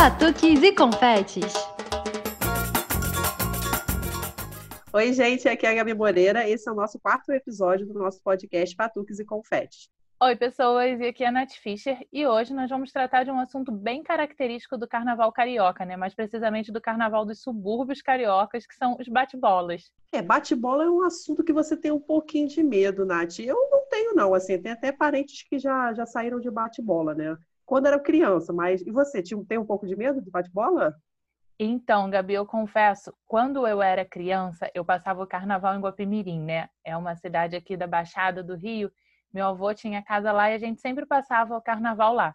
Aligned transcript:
Batuques 0.00 0.62
e 0.62 0.72
confetes. 0.72 1.52
Oi, 4.92 5.12
gente, 5.12 5.48
aqui 5.48 5.66
é 5.66 5.70
a 5.70 5.74
Gabi 5.74 5.92
Moreira. 5.92 6.48
Esse 6.48 6.68
é 6.68 6.72
o 6.72 6.74
nosso 6.76 7.00
quarto 7.00 7.32
episódio 7.32 7.84
do 7.84 7.94
nosso 7.94 8.22
podcast 8.22 8.76
Batuques 8.76 9.18
e 9.18 9.24
Confetes. 9.24 9.88
Oi, 10.22 10.36
pessoas, 10.36 11.00
e 11.00 11.06
aqui 11.06 11.24
é 11.24 11.26
a 11.26 11.32
Nath 11.32 11.50
Fischer 11.60 11.98
e 12.12 12.24
hoje 12.24 12.54
nós 12.54 12.70
vamos 12.70 12.92
tratar 12.92 13.24
de 13.24 13.32
um 13.32 13.40
assunto 13.40 13.72
bem 13.72 14.04
característico 14.04 14.78
do 14.78 14.86
carnaval 14.86 15.32
carioca, 15.32 15.84
né? 15.84 15.96
Mais 15.96 16.14
precisamente 16.14 16.70
do 16.70 16.80
carnaval 16.80 17.26
dos 17.26 17.42
subúrbios 17.42 18.00
cariocas, 18.00 18.68
que 18.68 18.76
são 18.76 18.96
os 19.00 19.08
bate-bolas. 19.08 19.90
É, 20.12 20.22
bate-bola 20.22 20.84
é 20.84 20.90
um 20.90 21.02
assunto 21.02 21.42
que 21.42 21.52
você 21.52 21.76
tem 21.76 21.90
um 21.90 22.00
pouquinho 22.00 22.46
de 22.46 22.62
medo, 22.62 23.04
Nath. 23.04 23.40
Eu 23.40 23.56
não 23.68 23.88
tenho, 23.88 24.14
não, 24.14 24.32
assim, 24.32 24.62
tem 24.62 24.70
até 24.70 24.92
parentes 24.92 25.42
que 25.42 25.58
já, 25.58 25.92
já 25.92 26.06
saíram 26.06 26.38
de 26.38 26.50
bate-bola, 26.50 27.16
né? 27.16 27.36
Quando 27.68 27.84
era 27.84 28.00
criança, 28.00 28.50
mas 28.50 28.80
e 28.80 28.90
você, 28.90 29.22
tem 29.46 29.58
um 29.58 29.66
pouco 29.66 29.86
de 29.86 29.94
medo 29.94 30.22
de 30.22 30.30
bate-bola? 30.30 30.96
Então, 31.60 32.08
Gabi, 32.08 32.32
eu 32.32 32.46
confesso, 32.46 33.12
quando 33.26 33.66
eu 33.66 33.82
era 33.82 34.06
criança, 34.06 34.70
eu 34.72 34.82
passava 34.82 35.22
o 35.22 35.26
carnaval 35.26 35.74
em 35.74 35.80
Guapimirim, 35.80 36.40
né? 36.40 36.70
É 36.82 36.96
uma 36.96 37.14
cidade 37.14 37.54
aqui 37.54 37.76
da 37.76 37.86
Baixada 37.86 38.42
do 38.42 38.56
Rio, 38.56 38.90
meu 39.30 39.48
avô 39.48 39.74
tinha 39.74 40.02
casa 40.02 40.32
lá 40.32 40.50
e 40.50 40.54
a 40.54 40.58
gente 40.58 40.80
sempre 40.80 41.04
passava 41.04 41.58
o 41.58 41.60
carnaval 41.60 42.14
lá. 42.14 42.34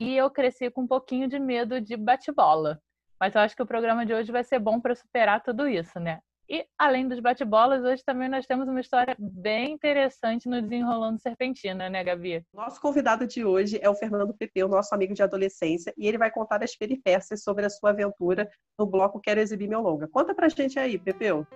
E 0.00 0.16
eu 0.16 0.28
cresci 0.28 0.68
com 0.72 0.82
um 0.82 0.88
pouquinho 0.88 1.28
de 1.28 1.38
medo 1.38 1.80
de 1.80 1.96
bate-bola. 1.96 2.82
Mas 3.20 3.36
eu 3.36 3.42
acho 3.42 3.54
que 3.54 3.62
o 3.62 3.66
programa 3.66 4.04
de 4.04 4.12
hoje 4.12 4.32
vai 4.32 4.42
ser 4.42 4.58
bom 4.58 4.80
para 4.80 4.96
superar 4.96 5.40
tudo 5.40 5.68
isso, 5.68 6.00
né? 6.00 6.18
E 6.50 6.64
além 6.78 7.06
dos 7.06 7.20
bate-bolas, 7.20 7.84
hoje 7.84 8.02
também 8.02 8.26
nós 8.26 8.46
temos 8.46 8.66
uma 8.66 8.80
história 8.80 9.14
bem 9.18 9.72
interessante 9.72 10.48
no 10.48 10.62
Desenrolando 10.62 11.20
Serpentina, 11.20 11.90
né, 11.90 12.02
Gabi? 12.02 12.42
Nosso 12.54 12.80
convidado 12.80 13.26
de 13.26 13.44
hoje 13.44 13.78
é 13.82 13.90
o 13.90 13.94
Fernando 13.94 14.32
Pepeu, 14.32 14.66
nosso 14.66 14.94
amigo 14.94 15.12
de 15.12 15.22
adolescência, 15.22 15.92
e 15.94 16.08
ele 16.08 16.16
vai 16.16 16.30
contar 16.30 16.64
as 16.64 16.74
peripécias 16.74 17.42
sobre 17.42 17.66
a 17.66 17.70
sua 17.70 17.90
aventura 17.90 18.50
no 18.78 18.86
bloco 18.86 19.20
Quero 19.20 19.40
Exibir 19.40 19.68
Meu 19.68 19.82
Longa. 19.82 20.08
Conta 20.08 20.34
pra 20.34 20.48
gente 20.48 20.78
aí, 20.78 20.98
Pepeu. 20.98 21.46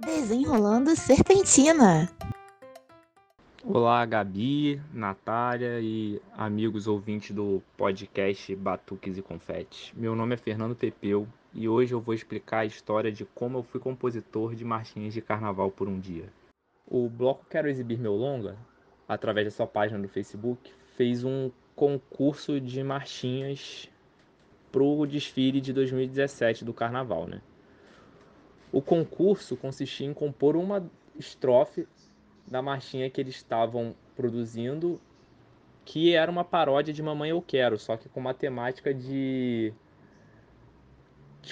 Desenrolando 0.00 0.96
Serpentina. 0.96 2.10
Olá, 3.64 4.04
Gabi, 4.04 4.82
Natália 4.92 5.78
e 5.80 6.20
amigos 6.36 6.88
ouvintes 6.88 7.30
do 7.30 7.62
podcast 7.76 8.56
Batuques 8.56 9.16
e 9.16 9.22
Confetes. 9.22 9.92
Meu 9.94 10.16
nome 10.16 10.34
é 10.34 10.36
Fernando 10.36 10.74
Pepeu 10.74 11.28
e 11.54 11.68
hoje 11.68 11.92
eu 11.94 12.00
vou 12.00 12.14
explicar 12.14 12.60
a 12.60 12.64
história 12.64 13.12
de 13.12 13.24
como 13.24 13.58
eu 13.58 13.62
fui 13.62 13.78
compositor 13.78 14.54
de 14.54 14.64
marchinhas 14.64 15.12
de 15.12 15.20
carnaval 15.20 15.70
por 15.70 15.88
um 15.88 16.00
dia. 16.00 16.32
O 16.86 17.08
bloco 17.08 17.44
Quero 17.48 17.68
Exibir 17.68 17.98
Meu 17.98 18.14
Longa, 18.14 18.56
através 19.08 19.46
da 19.46 19.50
sua 19.50 19.66
página 19.66 20.00
do 20.00 20.08
Facebook, 20.08 20.72
fez 20.96 21.24
um 21.24 21.50
concurso 21.76 22.60
de 22.60 22.82
marchinhas 22.82 23.90
pro 24.70 25.06
desfile 25.06 25.60
de 25.60 25.72
2017 25.72 26.64
do 26.64 26.72
carnaval, 26.72 27.26
né? 27.26 27.40
O 28.72 28.80
concurso 28.80 29.56
consistia 29.56 30.06
em 30.06 30.14
compor 30.14 30.56
uma 30.56 30.90
estrofe 31.18 31.86
da 32.46 32.62
marchinha 32.62 33.10
que 33.10 33.20
eles 33.20 33.36
estavam 33.36 33.94
produzindo, 34.16 34.98
que 35.84 36.14
era 36.14 36.30
uma 36.30 36.44
paródia 36.44 36.92
de 36.92 37.02
Mamãe 37.02 37.30
Eu 37.30 37.42
Quero, 37.42 37.78
só 37.78 37.96
que 37.96 38.08
com 38.08 38.20
uma 38.20 38.32
temática 38.32 38.94
de 38.94 39.74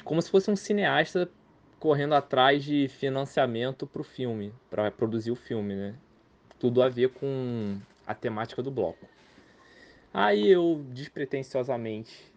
como 0.05 0.23
se 0.23 0.31
fosse 0.31 0.51
um 0.51 0.57
cineasta 0.57 1.29
correndo 1.79 2.15
atrás 2.15 2.63
de 2.63 2.89
financiamento 2.89 3.87
para 3.87 4.03
o 4.03 4.05
filme, 4.05 4.53
para 4.71 4.91
produzir 4.91 5.31
o 5.31 5.37
filme, 5.37 5.75
né? 5.75 5.95
Tudo 6.59 6.83
a 6.83 6.89
ver 6.89 7.09
com 7.09 7.79
a 8.07 8.15
temática 8.15 8.63
do 8.63 8.71
bloco. 8.71 9.07
Aí 10.13 10.51
eu 10.51 10.85
despretensiosamente 10.91 12.31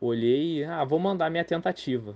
olhei, 0.00 0.64
ah, 0.64 0.84
vou 0.84 0.98
mandar 0.98 1.30
minha 1.30 1.44
tentativa. 1.44 2.14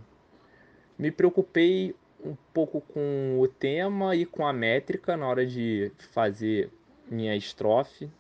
Me 0.99 1.11
preocupei 1.11 1.95
um 2.25 2.37
pouco 2.53 2.81
com 2.81 3.39
o 3.41 3.49
tema 3.49 4.15
e 4.15 4.25
com 4.25 4.47
a 4.47 4.53
métrica 4.53 5.17
na 5.17 5.27
hora 5.27 5.45
de 5.45 5.93
fazer 6.13 6.71
minha 7.11 7.37
estrofe, 7.37 8.11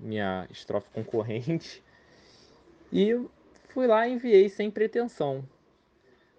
minha 0.00 0.46
estrofe 0.50 0.88
concorrente. 0.90 1.82
E 2.92 3.18
fui 3.68 3.86
lá 3.86 4.06
e 4.06 4.12
enviei 4.12 4.48
sem 4.48 4.70
pretensão. 4.70 5.44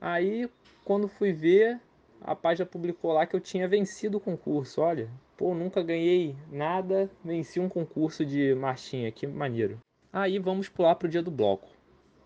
Aí, 0.06 0.50
quando 0.84 1.08
fui 1.08 1.32
ver, 1.32 1.80
a 2.20 2.36
página 2.36 2.66
publicou 2.66 3.14
lá 3.14 3.26
que 3.26 3.38
eu 3.38 3.40
tinha 3.40 3.70
vencido 3.70 4.18
o 4.18 4.20
concurso. 4.20 4.82
Olha, 4.82 5.10
pô, 5.38 5.56
nunca 5.56 5.82
ganhei 5.82 6.36
nada, 6.52 7.10
venci 7.24 7.58
um 7.58 7.70
concurso 7.70 8.26
de 8.26 8.54
marchinha, 8.54 9.10
que 9.14 9.26
maneiro. 9.26 9.80
Aí 10.12 10.40
vamos 10.40 10.68
pular 10.68 10.96
pro 10.96 11.08
dia 11.08 11.24
do 11.24 11.32
bloco. 11.32 11.70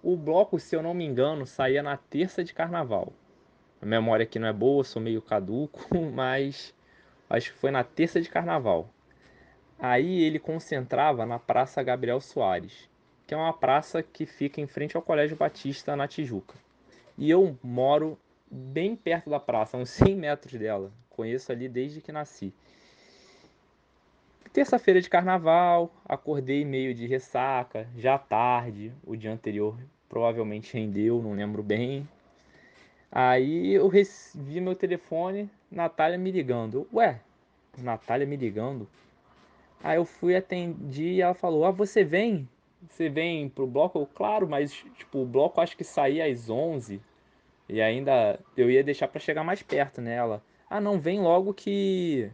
O 0.02 0.18
bloco, 0.18 0.60
se 0.60 0.76
eu 0.76 0.82
não 0.82 0.96
me 0.96 1.06
engano, 1.06 1.46
saía 1.46 1.84
na 1.84 1.96
terça 1.96 2.44
de 2.44 2.52
carnaval. 2.52 3.14
A 3.80 3.86
memória 3.86 4.24
aqui 4.24 4.40
não 4.40 4.48
é 4.48 4.54
boa, 4.54 4.84
sou 4.84 5.00
meio 5.00 5.22
caduco, 5.22 5.80
mas 6.12 6.74
acho 7.30 7.54
que 7.54 7.60
foi 7.60 7.70
na 7.70 7.84
terça 7.84 8.20
de 8.20 8.28
carnaval. 8.28 8.90
Aí 9.78 10.24
ele 10.24 10.40
concentrava 10.40 11.28
na 11.28 11.38
Praça 11.38 11.84
Gabriel 11.84 12.22
Soares, 12.22 12.90
que 13.28 13.36
é 13.36 13.38
uma 13.38 13.54
praça 13.54 14.02
que 14.02 14.26
fica 14.26 14.60
em 14.60 14.66
frente 14.66 14.98
ao 14.98 15.04
Colégio 15.04 15.38
Batista 15.38 15.96
na 15.96 16.08
Tijuca. 16.08 16.56
E 17.18 17.30
eu 17.30 17.58
moro 17.64 18.18
bem 18.50 18.96
perto 18.96 19.30
da 19.30 19.40
praça, 19.40 19.78
uns 19.78 19.90
100 19.90 20.16
metros 20.16 20.54
dela. 20.54 20.92
Conheço 21.10 21.52
ali 21.52 21.68
desde 21.68 22.00
que 22.00 22.12
nasci. 22.12 22.54
Terça-feira 24.54 25.02
de 25.02 25.10
carnaval, 25.10 25.94
acordei 26.06 26.64
meio 26.64 26.94
de 26.94 27.06
ressaca, 27.06 27.88
já 27.98 28.18
tarde, 28.18 28.92
o 29.06 29.16
dia 29.16 29.32
anterior 29.32 29.78
provavelmente 30.08 30.74
rendeu, 30.74 31.22
não 31.22 31.34
lembro 31.34 31.62
bem. 31.62 32.08
Aí 33.12 33.74
eu 33.74 33.90
vi 33.90 34.62
meu 34.62 34.76
telefone, 34.76 35.50
Natália 35.72 36.18
me 36.18 36.32
ligando. 36.32 36.88
Ué, 36.94 37.20
Natália 37.78 38.26
me 38.26 38.36
ligando? 38.36 38.88
Aí 39.84 39.98
eu 39.98 40.06
fui, 40.06 40.36
atendi 40.36 41.14
e 41.14 41.22
ela 41.22 41.34
falou: 41.34 41.66
Ah, 41.66 41.72
você 41.72 42.04
vem? 42.04 42.48
Você 42.90 43.10
vem 43.10 43.50
pro 43.50 43.68
bloco? 43.68 44.06
Claro, 44.14 44.48
mas 44.48 44.74
tipo, 44.74 45.20
o 45.20 45.26
bloco 45.26 45.60
acho 45.60 45.76
que 45.76 45.84
saía 45.84 46.26
às 46.26 46.50
11 46.50 47.02
e 47.68 47.82
ainda 47.82 48.40
eu 48.56 48.70
ia 48.70 48.84
deixar 48.84 49.08
para 49.08 49.20
chegar 49.20 49.44
mais 49.44 49.62
perto 49.62 50.02
nela. 50.02 50.44
Ah, 50.70 50.80
não, 50.80 51.00
vem 51.00 51.20
logo 51.20 51.54
que 51.54 52.32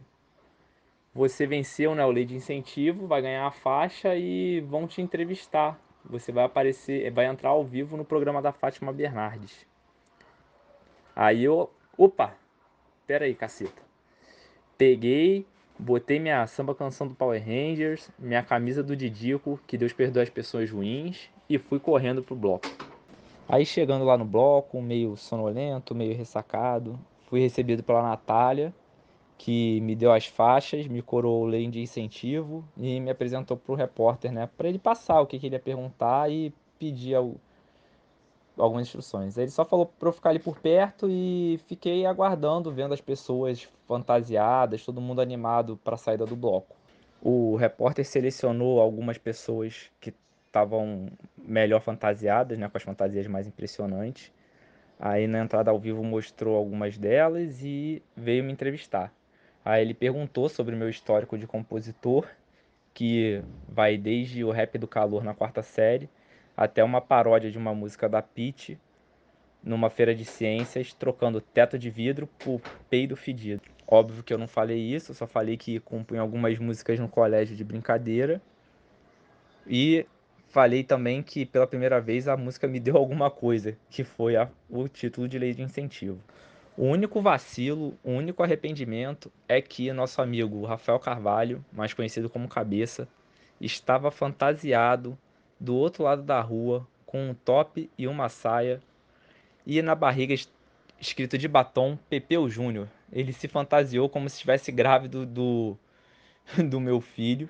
você 1.14 1.46
venceu 1.46 1.94
né, 1.94 2.04
o 2.04 2.10
lei 2.10 2.24
de 2.24 2.34
incentivo, 2.34 3.06
vai 3.06 3.22
ganhar 3.22 3.46
a 3.46 3.50
faixa 3.52 4.16
e 4.16 4.60
vão 4.62 4.86
te 4.86 5.00
entrevistar. 5.00 5.78
Você 6.04 6.32
vai 6.32 6.44
aparecer, 6.44 7.10
vai 7.12 7.26
entrar 7.26 7.50
ao 7.50 7.64
vivo 7.64 7.96
no 7.96 8.04
programa 8.04 8.42
da 8.42 8.52
Fátima 8.52 8.92
Bernardes. 8.92 9.66
Aí 11.14 11.44
eu, 11.44 11.70
opa, 11.96 12.36
pera 13.06 13.24
aí, 13.24 13.34
caceta. 13.34 13.80
Peguei, 14.76 15.46
botei 15.78 16.18
minha 16.18 16.46
samba 16.46 16.74
canção 16.74 17.08
do 17.08 17.14
Power 17.14 17.42
Rangers, 17.42 18.10
minha 18.18 18.42
camisa 18.42 18.82
do 18.82 18.96
Didico, 18.96 19.60
que 19.66 19.76
Deus 19.76 19.92
perdoe 19.92 20.22
as 20.22 20.30
pessoas 20.30 20.70
ruins, 20.70 21.28
e 21.48 21.58
fui 21.58 21.78
correndo 21.78 22.22
pro 22.22 22.36
bloco. 22.36 22.66
Aí 23.48 23.66
chegando 23.66 24.04
lá 24.04 24.16
no 24.16 24.24
bloco, 24.24 24.80
meio 24.80 25.16
sonolento, 25.16 25.94
meio 25.94 26.16
ressacado, 26.16 26.98
fui 27.28 27.40
recebido 27.40 27.82
pela 27.82 28.02
Natália, 28.02 28.72
que 29.36 29.80
me 29.80 29.94
deu 29.94 30.12
as 30.12 30.26
faixas, 30.26 30.86
me 30.86 31.02
coroou 31.02 31.44
lei 31.44 31.68
de 31.68 31.80
incentivo 31.80 32.64
e 32.78 33.00
me 33.00 33.10
apresentou 33.10 33.56
pro 33.56 33.74
repórter, 33.74 34.32
né, 34.32 34.48
para 34.56 34.68
ele 34.68 34.78
passar 34.78 35.20
o 35.20 35.26
que, 35.26 35.38
que 35.38 35.46
ele 35.46 35.56
ia 35.56 35.60
perguntar 35.60 36.30
e 36.30 36.54
pedir 36.78 37.14
ao 37.14 37.34
algumas 38.56 38.86
instruções. 38.86 39.36
Ele 39.36 39.50
só 39.50 39.64
falou 39.64 39.86
para 39.86 40.08
eu 40.08 40.12
ficar 40.12 40.30
ali 40.30 40.38
por 40.38 40.58
perto 40.58 41.08
e 41.10 41.58
fiquei 41.66 42.06
aguardando, 42.06 42.72
vendo 42.72 42.94
as 42.94 43.00
pessoas 43.00 43.68
fantasiadas, 43.86 44.84
todo 44.84 45.00
mundo 45.00 45.20
animado 45.20 45.78
para 45.82 45.94
a 45.94 45.98
saída 45.98 46.24
do 46.24 46.36
bloco. 46.36 46.74
O 47.22 47.56
repórter 47.56 48.04
selecionou 48.04 48.80
algumas 48.80 49.18
pessoas 49.18 49.90
que 50.00 50.14
estavam 50.46 51.08
melhor 51.36 51.80
fantasiadas, 51.80 52.58
né, 52.58 52.68
com 52.68 52.76
as 52.76 52.82
fantasias 52.82 53.26
mais 53.26 53.46
impressionantes. 53.46 54.30
Aí 54.98 55.26
na 55.26 55.40
entrada 55.40 55.70
ao 55.70 55.78
vivo 55.78 56.04
mostrou 56.04 56.56
algumas 56.56 56.96
delas 56.96 57.62
e 57.62 58.02
veio 58.16 58.44
me 58.44 58.52
entrevistar. 58.52 59.12
Aí 59.64 59.82
ele 59.82 59.94
perguntou 59.94 60.48
sobre 60.48 60.74
o 60.74 60.78
meu 60.78 60.88
histórico 60.88 61.36
de 61.36 61.46
compositor, 61.46 62.28
que 62.92 63.42
vai 63.68 63.96
desde 63.96 64.44
o 64.44 64.52
rap 64.52 64.78
do 64.78 64.86
calor 64.86 65.24
na 65.24 65.34
quarta 65.34 65.62
série 65.62 66.08
até 66.56 66.82
uma 66.82 67.00
paródia 67.00 67.50
de 67.50 67.58
uma 67.58 67.74
música 67.74 68.08
da 68.08 68.22
Pitty 68.22 68.78
numa 69.62 69.88
feira 69.88 70.14
de 70.14 70.24
ciências, 70.24 70.92
trocando 70.92 71.40
teto 71.40 71.78
de 71.78 71.88
vidro 71.88 72.26
por 72.38 72.60
peido 72.90 73.16
fedido. 73.16 73.62
Óbvio 73.86 74.22
que 74.22 74.32
eu 74.32 74.38
não 74.38 74.46
falei 74.46 74.78
isso, 74.78 75.14
só 75.14 75.26
falei 75.26 75.56
que 75.56 75.80
compunha 75.80 76.20
algumas 76.20 76.58
músicas 76.58 76.98
no 76.98 77.08
colégio 77.08 77.56
de 77.56 77.64
brincadeira. 77.64 78.40
E 79.66 80.06
falei 80.48 80.84
também 80.84 81.22
que 81.22 81.46
pela 81.46 81.66
primeira 81.66 82.00
vez 82.00 82.28
a 82.28 82.36
música 82.36 82.68
me 82.68 82.78
deu 82.80 82.96
alguma 82.96 83.30
coisa, 83.30 83.76
que 83.88 84.04
foi 84.04 84.36
a, 84.36 84.48
o 84.68 84.86
título 84.86 85.26
de 85.26 85.38
lei 85.38 85.54
de 85.54 85.62
incentivo. 85.62 86.20
O 86.76 86.86
único 86.86 87.22
vacilo, 87.22 87.96
o 88.02 88.10
único 88.10 88.42
arrependimento 88.42 89.30
é 89.48 89.62
que 89.62 89.92
nosso 89.92 90.20
amigo 90.20 90.64
Rafael 90.66 90.98
Carvalho, 90.98 91.64
mais 91.72 91.94
conhecido 91.94 92.28
como 92.28 92.48
Cabeça, 92.48 93.08
estava 93.60 94.10
fantasiado 94.10 95.16
do 95.58 95.74
outro 95.74 96.04
lado 96.04 96.22
da 96.22 96.40
rua 96.40 96.86
com 97.06 97.30
um 97.30 97.34
top 97.34 97.90
e 97.96 98.06
uma 98.06 98.28
saia 98.28 98.82
e 99.66 99.80
na 99.80 99.94
barriga 99.94 100.34
escrito 101.00 101.38
de 101.38 101.48
batom 101.48 101.96
Pepeu 102.08 102.48
Júnior. 102.48 102.88
Ele 103.12 103.32
se 103.32 103.48
fantasiou 103.48 104.08
como 104.08 104.28
se 104.28 104.36
estivesse 104.36 104.72
grávido 104.72 105.24
do, 105.24 105.76
do 106.68 106.80
meu 106.80 107.00
filho 107.00 107.48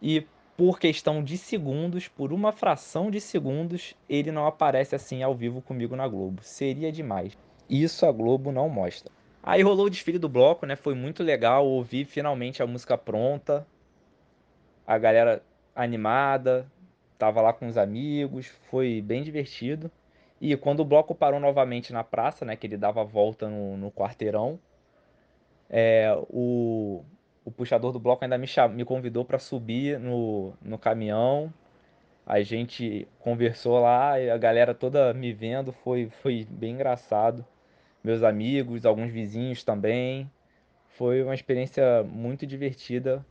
e 0.00 0.26
por 0.56 0.78
questão 0.78 1.22
de 1.22 1.36
segundos, 1.36 2.06
por 2.06 2.32
uma 2.32 2.52
fração 2.52 3.10
de 3.10 3.20
segundos, 3.20 3.94
ele 4.08 4.30
não 4.30 4.46
aparece 4.46 4.94
assim 4.94 5.22
ao 5.22 5.34
vivo 5.34 5.60
comigo 5.60 5.96
na 5.96 6.06
Globo. 6.06 6.42
Seria 6.42 6.92
demais. 6.92 7.36
Isso 7.68 8.06
a 8.06 8.12
Globo 8.12 8.52
não 8.52 8.68
mostra. 8.68 9.10
Aí 9.42 9.62
rolou 9.62 9.86
o 9.86 9.90
desfile 9.90 10.18
do 10.18 10.28
bloco, 10.28 10.64
né? 10.64 10.76
Foi 10.76 10.94
muito 10.94 11.22
legal 11.22 11.66
ouvir 11.66 12.04
finalmente 12.04 12.62
a 12.62 12.66
música 12.66 12.96
pronta. 12.96 13.66
A 14.86 14.96
galera 14.96 15.42
animada, 15.74 16.70
tava 17.24 17.40
lá 17.40 17.54
com 17.54 17.66
os 17.66 17.78
amigos, 17.78 18.46
foi 18.70 19.00
bem 19.00 19.22
divertido. 19.22 19.90
E 20.38 20.54
quando 20.58 20.80
o 20.80 20.84
bloco 20.84 21.14
parou 21.14 21.40
novamente 21.40 21.90
na 21.90 22.04
praça, 22.04 22.44
né, 22.44 22.54
que 22.54 22.66
ele 22.66 22.76
dava 22.76 23.00
a 23.00 23.04
volta 23.04 23.48
no, 23.48 23.78
no 23.78 23.90
quarteirão, 23.90 24.58
é, 25.70 26.14
o, 26.28 27.02
o 27.42 27.50
puxador 27.50 27.92
do 27.92 27.98
bloco 27.98 28.24
ainda 28.24 28.36
me, 28.36 28.46
me 28.74 28.84
convidou 28.84 29.24
para 29.24 29.38
subir 29.38 29.98
no, 29.98 30.52
no 30.60 30.76
caminhão. 30.76 31.52
A 32.26 32.42
gente 32.42 33.08
conversou 33.20 33.80
lá, 33.80 34.14
a 34.14 34.36
galera 34.36 34.74
toda 34.74 35.14
me 35.14 35.32
vendo, 35.32 35.72
foi, 35.72 36.10
foi 36.22 36.46
bem 36.50 36.74
engraçado. 36.74 37.44
Meus 38.02 38.22
amigos, 38.22 38.84
alguns 38.84 39.10
vizinhos 39.10 39.64
também. 39.64 40.30
Foi 40.90 41.22
uma 41.22 41.34
experiência 41.34 42.02
muito 42.04 42.46
divertida, 42.46 43.24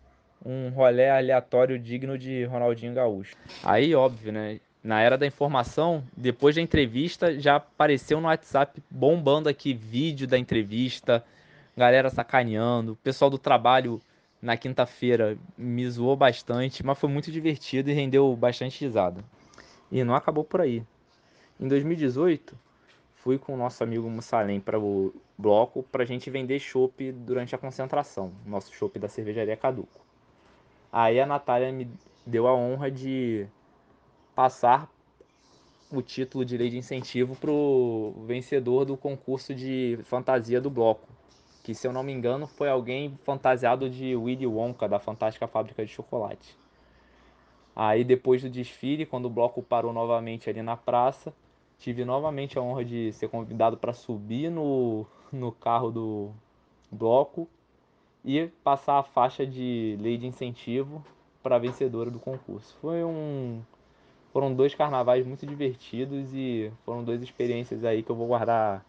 um 0.45 0.69
rolê 0.69 1.09
aleatório 1.09 1.79
digno 1.79 2.17
de 2.17 2.43
Ronaldinho 2.45 2.93
Gaúcho. 2.93 3.35
Aí, 3.63 3.95
óbvio, 3.95 4.31
né? 4.31 4.59
Na 4.83 4.99
era 4.99 5.17
da 5.17 5.25
informação, 5.25 6.03
depois 6.15 6.55
da 6.55 6.61
entrevista, 6.61 7.39
já 7.39 7.55
apareceu 7.55 8.19
no 8.19 8.27
WhatsApp 8.27 8.83
bombando 8.91 9.47
aqui 9.47 9.73
vídeo 9.73 10.27
da 10.27 10.37
entrevista, 10.37 11.23
galera 11.75 12.09
sacaneando. 12.09 12.91
O 12.91 12.97
pessoal 12.97 13.31
do 13.31 13.37
trabalho 13.37 14.01
na 14.41 14.57
quinta-feira 14.57 15.37
me 15.57 15.89
zoou 15.89 16.17
bastante, 16.17 16.85
mas 16.85 16.99
foi 16.99 17.09
muito 17.09 17.31
divertido 17.31 17.89
e 17.89 17.93
rendeu 17.93 18.35
bastante 18.35 18.83
risada. 18.83 19.23
E 19.89 20.03
não 20.03 20.15
acabou 20.15 20.43
por 20.43 20.59
aí. 20.59 20.83
Em 21.57 21.67
2018, 21.69 22.53
fui 23.15 23.37
com 23.37 23.53
o 23.53 23.57
nosso 23.57 23.81
amigo 23.81 24.09
Mussalem 24.09 24.59
para 24.59 24.77
o 24.77 25.15
bloco 25.37 25.81
para 25.83 26.03
a 26.03 26.05
gente 26.05 26.29
vender 26.29 26.59
chopp 26.59 27.09
durante 27.13 27.55
a 27.55 27.57
concentração, 27.57 28.33
nosso 28.45 28.73
chopp 28.73 28.99
da 28.99 29.07
cervejaria 29.07 29.55
Caduco. 29.55 30.03
Aí 30.95 31.19
a 31.19 31.25
Natália 31.25 31.71
me 31.71 31.89
deu 32.23 32.45
a 32.47 32.53
honra 32.53 32.91
de 32.91 33.47
passar 34.35 34.87
o 35.91 36.03
título 36.03 36.45
de 36.45 36.55
lei 36.55 36.69
de 36.69 36.77
incentivo 36.77 37.35
para 37.35 37.49
o 37.49 38.13
vencedor 38.27 38.85
do 38.85 38.95
concurso 38.95 39.55
de 39.55 39.97
fantasia 40.03 40.61
do 40.61 40.69
bloco, 40.69 41.09
que 41.63 41.73
se 41.73 41.87
eu 41.87 41.91
não 41.91 42.03
me 42.03 42.11
engano 42.11 42.45
foi 42.45 42.69
alguém 42.69 43.17
fantasiado 43.23 43.89
de 43.89 44.15
Willy 44.15 44.45
Wonka 44.45 44.87
da 44.87 44.99
Fantástica 44.99 45.47
Fábrica 45.47 45.83
de 45.83 45.91
Chocolate. 45.91 46.55
Aí 47.75 48.03
depois 48.03 48.43
do 48.43 48.49
desfile, 48.49 49.03
quando 49.03 49.25
o 49.25 49.31
bloco 49.31 49.63
parou 49.63 49.91
novamente 49.91 50.47
ali 50.47 50.61
na 50.61 50.77
praça, 50.77 51.33
tive 51.79 52.05
novamente 52.05 52.59
a 52.59 52.61
honra 52.61 52.85
de 52.85 53.11
ser 53.13 53.29
convidado 53.29 53.77
para 53.77 53.93
subir 53.93 54.51
no, 54.51 55.07
no 55.31 55.51
carro 55.51 55.89
do 55.89 56.31
bloco 56.91 57.49
e 58.23 58.47
passar 58.63 58.99
a 58.99 59.03
faixa 59.03 59.45
de 59.45 59.97
lei 59.99 60.17
de 60.17 60.27
incentivo 60.27 61.03
para 61.41 61.57
a 61.57 61.59
vencedora 61.59 62.09
do 62.09 62.19
concurso. 62.19 62.75
Foi 62.79 63.03
um 63.03 63.61
foram 64.31 64.53
dois 64.53 64.73
carnavais 64.73 65.27
muito 65.27 65.45
divertidos 65.45 66.33
e 66.33 66.71
foram 66.83 67.03
duas 67.03 67.21
experiências 67.21 67.83
aí 67.85 68.01
que 68.01 68.09
eu 68.09 68.15
vou 68.15 68.27
guardar 68.27 68.83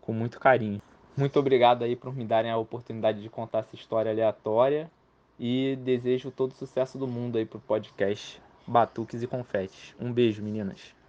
com 0.00 0.12
muito 0.12 0.40
carinho. 0.40 0.82
Muito 1.16 1.38
obrigado 1.38 1.84
aí 1.84 1.94
por 1.94 2.14
me 2.14 2.24
darem 2.24 2.50
a 2.50 2.56
oportunidade 2.56 3.22
de 3.22 3.28
contar 3.28 3.60
essa 3.60 3.76
história 3.76 4.10
aleatória 4.10 4.90
e 5.38 5.76
desejo 5.84 6.30
todo 6.30 6.50
o 6.50 6.54
sucesso 6.54 6.98
do 6.98 7.06
mundo 7.06 7.38
aí 7.38 7.46
pro 7.46 7.60
podcast 7.60 8.42
Batuques 8.66 9.22
e 9.22 9.26
Confetes. 9.26 9.94
Um 10.00 10.12
beijo, 10.12 10.42
meninas. 10.42 10.99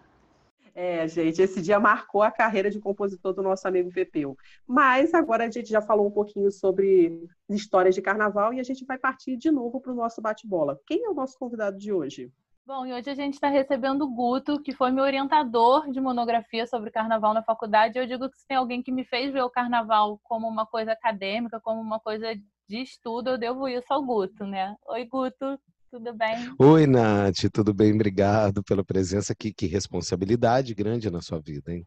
É, 0.73 1.07
gente, 1.07 1.41
esse 1.41 1.62
dia 1.62 1.79
marcou 1.79 2.21
a 2.21 2.31
carreira 2.31 2.69
de 2.69 2.79
compositor 2.79 3.33
do 3.33 3.41
nosso 3.41 3.68
amigo 3.68 3.91
Pepeu. 3.91 4.38
Mas 4.65 5.13
agora 5.13 5.45
a 5.45 5.50
gente 5.50 5.69
já 5.69 5.81
falou 5.81 6.07
um 6.07 6.12
pouquinho 6.12 6.50
sobre 6.51 7.27
histórias 7.50 7.95
de 7.95 8.01
carnaval 8.01 8.53
e 8.53 8.59
a 8.59 8.63
gente 8.63 8.85
vai 8.85 8.97
partir 8.97 9.35
de 9.38 9.51
novo 9.51 9.81
para 9.81 9.91
o 9.91 9.95
nosso 9.95 10.21
bate-bola. 10.21 10.79
Quem 10.88 11.03
é 11.03 11.09
o 11.09 11.13
nosso 11.13 11.38
convidado 11.38 11.77
de 11.77 11.91
hoje? 11.91 12.31
Bom, 12.65 12.85
e 12.85 12.94
hoje 12.94 13.09
a 13.09 13.15
gente 13.15 13.33
está 13.33 13.50
recebendo 13.50 14.03
o 14.03 14.09
Guto, 14.09 14.62
que 14.62 14.71
foi 14.71 14.91
meu 14.91 15.03
orientador 15.03 15.91
de 15.91 16.00
monografia 16.00 16.65
sobre 16.68 16.91
carnaval 16.91 17.33
na 17.33 17.44
faculdade. 17.44 17.97
Eu 17.97 18.06
digo 18.06 18.29
que 18.29 18.38
se 18.38 18.47
tem 18.47 18.56
alguém 18.56 18.81
que 18.81 18.91
me 18.91 19.03
fez 19.03 19.33
ver 19.33 19.41
o 19.41 19.50
carnaval 19.50 20.19
como 20.24 20.47
uma 20.47 20.65
coisa 20.65 20.94
acadêmica, 20.94 21.59
como 21.59 21.81
uma 21.81 22.00
coisa 22.00 22.33
de 22.69 22.81
estudo, 22.81 23.31
eu 23.31 23.38
devo 23.38 23.67
isso 23.67 23.91
ao 23.91 24.01
Guto, 24.01 24.45
né? 24.45 24.75
Oi, 24.88 25.06
Guto, 25.06 25.59
tudo 25.91 26.13
bem? 26.13 26.55
Oi, 26.57 26.88
Nath, 26.88 27.49
tudo 27.51 27.73
bem? 27.73 27.93
Obrigado 27.93 28.63
pela 28.63 28.81
presença 28.81 29.33
aqui. 29.33 29.51
Que 29.51 29.65
responsabilidade 29.65 30.73
grande 30.73 31.11
na 31.11 31.21
sua 31.21 31.41
vida, 31.41 31.73
hein? 31.73 31.85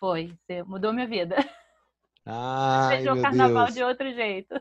Foi, 0.00 0.34
você 0.46 0.62
mudou 0.62 0.90
minha 0.90 1.06
vida. 1.06 1.36
Ai, 2.24 2.98
Fechou 2.98 3.14
o 3.14 3.20
carnaval 3.20 3.66
Deus. 3.66 3.74
de 3.74 3.82
outro 3.84 4.10
jeito. 4.14 4.58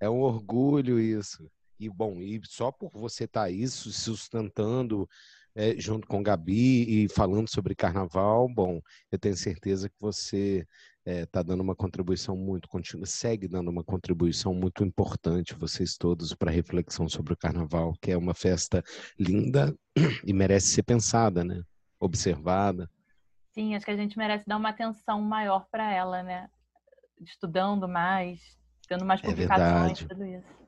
É 0.00 0.10
um 0.10 0.22
orgulho 0.22 0.98
isso. 0.98 1.48
E 1.78 1.88
bom, 1.88 2.20
e 2.20 2.40
só 2.44 2.72
por 2.72 2.90
você 2.90 3.24
estar 3.24 3.42
tá 3.42 3.46
aí 3.46 3.66
sustentando 3.68 5.08
é, 5.54 5.74
junto 5.78 6.06
com 6.06 6.22
Gabi 6.22 7.04
e 7.04 7.08
falando 7.08 7.48
sobre 7.48 7.74
carnaval, 7.74 8.48
bom, 8.48 8.80
eu 9.10 9.18
tenho 9.18 9.36
certeza 9.36 9.88
que 9.88 9.96
você 10.00 10.66
está 11.04 11.40
é, 11.40 11.44
dando 11.44 11.62
uma 11.62 11.74
contribuição 11.74 12.36
muito 12.36 12.68
contínua, 12.68 13.06
segue 13.06 13.48
dando 13.48 13.68
uma 13.68 13.82
contribuição 13.82 14.54
muito 14.54 14.84
importante, 14.84 15.54
vocês 15.54 15.96
todos, 15.96 16.34
para 16.34 16.50
a 16.50 16.54
reflexão 16.54 17.08
sobre 17.08 17.32
o 17.32 17.36
carnaval, 17.36 17.94
que 18.00 18.12
é 18.12 18.16
uma 18.16 18.34
festa 18.34 18.82
linda 19.18 19.74
e 20.26 20.32
merece 20.32 20.68
ser 20.68 20.82
pensada, 20.82 21.42
né? 21.42 21.62
Observada. 21.98 22.88
Sim, 23.52 23.74
acho 23.74 23.84
que 23.84 23.90
a 23.90 23.96
gente 23.96 24.16
merece 24.16 24.44
dar 24.46 24.56
uma 24.56 24.68
atenção 24.68 25.20
maior 25.20 25.66
para 25.70 25.92
ela, 25.92 26.22
né? 26.22 26.48
Estudando 27.20 27.88
mais, 27.88 28.40
tendo 28.88 29.04
mais 29.04 29.20
é 29.22 29.24
publicações, 29.24 30.02
é 30.02 30.06
tudo 30.06 30.24
isso 30.24 30.59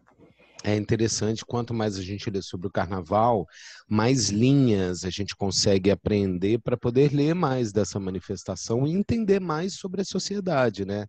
é 0.64 0.76
interessante, 0.76 1.44
quanto 1.44 1.74
mais 1.74 1.96
a 1.98 2.02
gente 2.02 2.30
lê 2.30 2.40
sobre 2.40 2.68
o 2.68 2.70
carnaval, 2.70 3.46
mais 3.88 4.28
linhas 4.30 5.04
a 5.04 5.10
gente 5.10 5.34
consegue 5.34 5.90
aprender 5.90 6.60
para 6.60 6.76
poder 6.76 7.12
ler 7.12 7.34
mais 7.34 7.72
dessa 7.72 7.98
manifestação 7.98 8.86
e 8.86 8.92
entender 8.92 9.40
mais 9.40 9.74
sobre 9.74 10.02
a 10.02 10.04
sociedade, 10.04 10.84
né? 10.84 11.06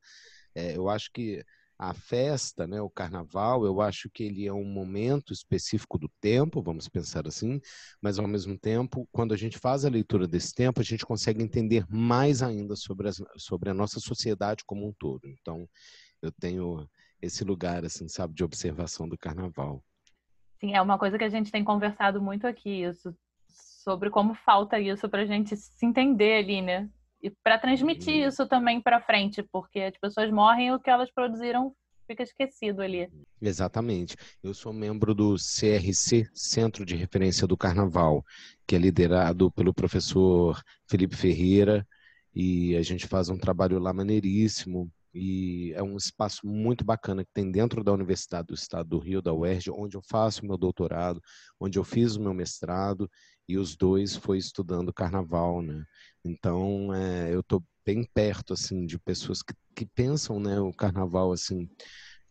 É, 0.55 0.75
eu 0.77 0.89
acho 0.89 1.11
que 1.11 1.43
a 1.77 1.93
festa, 1.93 2.65
né, 2.65 2.79
o 2.81 2.89
carnaval, 2.89 3.65
eu 3.65 3.81
acho 3.81 4.09
que 4.09 4.23
ele 4.23 4.45
é 4.47 4.53
um 4.53 4.63
momento 4.63 5.33
específico 5.33 5.97
do 5.97 6.09
tempo, 6.21 6.61
vamos 6.61 6.87
pensar 6.87 7.27
assim, 7.27 7.59
mas 8.01 8.19
ao 8.19 8.27
mesmo 8.27 8.57
tempo, 8.57 9.07
quando 9.11 9.33
a 9.33 9.37
gente 9.37 9.57
faz 9.57 9.83
a 9.83 9.89
leitura 9.89 10.27
desse 10.27 10.53
tempo, 10.53 10.79
a 10.79 10.83
gente 10.83 11.05
consegue 11.05 11.43
entender 11.43 11.85
mais 11.89 12.41
ainda 12.41 12.75
sobre, 12.75 13.09
as, 13.09 13.21
sobre 13.37 13.69
a 13.69 13.73
nossa 13.73 13.99
sociedade 13.99 14.63
como 14.65 14.87
um 14.87 14.93
todo. 14.93 15.27
Então, 15.27 15.67
eu 16.21 16.31
tenho 16.31 16.87
esse 17.23 17.43
lugar, 17.43 17.85
assim, 17.85 18.07
sabe, 18.07 18.33
de 18.33 18.43
observação 18.43 19.07
do 19.07 19.17
carnaval. 19.17 19.83
Sim, 20.59 20.75
é 20.75 20.81
uma 20.81 20.97
coisa 20.97 21.17
que 21.17 21.23
a 21.23 21.29
gente 21.29 21.51
tem 21.51 21.63
conversado 21.63 22.21
muito 22.21 22.45
aqui, 22.45 22.83
isso, 22.83 23.15
sobre 23.47 24.09
como 24.09 24.33
falta 24.33 24.79
isso 24.79 25.09
para 25.09 25.21
a 25.21 25.25
gente 25.25 25.55
se 25.55 25.85
entender 25.85 26.43
ali, 26.43 26.61
né? 26.61 26.89
E 27.21 27.29
para 27.29 27.57
transmitir 27.57 28.21
uhum. 28.21 28.27
isso 28.27 28.45
também 28.45 28.81
para 28.81 29.01
frente, 29.01 29.41
porque 29.43 29.79
as 29.79 29.97
pessoas 29.97 30.29
morrem 30.29 30.67
e 30.67 30.71
o 30.73 30.79
que 30.79 30.89
elas 30.89 31.09
produziram 31.11 31.73
fica 32.05 32.23
esquecido 32.23 32.81
ali. 32.81 33.09
Exatamente. 33.41 34.17
Eu 34.43 34.53
sou 34.53 34.73
membro 34.73 35.15
do 35.15 35.35
CRC, 35.35 36.29
Centro 36.33 36.85
de 36.85 36.95
Referência 36.95 37.47
do 37.47 37.55
Carnaval, 37.55 38.25
que 38.67 38.75
é 38.75 38.79
liderado 38.79 39.49
pelo 39.51 39.73
professor 39.73 40.61
Felipe 40.85 41.15
Ferreira, 41.15 41.87
e 42.35 42.75
a 42.75 42.81
gente 42.81 43.07
faz 43.07 43.29
um 43.29 43.37
trabalho 43.37 43.79
lá 43.79 43.93
maneiríssimo, 43.93 44.91
e 45.13 45.71
é 45.75 45.83
um 45.83 45.95
espaço 45.95 46.45
muito 46.45 46.83
bacana 46.83 47.23
que 47.23 47.31
tem 47.33 47.51
dentro 47.51 47.83
da 47.83 47.91
Universidade 47.91 48.47
do 48.47 48.53
Estado 48.53 48.89
do 48.89 48.99
Rio, 48.99 49.21
da 49.21 49.33
UERJ, 49.33 49.69
onde 49.71 49.95
eu 49.95 50.01
faço 50.01 50.45
meu 50.45 50.57
doutorado, 50.57 51.21
onde 51.59 51.77
eu 51.77 51.83
fiz 51.83 52.15
o 52.15 52.21
meu 52.21 52.33
mestrado, 52.33 53.09
e 53.47 53.57
os 53.57 53.75
dois 53.75 54.15
foi 54.15 54.37
estudando 54.37 54.93
carnaval, 54.93 55.61
né? 55.61 55.83
Então, 56.23 56.93
é, 56.93 57.33
eu 57.33 57.41
estou 57.41 57.63
bem 57.85 58.07
perto, 58.13 58.53
assim, 58.53 58.85
de 58.85 58.97
pessoas 58.97 59.41
que, 59.43 59.53
que 59.75 59.85
pensam, 59.85 60.39
né, 60.39 60.59
o 60.59 60.71
carnaval, 60.71 61.31
assim, 61.31 61.69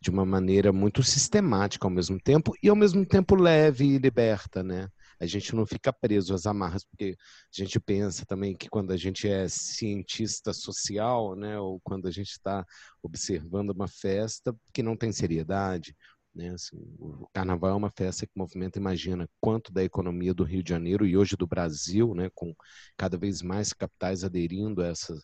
de 0.01 0.09
uma 0.09 0.25
maneira 0.25 0.73
muito 0.73 1.03
sistemática 1.03 1.85
ao 1.87 1.91
mesmo 1.91 2.19
tempo, 2.19 2.53
e 2.61 2.69
ao 2.69 2.75
mesmo 2.75 3.05
tempo 3.05 3.35
leve 3.35 3.85
e 3.85 3.97
liberta, 3.97 4.63
né? 4.63 4.89
A 5.19 5.25
gente 5.25 5.55
não 5.55 5.65
fica 5.65 5.91
preso 5.93 6.33
às 6.33 6.45
amarras, 6.45 6.83
porque 6.83 7.15
a 7.19 7.61
gente 7.61 7.79
pensa 7.79 8.25
também 8.25 8.55
que 8.55 8.69
quando 8.69 8.91
a 8.91 8.97
gente 8.97 9.27
é 9.27 9.47
cientista 9.47 10.53
social, 10.53 11.35
né, 11.35 11.57
ou 11.59 11.79
quando 11.81 12.07
a 12.07 12.11
gente 12.11 12.31
está 12.31 12.65
observando 13.01 13.71
uma 13.71 13.87
festa 13.87 14.55
que 14.73 14.83
não 14.83 14.95
tem 14.97 15.11
seriedade, 15.11 15.95
Né? 16.35 16.49
Assim, 16.49 16.77
o 16.99 17.27
Carnaval 17.33 17.71
é 17.71 17.75
uma 17.75 17.91
festa 17.91 18.25
que 18.25 18.31
movimenta, 18.35 18.79
imagina, 18.79 19.29
quanto 19.39 19.71
da 19.71 19.83
economia 19.83 20.33
do 20.33 20.43
Rio 20.43 20.63
de 20.63 20.69
Janeiro 20.69 21.05
e 21.05 21.15
hoje 21.15 21.35
do 21.35 21.45
Brasil, 21.47 22.13
né? 22.15 22.29
com 22.33 22.55
cada 22.97 23.17
vez 23.17 23.41
mais 23.41 23.71
capitais 23.73 24.23
aderindo 24.23 24.81
a 24.81 24.87
essas, 24.87 25.23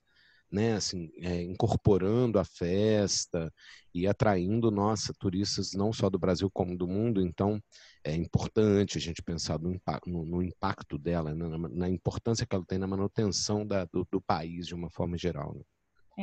né, 0.52 0.74
assim, 0.74 1.12
é, 1.22 1.44
incorporando 1.44 2.40
a 2.40 2.44
festa 2.44 3.54
e 3.94 4.08
atraindo, 4.08 4.72
nossa, 4.72 5.14
turistas 5.20 5.74
não 5.74 5.94
só 5.94 6.10
do 6.10 6.18
Brasil 6.18 6.50
como 6.52 6.78
do 6.78 6.88
mundo. 6.88 7.22
Então, 7.22 7.62
é 8.04 8.16
importante 8.16 8.98
a 8.98 9.02
gente 9.02 9.22
pensar 9.22 9.60
no, 9.60 9.80
no, 10.06 10.26
no 10.26 10.44
impacto 10.44 10.98
dela, 10.98 11.34
né, 11.34 11.48
na, 11.48 11.70
na, 11.70 11.90
importância 11.90 12.46
que 12.46 12.56
ela 12.56 12.66
tem 12.66 12.78
na 12.78 12.88
manutenção 12.88 13.66
da, 13.66 13.86
do, 13.86 14.08
do, 14.12 14.22
país 14.22 14.68
de 14.68 14.74
uma 14.74 14.90
forma 14.90 15.18
geral. 15.18 15.54
Né? 15.54 15.62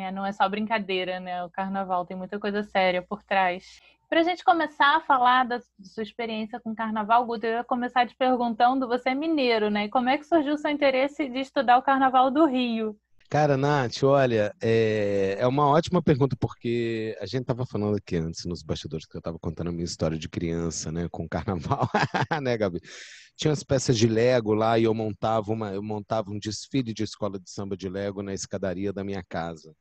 É, 0.02 0.12
não 0.12 0.26
é 0.26 0.32
só 0.32 0.48
brincadeira, 0.48 1.20
né? 1.20 1.42
O 1.44 1.50
carnaval 1.50 2.04
tem 2.04 2.16
muita 2.16 2.38
coisa 2.38 2.62
séria 2.62 3.02
por 3.02 3.22
trás. 3.22 3.80
Para 4.08 4.20
a 4.20 4.22
gente 4.22 4.44
começar 4.44 4.96
a 4.96 5.00
falar 5.00 5.44
da 5.44 5.60
sua 5.82 6.02
experiência 6.02 6.60
com 6.60 6.74
carnaval, 6.74 7.24
Guto, 7.26 7.46
eu 7.46 7.54
ia 7.54 7.64
começar 7.64 8.06
te 8.06 8.14
perguntando: 8.14 8.86
você 8.86 9.10
é 9.10 9.14
mineiro, 9.14 9.70
né? 9.70 9.88
Como 9.88 10.08
é 10.08 10.16
que 10.16 10.24
surgiu 10.24 10.54
o 10.54 10.58
seu 10.58 10.70
interesse 10.70 11.28
de 11.28 11.40
estudar 11.40 11.78
o 11.78 11.82
carnaval 11.82 12.30
do 12.30 12.44
Rio? 12.46 12.96
Cara, 13.28 13.56
Nath, 13.56 14.02
olha, 14.04 14.54
é, 14.62 15.36
é 15.38 15.46
uma 15.46 15.66
ótima 15.68 16.00
pergunta, 16.02 16.36
porque 16.38 17.16
a 17.20 17.26
gente 17.26 17.42
estava 17.42 17.66
falando 17.66 17.96
aqui 17.96 18.16
antes, 18.16 18.44
nos 18.44 18.62
bastidores, 18.62 19.04
que 19.06 19.16
eu 19.16 19.18
estava 19.18 19.38
contando 19.38 19.68
a 19.68 19.72
minha 19.72 19.84
história 19.84 20.16
de 20.16 20.28
criança, 20.28 20.92
né, 20.92 21.08
com 21.10 21.28
carnaval, 21.28 21.88
né, 22.42 22.56
Gabi? 22.56 22.80
Tinha 23.36 23.52
as 23.52 23.64
peças 23.64 23.98
de 23.98 24.06
Lego 24.06 24.54
lá 24.54 24.78
e 24.78 24.84
eu 24.84 24.94
montava, 24.94 25.52
uma, 25.52 25.72
eu 25.74 25.82
montava 25.82 26.30
um 26.30 26.38
desfile 26.38 26.94
de 26.94 27.02
escola 27.02 27.38
de 27.38 27.50
samba 27.50 27.76
de 27.76 27.88
Lego 27.88 28.22
na 28.22 28.32
escadaria 28.32 28.92
da 28.92 29.02
minha 29.04 29.22
casa. 29.28 29.74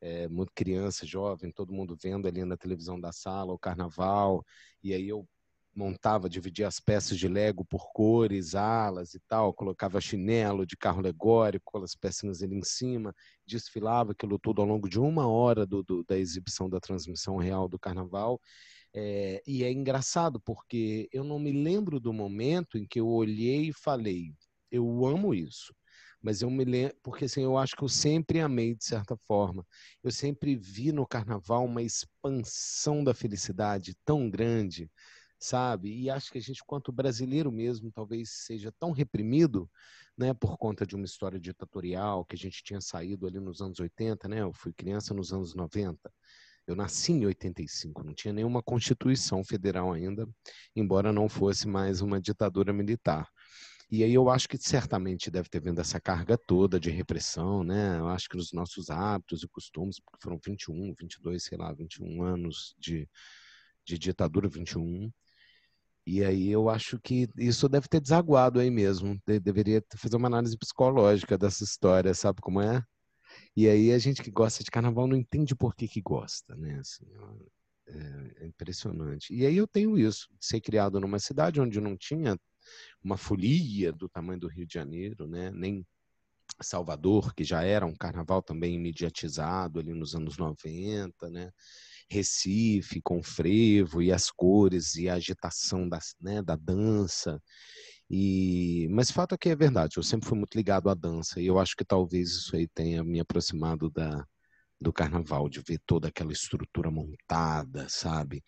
É, 0.00 0.28
muito 0.28 0.52
criança, 0.54 1.06
jovem, 1.06 1.52
todo 1.52 1.72
mundo 1.72 1.96
vendo 2.02 2.28
ali 2.28 2.44
na 2.44 2.56
televisão 2.56 3.00
da 3.00 3.12
sala 3.12 3.52
o 3.52 3.58
carnaval, 3.58 4.44
e 4.82 4.94
aí 4.94 5.08
eu 5.08 5.26
montava, 5.78 6.28
dividia 6.28 6.66
as 6.66 6.80
peças 6.80 7.16
de 7.16 7.28
Lego 7.28 7.64
por 7.64 7.92
cores, 7.92 8.56
alas 8.56 9.14
e 9.14 9.20
tal, 9.28 9.54
colocava 9.54 10.00
chinelo 10.00 10.66
de 10.66 10.76
carro 10.76 10.98
alegórico, 10.98 11.78
as 11.78 11.94
pecinhas 11.94 12.42
ali 12.42 12.56
em 12.56 12.64
cima, 12.64 13.14
desfilava 13.46 14.10
aquilo 14.10 14.40
tudo 14.40 14.60
ao 14.60 14.66
longo 14.66 14.88
de 14.88 14.98
uma 14.98 15.28
hora 15.28 15.64
do, 15.64 15.84
do 15.84 16.04
da 16.04 16.18
exibição 16.18 16.68
da 16.68 16.80
transmissão 16.80 17.36
real 17.36 17.68
do 17.68 17.78
carnaval. 17.78 18.40
É, 18.92 19.40
e 19.46 19.62
é 19.62 19.70
engraçado 19.70 20.40
porque 20.40 21.08
eu 21.12 21.22
não 21.22 21.38
me 21.38 21.52
lembro 21.52 22.00
do 22.00 22.12
momento 22.12 22.76
em 22.76 22.84
que 22.84 22.98
eu 22.98 23.06
olhei 23.06 23.68
e 23.68 23.72
falei, 23.72 24.34
eu 24.72 25.06
amo 25.06 25.32
isso. 25.32 25.72
Mas 26.20 26.42
eu 26.42 26.50
me 26.50 26.64
lembro, 26.64 26.96
porque 27.04 27.26
assim, 27.26 27.42
eu 27.42 27.56
acho 27.56 27.76
que 27.76 27.84
eu 27.84 27.88
sempre 27.88 28.40
amei 28.40 28.74
de 28.74 28.84
certa 28.84 29.16
forma. 29.28 29.64
Eu 30.02 30.10
sempre 30.10 30.56
vi 30.56 30.90
no 30.90 31.06
carnaval 31.06 31.64
uma 31.64 31.82
expansão 31.82 33.04
da 33.04 33.14
felicidade 33.14 33.94
tão 34.04 34.28
grande 34.28 34.90
sabe? 35.38 35.94
E 35.94 36.10
acho 36.10 36.30
que 36.30 36.38
a 36.38 36.40
gente, 36.40 36.62
quanto 36.64 36.92
brasileiro 36.92 37.52
mesmo, 37.52 37.90
talvez 37.92 38.30
seja 38.30 38.72
tão 38.78 38.90
reprimido, 38.90 39.70
né, 40.16 40.34
por 40.34 40.58
conta 40.58 40.86
de 40.86 40.96
uma 40.96 41.04
história 41.04 41.38
ditatorial 41.38 42.24
que 42.24 42.34
a 42.34 42.38
gente 42.38 42.62
tinha 42.62 42.80
saído 42.80 43.26
ali 43.26 43.38
nos 43.38 43.60
anos 43.60 43.78
80, 43.78 44.28
né? 44.28 44.40
Eu 44.40 44.52
fui 44.52 44.72
criança 44.72 45.14
nos 45.14 45.32
anos 45.32 45.54
90. 45.54 46.10
Eu 46.66 46.76
nasci 46.76 47.12
em 47.12 47.24
85, 47.24 48.04
não 48.04 48.12
tinha 48.12 48.32
nenhuma 48.32 48.62
constituição 48.62 49.42
federal 49.42 49.92
ainda, 49.92 50.28
embora 50.76 51.12
não 51.12 51.28
fosse 51.28 51.66
mais 51.66 52.02
uma 52.02 52.20
ditadura 52.20 52.74
militar. 52.74 53.26
E 53.90 54.04
aí 54.04 54.12
eu 54.12 54.28
acho 54.28 54.46
que 54.46 54.58
certamente 54.58 55.30
deve 55.30 55.48
ter 55.48 55.62
vindo 55.62 55.80
essa 55.80 55.98
carga 55.98 56.36
toda 56.36 56.78
de 56.78 56.90
repressão, 56.90 57.64
né? 57.64 57.98
Eu 57.98 58.08
acho 58.08 58.28
que 58.28 58.36
nos 58.36 58.52
nossos 58.52 58.90
hábitos 58.90 59.42
e 59.42 59.48
costumes, 59.48 59.98
porque 59.98 60.18
foram 60.22 60.38
21, 60.44 60.92
22, 60.92 61.42
sei 61.42 61.56
lá, 61.56 61.72
21 61.72 62.22
anos 62.22 62.74
de, 62.78 63.08
de 63.86 63.98
ditadura, 63.98 64.46
21, 64.46 65.10
e 66.08 66.24
aí 66.24 66.48
eu 66.48 66.70
acho 66.70 66.98
que 66.98 67.28
isso 67.36 67.68
deve 67.68 67.86
ter 67.86 68.00
desaguado 68.00 68.58
aí 68.58 68.70
mesmo. 68.70 69.20
De 69.26 69.38
deveria 69.38 69.84
fazer 69.94 70.16
uma 70.16 70.26
análise 70.26 70.56
psicológica 70.56 71.36
dessa 71.36 71.62
história, 71.62 72.14
sabe 72.14 72.40
como 72.40 72.62
é? 72.62 72.82
E 73.54 73.68
aí 73.68 73.92
a 73.92 73.98
gente 73.98 74.22
que 74.22 74.30
gosta 74.30 74.64
de 74.64 74.70
carnaval 74.70 75.06
não 75.06 75.14
entende 75.14 75.54
por 75.54 75.74
que, 75.76 75.86
que 75.86 76.00
gosta, 76.00 76.56
né? 76.56 76.78
Assim, 76.78 77.04
é, 77.88 78.44
é 78.44 78.46
impressionante. 78.46 79.34
E 79.34 79.44
aí 79.44 79.54
eu 79.54 79.66
tenho 79.66 79.98
isso, 79.98 80.28
de 80.40 80.46
ser 80.46 80.62
criado 80.62 80.98
numa 80.98 81.18
cidade 81.18 81.60
onde 81.60 81.78
não 81.78 81.94
tinha 81.94 82.40
uma 83.04 83.18
folia 83.18 83.92
do 83.92 84.08
tamanho 84.08 84.40
do 84.40 84.48
Rio 84.48 84.66
de 84.66 84.72
Janeiro, 84.72 85.26
né? 85.26 85.50
Nem 85.50 85.86
Salvador, 86.58 87.34
que 87.34 87.44
já 87.44 87.62
era 87.62 87.84
um 87.84 87.94
carnaval 87.94 88.40
também 88.40 88.78
mediatizado 88.78 89.78
ali 89.78 89.92
nos 89.92 90.14
anos 90.14 90.38
90, 90.38 91.28
né? 91.28 91.52
Recife 92.10 93.00
com 93.02 93.22
frevo 93.22 94.02
e 94.02 94.12
as 94.12 94.30
cores 94.30 94.96
e 94.96 95.08
a 95.08 95.14
agitação 95.14 95.88
da, 95.88 95.98
né, 96.20 96.42
da 96.42 96.56
dança. 96.56 97.40
E, 98.10 98.88
mas 98.90 99.10
o 99.10 99.14
fato 99.14 99.34
é 99.34 99.38
que 99.38 99.50
é 99.50 99.56
verdade, 99.56 99.98
eu 99.98 100.02
sempre 100.02 100.28
fui 100.28 100.38
muito 100.38 100.54
ligado 100.56 100.88
à 100.88 100.94
dança 100.94 101.40
e 101.40 101.46
eu 101.46 101.58
acho 101.58 101.76
que 101.76 101.84
talvez 101.84 102.30
isso 102.30 102.56
aí 102.56 102.66
tenha 102.68 103.04
me 103.04 103.20
aproximado 103.20 103.90
da, 103.90 104.24
do 104.80 104.92
carnaval, 104.92 105.48
de 105.48 105.60
ver 105.60 105.80
toda 105.86 106.08
aquela 106.08 106.32
estrutura 106.32 106.90
montada, 106.90 107.86
sabe? 107.88 108.42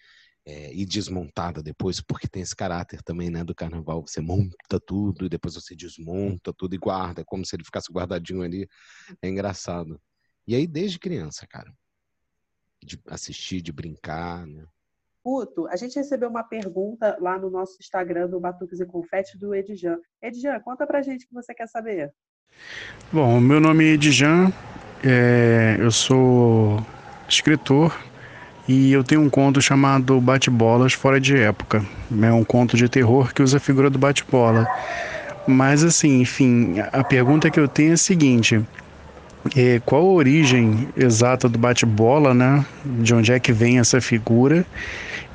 É, 0.46 0.74
e 0.74 0.86
desmontada 0.86 1.62
depois, 1.62 2.00
porque 2.00 2.26
tem 2.28 2.42
esse 2.42 2.56
caráter 2.56 3.02
também, 3.02 3.30
né, 3.30 3.44
do 3.44 3.54
carnaval. 3.54 4.06
Você 4.06 4.20
monta 4.22 4.80
tudo 4.86 5.26
e 5.26 5.28
depois 5.28 5.54
você 5.54 5.76
desmonta 5.76 6.52
tudo 6.54 6.74
e 6.74 6.78
guarda, 6.78 7.24
como 7.24 7.44
se 7.44 7.54
ele 7.56 7.64
ficasse 7.64 7.92
guardadinho 7.92 8.42
ali. 8.42 8.66
É 9.22 9.28
engraçado. 9.28 10.00
E 10.46 10.54
aí, 10.54 10.66
desde 10.66 10.98
criança, 10.98 11.46
cara 11.46 11.72
de 12.82 13.00
assistir, 13.08 13.60
de 13.60 13.72
brincar, 13.72 14.46
né? 14.46 14.64
Guto, 15.24 15.66
a 15.68 15.76
gente 15.76 15.96
recebeu 15.96 16.30
uma 16.30 16.42
pergunta 16.42 17.16
lá 17.20 17.38
no 17.38 17.50
nosso 17.50 17.76
Instagram 17.78 18.28
do 18.28 18.40
Batuques 18.40 18.80
e 18.80 18.86
Confete 18.86 19.36
do 19.36 19.54
Edjan. 19.54 19.98
Edjan, 20.22 20.58
conta 20.60 20.86
pra 20.86 21.02
gente 21.02 21.24
o 21.24 21.28
que 21.28 21.34
você 21.34 21.54
quer 21.54 21.68
saber. 21.68 22.10
Bom, 23.12 23.38
meu 23.38 23.60
nome 23.60 23.84
é 23.84 23.92
Edjan, 23.92 24.50
é, 25.04 25.76
eu 25.78 25.90
sou 25.90 26.84
escritor 27.28 27.94
e 28.66 28.92
eu 28.92 29.02
tenho 29.04 29.20
um 29.20 29.28
conto 29.28 29.60
chamado 29.60 30.20
Bate-Bolas 30.20 30.92
Fora 30.92 31.20
de 31.20 31.36
Época. 31.36 31.84
É 32.22 32.32
um 32.32 32.44
conto 32.44 32.76
de 32.76 32.88
terror 32.88 33.32
que 33.34 33.42
usa 33.42 33.56
a 33.56 33.60
figura 33.60 33.90
do 33.90 33.98
bate-bola. 33.98 34.66
Mas 35.46 35.82
assim, 35.82 36.20
enfim, 36.20 36.76
a 36.92 37.02
pergunta 37.02 37.50
que 37.50 37.58
eu 37.58 37.66
tenho 37.66 37.90
é 37.90 37.94
a 37.94 37.98
seguinte: 37.98 38.64
qual 39.84 40.02
a 40.02 40.12
origem 40.12 40.88
exata 40.96 41.48
do 41.48 41.58
bate-bola, 41.58 42.34
né? 42.34 42.64
De 42.84 43.14
onde 43.14 43.32
é 43.32 43.40
que 43.40 43.52
vem 43.52 43.78
essa 43.78 44.00
figura? 44.00 44.66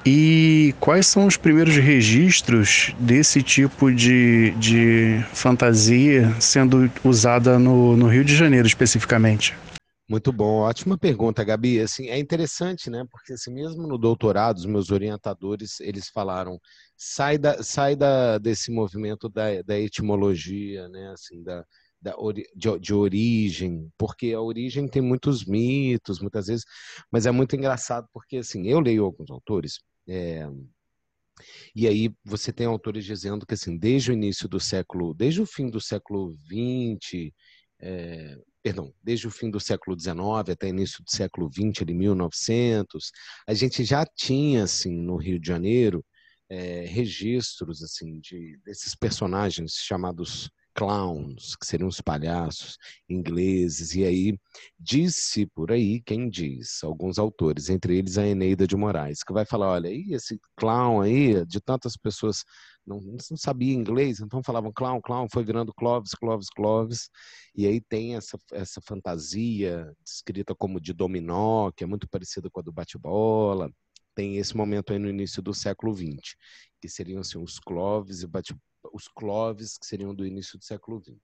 E 0.06 0.76
quais 0.80 1.08
são 1.08 1.26
os 1.26 1.36
primeiros 1.36 1.76
registros 1.78 2.94
desse 3.00 3.42
tipo 3.42 3.92
de, 3.92 4.52
de 4.52 5.26
fantasia 5.34 6.32
sendo 6.40 6.92
usada 7.04 7.58
no, 7.58 7.98
no 7.98 8.08
Rio 8.08 8.24
de 8.24 8.36
Janeiro 8.36 8.68
especificamente? 8.68 9.56
Muito 10.08 10.32
bom, 10.32 10.60
ótima 10.60 10.96
pergunta, 10.96 11.44
Gabi. 11.44 11.80
Assim, 11.80 12.10
é 12.10 12.20
interessante, 12.20 12.92
né? 12.92 13.04
Porque 13.10 13.34
assim, 13.34 13.52
mesmo 13.52 13.88
no 13.88 13.98
doutorado, 13.98 14.58
os 14.58 14.66
meus 14.68 14.92
orientadores 14.92 15.80
eles 15.80 16.08
falaram 16.10 16.60
sai 16.96 17.40
da, 17.40 17.64
sai 17.64 17.96
da, 17.96 18.38
desse 18.38 18.72
movimento 18.72 19.28
da, 19.28 19.64
da 19.64 19.80
etimologia, 19.80 20.88
né? 20.90 21.12
Assim, 21.12 21.42
da, 21.42 21.66
da, 22.06 22.16
de, 22.56 22.80
de, 22.80 22.94
origem, 22.94 23.92
porque 23.98 24.32
a 24.32 24.40
origem 24.40 24.88
tem 24.88 25.02
muitos 25.02 25.44
mitos, 25.44 26.20
muitas 26.20 26.46
vezes, 26.46 26.64
mas 27.12 27.26
é 27.26 27.32
muito 27.32 27.56
engraçado 27.56 28.08
porque, 28.14 28.38
assim, 28.38 28.68
eu 28.68 28.80
leio 28.80 29.04
alguns 29.04 29.32
autores, 29.32 29.80
é, 30.08 30.48
e 31.76 31.88
aí 31.88 32.14
você 32.24 32.54
tem 32.54 32.68
autores 32.68 33.04
dizendo 33.06 33.44
que, 33.46 33.56
assim, 33.56 33.76
desde 33.76 34.12
o 34.12 34.14
início 34.14 34.48
do 34.48 34.60
século, 34.60 35.16
desde 35.16 35.42
o 35.42 35.48
fim 35.48 35.68
do 35.68 35.82
século 35.82 36.38
XX, 36.46 37.32
é, 37.82 38.38
perdão, 38.62 38.94
desde 39.04 39.28
o 39.28 39.32
fim 39.32 39.50
do 39.50 39.60
século 39.60 40.00
XIX 40.00 40.18
até 40.52 40.68
início 40.70 41.04
do 41.04 41.10
século 41.10 41.50
XX, 41.52 41.82
ali 41.82 41.96
1900, 41.96 43.12
a 43.48 43.54
gente 43.56 43.84
já 43.84 44.06
tinha, 44.06 44.64
assim, 44.64 44.96
no 44.96 45.18
Rio 45.18 45.40
de 45.40 45.48
Janeiro, 45.48 46.06
é, 46.50 46.86
registros, 46.86 47.82
assim, 47.82 48.20
de, 48.20 48.60
desses 48.64 48.96
personagens 48.96 49.74
chamados 49.74 50.52
clowns, 50.76 51.56
que 51.56 51.66
seriam 51.66 51.88
os 51.88 52.02
palhaços 52.02 52.78
ingleses, 53.10 53.96
e 53.96 54.04
aí 54.04 54.38
disse 54.78 55.46
por 55.48 55.72
aí 55.72 56.02
quem 56.02 56.30
diz, 56.30 56.84
alguns 56.84 57.18
autores, 57.18 57.70
entre 57.70 57.98
eles 57.98 58.18
a 58.18 58.28
Eneida 58.28 58.68
de 58.68 58.76
Moraes, 58.76 59.24
que 59.24 59.34
vai 59.34 59.46
falar, 59.46 59.70
olha, 59.70 59.90
e 59.90 60.14
esse 60.14 60.40
clown 60.58 61.02
aí, 61.02 61.46
de 61.46 61.62
tantas 61.62 61.96
pessoas 61.96 62.44
não, 62.86 63.00
não 63.00 63.38
sabia 63.38 63.74
inglês, 63.74 64.20
então 64.20 64.44
falavam 64.44 64.72
clown, 64.72 65.02
clown, 65.02 65.28
foi 65.32 65.44
virando 65.44 65.74
Clovis, 65.74 66.14
Clovis, 66.14 66.50
Clovis, 66.50 67.10
e 67.56 67.66
aí 67.66 67.82
tem 67.82 68.16
essa, 68.16 68.38
essa 68.52 68.80
fantasia 68.82 69.92
descrita 70.04 70.54
como 70.54 70.80
de 70.80 70.94
dominó, 70.94 71.72
que 71.72 71.84
é 71.84 71.88
muito 71.88 72.08
parecida 72.08 72.50
com 72.50 72.60
a 72.60 72.64
do 72.64 72.72
bate-bola, 72.72 73.72
tem 74.14 74.38
esse 74.38 74.56
momento 74.56 74.94
aí 74.94 75.00
no 75.00 75.10
início 75.10 75.42
do 75.42 75.54
século 75.54 75.96
XX, 75.96 76.36
que 76.82 76.88
seriam 76.88 77.22
assim, 77.22 77.38
os 77.38 77.60
Clovis 77.60 78.22
e 78.22 78.28
bate 78.28 78.56
os 78.94 79.08
Clovis, 79.08 79.78
que 79.78 79.86
seriam 79.86 80.14
do 80.14 80.26
início 80.26 80.58
do 80.58 80.66
século 80.66 81.02
XX. 81.02 81.18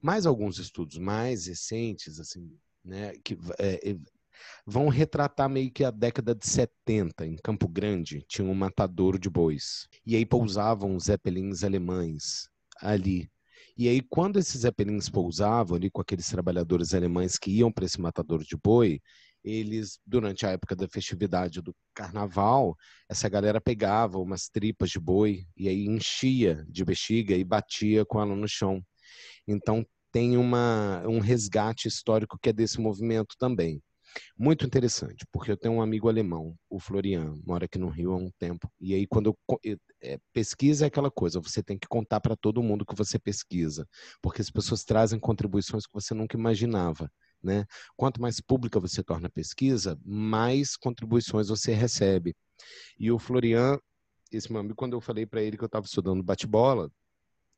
Mais 0.00 0.26
alguns 0.26 0.58
estudos 0.58 0.98
mais 0.98 1.46
recentes, 1.46 2.18
assim, 2.18 2.50
né, 2.84 3.12
que 3.22 3.36
é, 3.58 3.96
vão 4.66 4.88
retratar 4.88 5.48
meio 5.48 5.70
que 5.70 5.84
a 5.84 5.90
década 5.90 6.34
de 6.34 6.46
70, 6.46 7.26
em 7.26 7.36
Campo 7.36 7.68
Grande, 7.68 8.24
tinha 8.28 8.46
um 8.46 8.54
matadouro 8.54 9.18
de 9.18 9.28
bois. 9.28 9.86
E 10.04 10.16
aí 10.16 10.24
pousavam 10.24 10.98
zeppelins 10.98 11.62
alemães 11.62 12.48
ali. 12.80 13.30
E 13.76 13.88
aí, 13.88 14.02
quando 14.02 14.38
esses 14.38 14.60
zeppelins 14.62 15.08
pousavam 15.08 15.76
ali 15.76 15.90
com 15.90 16.00
aqueles 16.00 16.28
trabalhadores 16.28 16.92
alemães 16.92 17.38
que 17.38 17.50
iam 17.50 17.72
para 17.72 17.84
esse 17.84 18.00
matadouro 18.00 18.44
de 18.44 18.56
boi, 18.56 19.00
eles, 19.44 19.98
durante 20.06 20.46
a 20.46 20.50
época 20.50 20.76
da 20.76 20.88
festividade 20.88 21.60
do 21.62 21.74
carnaval, 21.94 22.76
essa 23.08 23.28
galera 23.28 23.60
pegava 23.60 24.18
umas 24.18 24.48
tripas 24.48 24.90
de 24.90 25.00
boi 25.00 25.46
e 25.56 25.68
aí 25.68 25.86
enchia 25.86 26.64
de 26.68 26.84
bexiga 26.84 27.34
e 27.34 27.44
batia 27.44 28.04
com 28.04 28.20
ela 28.20 28.34
no 28.36 28.48
chão. 28.48 28.82
Então, 29.46 29.86
tem 30.12 30.36
uma, 30.36 31.02
um 31.06 31.20
resgate 31.20 31.88
histórico 31.88 32.38
que 32.40 32.48
é 32.50 32.52
desse 32.52 32.80
movimento 32.80 33.34
também. 33.38 33.82
Muito 34.36 34.66
interessante, 34.66 35.24
porque 35.30 35.52
eu 35.52 35.56
tenho 35.56 35.74
um 35.74 35.82
amigo 35.82 36.08
alemão, 36.08 36.56
o 36.68 36.80
Florian, 36.80 37.34
mora 37.44 37.66
aqui 37.66 37.78
no 37.78 37.88
Rio 37.88 38.12
há 38.12 38.16
um 38.16 38.30
tempo. 38.38 38.70
E 38.80 38.94
aí, 38.94 39.06
quando 39.06 39.36
eu, 39.62 39.78
é, 40.02 40.18
pesquisa 40.32 40.84
é 40.84 40.88
aquela 40.88 41.10
coisa, 41.10 41.40
você 41.40 41.62
tem 41.62 41.78
que 41.78 41.86
contar 41.86 42.20
para 42.20 42.36
todo 42.36 42.62
mundo 42.62 42.84
que 42.84 42.96
você 42.96 43.18
pesquisa, 43.18 43.86
porque 44.20 44.40
as 44.40 44.50
pessoas 44.50 44.84
trazem 44.84 45.18
contribuições 45.18 45.86
que 45.86 45.92
você 45.92 46.14
nunca 46.14 46.36
imaginava. 46.36 47.10
Né? 47.42 47.64
Quanto 47.96 48.20
mais 48.20 48.40
pública 48.40 48.78
você 48.78 49.02
torna 49.02 49.28
a 49.28 49.30
pesquisa, 49.30 49.98
mais 50.04 50.76
contribuições 50.76 51.48
você 51.48 51.72
recebe. 51.72 52.34
E 52.98 53.10
o 53.10 53.18
Florian, 53.18 53.78
esse 54.30 54.50
meu 54.52 54.60
amigo, 54.60 54.74
quando 54.74 54.94
eu 54.94 55.00
falei 55.00 55.26
para 55.26 55.42
ele 55.42 55.56
que 55.56 55.64
eu 55.64 55.66
estava 55.66 55.86
estudando 55.86 56.22
bate-bola, 56.22 56.90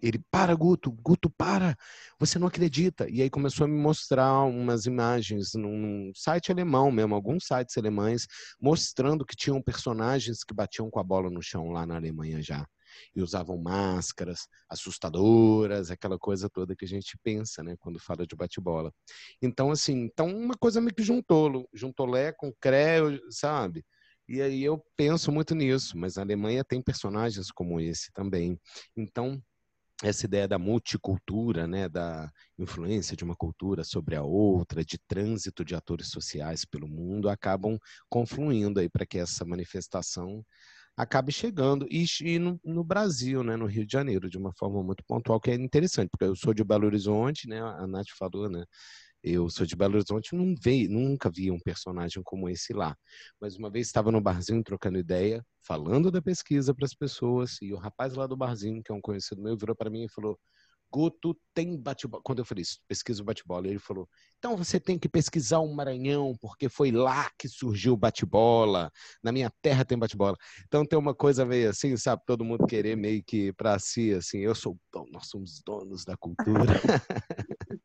ele, 0.03 0.19
para, 0.31 0.55
Guto, 0.55 0.91
Guto, 0.91 1.31
para, 1.31 1.77
você 2.19 2.39
não 2.39 2.49
acredita. 2.49 3.09
E 3.09 3.23
aí 3.23 3.31
começou 3.31 3.65
a 3.65 3.69
me 3.69 3.79
mostrar 3.79 4.43
umas 4.43 4.85
imagens 4.85 5.55
num 5.55 6.11
site 6.15 6.51
alemão 6.51 6.91
mesmo, 6.91 7.15
alguns 7.15 7.47
sites 7.47 7.79
alemães, 7.79 8.27
mostrando 8.61 9.25
que 9.25 9.37
tinham 9.37 9.62
personagens 9.62 10.43
que 10.43 10.53
batiam 10.53 10.91
com 10.91 10.99
a 10.99 11.05
bola 11.05 11.31
no 11.31 11.41
chão 11.41 11.71
lá 11.71 11.87
na 11.87 11.95
Alemanha 11.95 12.43
já. 12.43 12.67
E 13.15 13.23
usavam 13.23 13.59
máscaras 13.59 14.47
assustadoras, 14.69 15.91
aquela 15.91 16.19
coisa 16.19 16.49
toda 16.49 16.77
que 16.77 16.85
a 16.85 16.89
gente 16.89 17.19
pensa, 17.23 17.63
né, 17.63 17.77
quando 17.79 17.99
fala 17.99 18.27
de 18.27 18.37
bate-bola. 18.37 18.93
Então, 19.41 19.71
assim, 19.71 19.95
então 20.03 20.27
uma 20.29 20.55
coisa 20.55 20.81
meio 20.81 20.95
que 20.95 21.03
juntou, 21.03 21.69
juntou 21.73 22.07
Lé 22.07 22.33
com 22.33 22.53
Cré, 22.61 22.99
sabe? 23.31 23.85
E 24.29 24.41
aí 24.41 24.63
eu 24.63 24.83
penso 24.97 25.31
muito 25.33 25.55
nisso, 25.55 25.97
mas 25.99 26.17
a 26.17 26.23
Alemanha 26.23 26.65
tem 26.65 26.81
personagens 26.81 27.51
como 27.51 27.81
esse 27.81 28.13
também. 28.13 28.59
Então, 28.97 29.43
essa 30.03 30.27
ideia 30.27 30.49
da 30.49 30.59
multicultura, 30.59 31.67
né, 31.67 31.89
da 31.89 32.31
influência 32.59 33.17
de 33.17 33.25
uma 33.25 33.37
cultura 33.37 33.85
sobre 33.85 34.17
a 34.17 34.23
outra, 34.23 34.85
de 34.85 34.99
trânsito 35.07 35.65
de 35.65 35.75
atores 35.75 36.09
sociais 36.09 36.65
pelo 36.65 36.89
mundo, 36.89 37.29
acabam 37.29 37.79
confluindo 38.09 38.81
aí 38.81 38.89
para 38.89 39.07
que 39.07 39.19
essa 39.19 39.45
manifestação 39.45 40.45
acabe 40.97 41.33
chegando 41.33 41.87
e, 41.91 42.05
e 42.23 42.39
no, 42.39 42.61
no, 42.65 42.85
Brasil, 42.85 43.43
né, 43.43 43.57
no 43.57 43.67
Rio 43.67 43.87
de 43.87 43.93
Janeiro, 43.93 44.29
de 44.29 44.39
uma 44.39 44.53
forma 44.53 44.83
muito 44.83 45.03
pontual, 45.05 45.41
que 45.41 45.51
é 45.51 45.55
interessante, 45.55 46.11
porque 46.11 46.25
eu 46.25 46.37
sou 46.37 46.53
de 46.53 46.65
Belo 46.65 46.87
Horizonte, 46.87 47.49
né, 47.49 47.61
a 47.61 47.87
Nath 47.87 48.09
falou, 48.19 48.49
né, 48.49 48.65
eu 49.23 49.49
sou 49.49 49.65
de 49.65 49.77
Belo 49.77 49.95
Horizonte, 49.95 50.35
não 50.35 50.55
vi, 50.61 50.89
nunca 50.89 51.31
vi 51.31 51.51
um 51.51 51.59
personagem 51.61 52.23
como 52.25 52.49
esse 52.49 52.73
lá. 52.73 52.97
Mas 53.41 53.57
uma 53.57 53.71
vez 53.71 53.87
estava 53.87 54.11
no 54.11 54.21
barzinho 54.21 54.65
trocando 54.65 54.99
ideia, 54.99 55.45
falando 55.65 56.11
da 56.11 56.21
pesquisa 56.21 56.75
para 56.75 56.85
as 56.85 56.95
pessoas, 56.95 57.57
e 57.63 57.73
o 57.73 57.77
rapaz 57.79 58.15
lá 58.15 58.27
do 58.27 58.37
barzinho, 58.37 58.83
que 58.83 58.91
é 58.91 58.95
um 58.95 59.01
conhecido 59.01 59.41
meu, 59.41 59.57
virou 59.57 59.77
para 59.77 59.91
mim 59.91 60.05
e 60.05 60.09
falou: 60.09 60.37
Guto 60.93 61.35
tem 61.55 61.75
bate-bola. 61.75 62.23
Quando 62.23 62.41
eu 62.41 62.45
falei 62.45 62.61
isso, 62.61 62.79
pesquisa 62.87 63.23
o 63.23 63.25
bate-bola, 63.25 63.67
ele 63.67 63.79
falou: 63.79 64.07
então 64.39 64.57
você 64.57 64.79
tem 64.79 64.99
que 64.99 65.09
pesquisar 65.09 65.61
o 65.61 65.75
Maranhão, 65.75 66.35
porque 66.39 66.69
foi 66.69 66.91
lá 66.91 67.31
que 67.39 67.49
surgiu 67.49 67.95
o 67.95 67.97
bate-bola. 67.97 68.91
Na 69.23 69.33
minha 69.33 69.51
terra 69.63 69.87
tem 69.87 69.99
bate-bola. 69.99 70.37
Então 70.67 70.85
tem 70.85 70.99
uma 70.99 71.15
coisa 71.15 71.47
meio 71.47 71.71
assim, 71.71 71.97
sabe? 71.97 72.23
Todo 72.27 72.45
mundo 72.45 72.67
querer 72.67 72.95
meio 72.95 73.23
que 73.25 73.53
para 73.55 73.79
si, 73.79 74.13
assim, 74.13 74.41
eu 74.41 74.55
sou, 74.55 74.77
nós 75.11 75.29
somos 75.29 75.63
donos 75.65 76.05
da 76.05 76.17
cultura. 76.17 76.75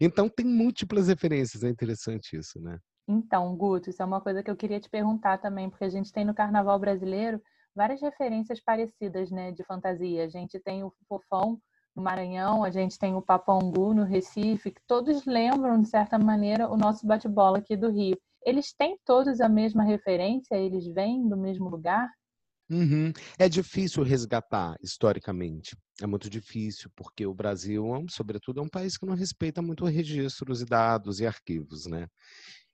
Então 0.00 0.28
tem 0.28 0.44
múltiplas 0.44 1.06
referências, 1.06 1.62
é 1.62 1.68
interessante 1.68 2.36
isso, 2.36 2.60
né? 2.60 2.76
Então, 3.06 3.54
Guto, 3.56 3.88
isso 3.88 4.02
é 4.02 4.04
uma 4.04 4.20
coisa 4.20 4.42
que 4.42 4.50
eu 4.50 4.56
queria 4.56 4.80
te 4.80 4.90
perguntar 4.90 5.38
também, 5.38 5.70
porque 5.70 5.84
a 5.84 5.88
gente 5.88 6.12
tem 6.12 6.24
no 6.24 6.34
carnaval 6.34 6.78
brasileiro 6.78 7.40
várias 7.74 8.00
referências 8.00 8.60
parecidas, 8.60 9.30
né, 9.30 9.52
de 9.52 9.62
fantasia. 9.64 10.24
A 10.24 10.28
gente 10.28 10.58
tem 10.58 10.82
o 10.82 10.92
Fofão 11.08 11.60
no 11.94 12.02
Maranhão, 12.02 12.64
a 12.64 12.70
gente 12.70 12.98
tem 12.98 13.14
o 13.14 13.22
Papongu 13.22 13.94
no 13.94 14.04
Recife, 14.04 14.70
que 14.70 14.80
todos 14.86 15.24
lembram, 15.24 15.80
de 15.80 15.88
certa 15.88 16.18
maneira, 16.18 16.68
o 16.68 16.76
nosso 16.76 17.06
bate-bola 17.06 17.58
aqui 17.58 17.76
do 17.76 17.90
Rio. 17.90 18.18
Eles 18.44 18.72
têm 18.72 18.98
todos 19.04 19.40
a 19.40 19.48
mesma 19.48 19.82
referência? 19.82 20.56
Eles 20.56 20.86
vêm 20.86 21.26
do 21.28 21.36
mesmo 21.36 21.68
lugar? 21.68 22.08
Uhum. 22.70 23.12
É 23.38 23.48
difícil 23.48 24.02
resgatar 24.02 24.74
historicamente. 24.82 25.76
É 26.00 26.06
muito 26.06 26.28
difícil, 26.28 26.90
porque 26.96 27.26
o 27.26 27.34
Brasil, 27.34 27.84
sobretudo, 28.08 28.60
é 28.60 28.62
um 28.62 28.68
país 28.68 28.96
que 28.96 29.06
não 29.06 29.14
respeita 29.14 29.62
muito 29.62 29.84
registros 29.84 30.62
e 30.62 30.64
dados 30.64 31.20
e 31.20 31.26
arquivos, 31.26 31.86
né? 31.86 32.08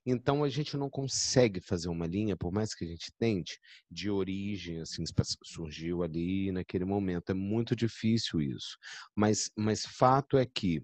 Então 0.07 0.43
a 0.43 0.49
gente 0.49 0.77
não 0.77 0.89
consegue 0.89 1.61
fazer 1.61 1.89
uma 1.89 2.07
linha, 2.07 2.37
por 2.37 2.53
mais 2.53 2.75
que 2.75 2.85
a 2.85 2.89
gente 2.89 3.13
tente, 3.19 3.59
de 3.91 4.11
origem, 4.11 4.81
assim, 4.81 5.05
surgiu 5.45 6.03
ali 6.03 6.51
naquele 6.53 6.85
momento. 6.85 7.31
É 7.31 7.35
muito 7.35 7.77
difícil 7.77 8.41
isso. 8.41 8.79
Mas, 9.15 9.51
mas 9.57 9.85
fato 9.85 10.39
é 10.39 10.47
que 10.47 10.83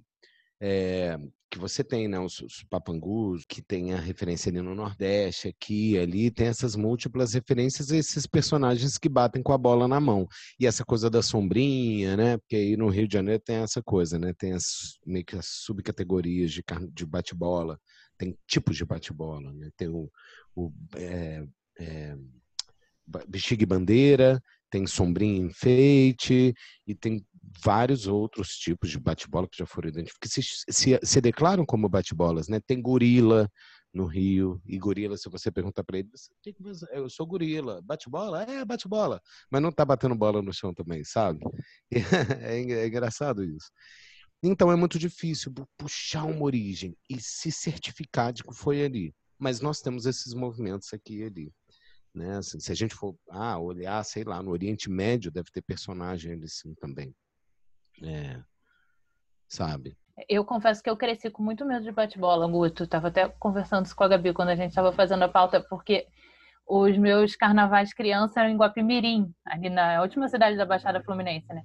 é, 0.61 1.18
que 1.50 1.59
você 1.59 1.85
tem 1.85 2.09
né, 2.09 2.18
os, 2.18 2.40
os, 2.40 2.64
papangus, 2.68 3.44
que 3.46 3.62
tem 3.62 3.92
a 3.92 4.00
referência 4.00 4.50
ali 4.50 4.61
no 4.61 4.74
Nordeste, 4.74 5.48
aqui, 5.48 5.98
ali, 5.98 6.31
tem 6.31 6.46
essas 6.48 6.74
múltiplas 6.74 7.35
referências 7.35 7.90
a 7.90 7.96
esses 7.96 8.26
personagens 8.26 8.98
que 8.98 9.09
batem 9.09 9.42
com 9.42 9.52
a 9.52 9.59
bola 9.59 9.87
na 9.87 10.00
mão. 10.00 10.26
E 10.59 10.66
essa 10.66 10.85
coisa 10.85 11.09
da 11.11 11.22
sombrinha, 11.22 12.16
né? 12.16 12.38
Porque 12.38 12.57
aí 12.57 12.76
no 12.76 12.88
Rio 12.88 13.07
de 13.07 13.14
Janeiro 13.14 13.42
tem 13.44 13.57
essa 13.57 13.83
coisa, 13.83 14.18
né? 14.18 14.33
Tem 14.37 14.52
as, 14.52 14.98
meio 15.05 15.24
que 15.24 15.37
as 15.37 15.46
subcategorias 15.46 16.52
de, 16.52 16.62
de 16.92 17.07
bate-bola, 17.07 17.79
tem 18.16 18.37
tipos 18.46 18.76
de 18.76 18.85
bate-bola, 18.85 19.52
né? 19.52 19.70
Tem 19.76 19.88
o, 19.88 20.11
o 20.55 20.72
é, 20.94 21.46
é, 21.79 22.16
bexiga 23.29 23.62
e 23.62 23.66
bandeira, 23.66 24.42
tem 24.70 24.87
sombrinha 24.87 25.46
enfeite 25.46 26.55
e 26.87 26.94
tem 26.94 27.24
vários 27.64 28.07
outros 28.07 28.57
tipos 28.57 28.90
de 28.90 28.98
bate-bola 28.98 29.48
que 29.48 29.59
já 29.59 29.66
foram 29.66 29.88
identificados, 29.88 30.35
que 30.35 30.42
se, 30.42 30.64
se, 30.68 31.00
se 31.02 31.20
declaram 31.20 31.64
como 31.64 31.88
bate-bolas, 31.88 32.48
né? 32.48 32.61
Tem 32.66 32.81
gorila 32.81 33.48
no 33.94 34.05
Rio, 34.05 34.61
e 34.66 34.79
gorila, 34.79 35.16
se 35.16 35.29
você 35.31 35.50
perguntar 35.50 35.83
para 35.83 35.98
ele, 35.98 36.11
eu 36.92 37.09
sou 37.09 37.26
gorila, 37.26 37.81
bate-bola? 37.83 38.42
É, 38.42 38.62
bate-bola, 38.64 39.22
mas 39.50 39.62
não 39.62 39.72
tá 39.72 39.85
batendo 39.87 40.14
bola 40.14 40.42
no 40.42 40.52
chão 40.52 40.74
também, 40.74 41.02
sabe? 41.02 41.40
É, 42.42 42.61
é 42.61 42.87
engraçado 42.87 43.42
isso. 43.42 43.70
Então 44.46 44.70
é 44.70 44.76
muito 44.76 44.98
difícil 44.98 45.52
puxar 45.76 46.24
uma 46.24 46.44
origem 46.44 46.96
e 47.11 47.20
se 47.20 47.50
certificar 47.50 48.32
de 48.32 48.44
que 48.44 48.54
foi 48.54 48.85
ali. 48.85 49.14
Mas 49.38 49.61
nós 49.61 49.80
temos 49.80 50.06
esses 50.06 50.32
movimentos 50.32 50.92
aqui 50.92 51.18
e 51.18 51.24
ali. 51.24 51.52
Né? 52.14 52.38
Assim, 52.38 52.59
se 52.59 52.72
a 52.72 52.74
gente 52.74 52.94
for 52.94 53.14
ah, 53.28 53.59
olhar, 53.59 54.02
sei 54.04 54.24
lá, 54.24 54.42
no 54.42 54.50
Oriente 54.50 54.88
Médio 54.88 55.30
deve 55.30 55.50
ter 55.50 55.62
personagem 55.62 56.32
ali 56.32 56.48
sim 56.48 56.74
também. 56.74 57.14
É, 58.02 58.40
sabe? 59.48 59.96
Eu 60.28 60.44
confesso 60.44 60.82
que 60.82 60.88
eu 60.88 60.96
cresci 60.96 61.28
com 61.28 61.42
muito 61.42 61.64
medo 61.66 61.85
de 61.85 61.92
bate-bola, 61.92 62.46
Guto. 62.46 62.87
Tava 62.87 63.09
até 63.09 63.28
conversando 63.28 63.85
isso 63.85 63.94
com 63.94 64.04
a 64.04 64.09
Gabi 64.09 64.32
quando 64.32 64.48
a 64.48 64.56
gente 64.56 64.70
estava 64.70 64.92
fazendo 64.92 65.24
a 65.24 65.28
pauta, 65.28 65.61
porque 65.68 66.06
os 66.66 66.96
meus 66.96 67.37
carnavais 67.37 67.92
criança 67.92 68.40
eram 68.40 68.50
em 68.50 68.56
Guapimirim, 68.56 69.32
ali 69.44 69.68
na 69.68 70.00
última 70.00 70.28
cidade 70.28 70.56
da 70.56 70.64
Baixada 70.64 71.02
Fluminense, 71.02 71.46
né? 71.52 71.62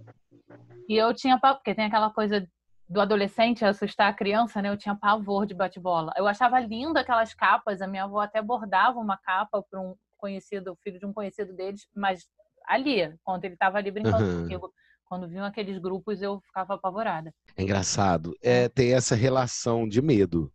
E 0.89 0.95
eu 0.95 1.13
tinha 1.13 1.39
porque 1.39 1.73
tem 1.73 1.85
aquela 1.85 2.11
coisa 2.11 2.45
do 2.91 2.99
adolescente 2.99 3.63
assustar 3.63 4.09
a 4.09 4.13
criança, 4.13 4.61
né? 4.61 4.69
Eu 4.69 4.75
tinha 4.75 4.93
pavor 4.93 5.45
de 5.45 5.53
bate-bola. 5.53 6.11
Eu 6.17 6.27
achava 6.27 6.59
linda 6.59 6.99
aquelas 6.99 7.33
capas, 7.33 7.81
a 7.81 7.87
minha 7.87 8.03
avó 8.03 8.19
até 8.19 8.41
bordava 8.41 8.99
uma 8.99 9.17
capa 9.17 9.63
para 9.63 9.79
um 9.79 9.95
conhecido, 10.17 10.77
filho 10.83 10.99
de 10.99 11.05
um 11.05 11.13
conhecido 11.13 11.53
deles, 11.53 11.87
mas 11.95 12.27
ali, 12.67 13.17
quando 13.23 13.45
ele 13.45 13.53
estava 13.53 13.77
ali 13.77 13.89
brincando 13.91 14.25
uhum. 14.25 14.41
comigo. 14.41 14.73
Quando 15.05 15.27
vinham 15.27 15.45
aqueles 15.45 15.77
grupos, 15.77 16.21
eu 16.21 16.41
ficava 16.41 16.75
apavorada. 16.75 17.33
É 17.55 17.63
engraçado. 17.63 18.33
É, 18.41 18.67
ter 18.67 18.89
essa 18.89 19.15
relação 19.15 19.87
de 19.87 20.01
medo. 20.01 20.51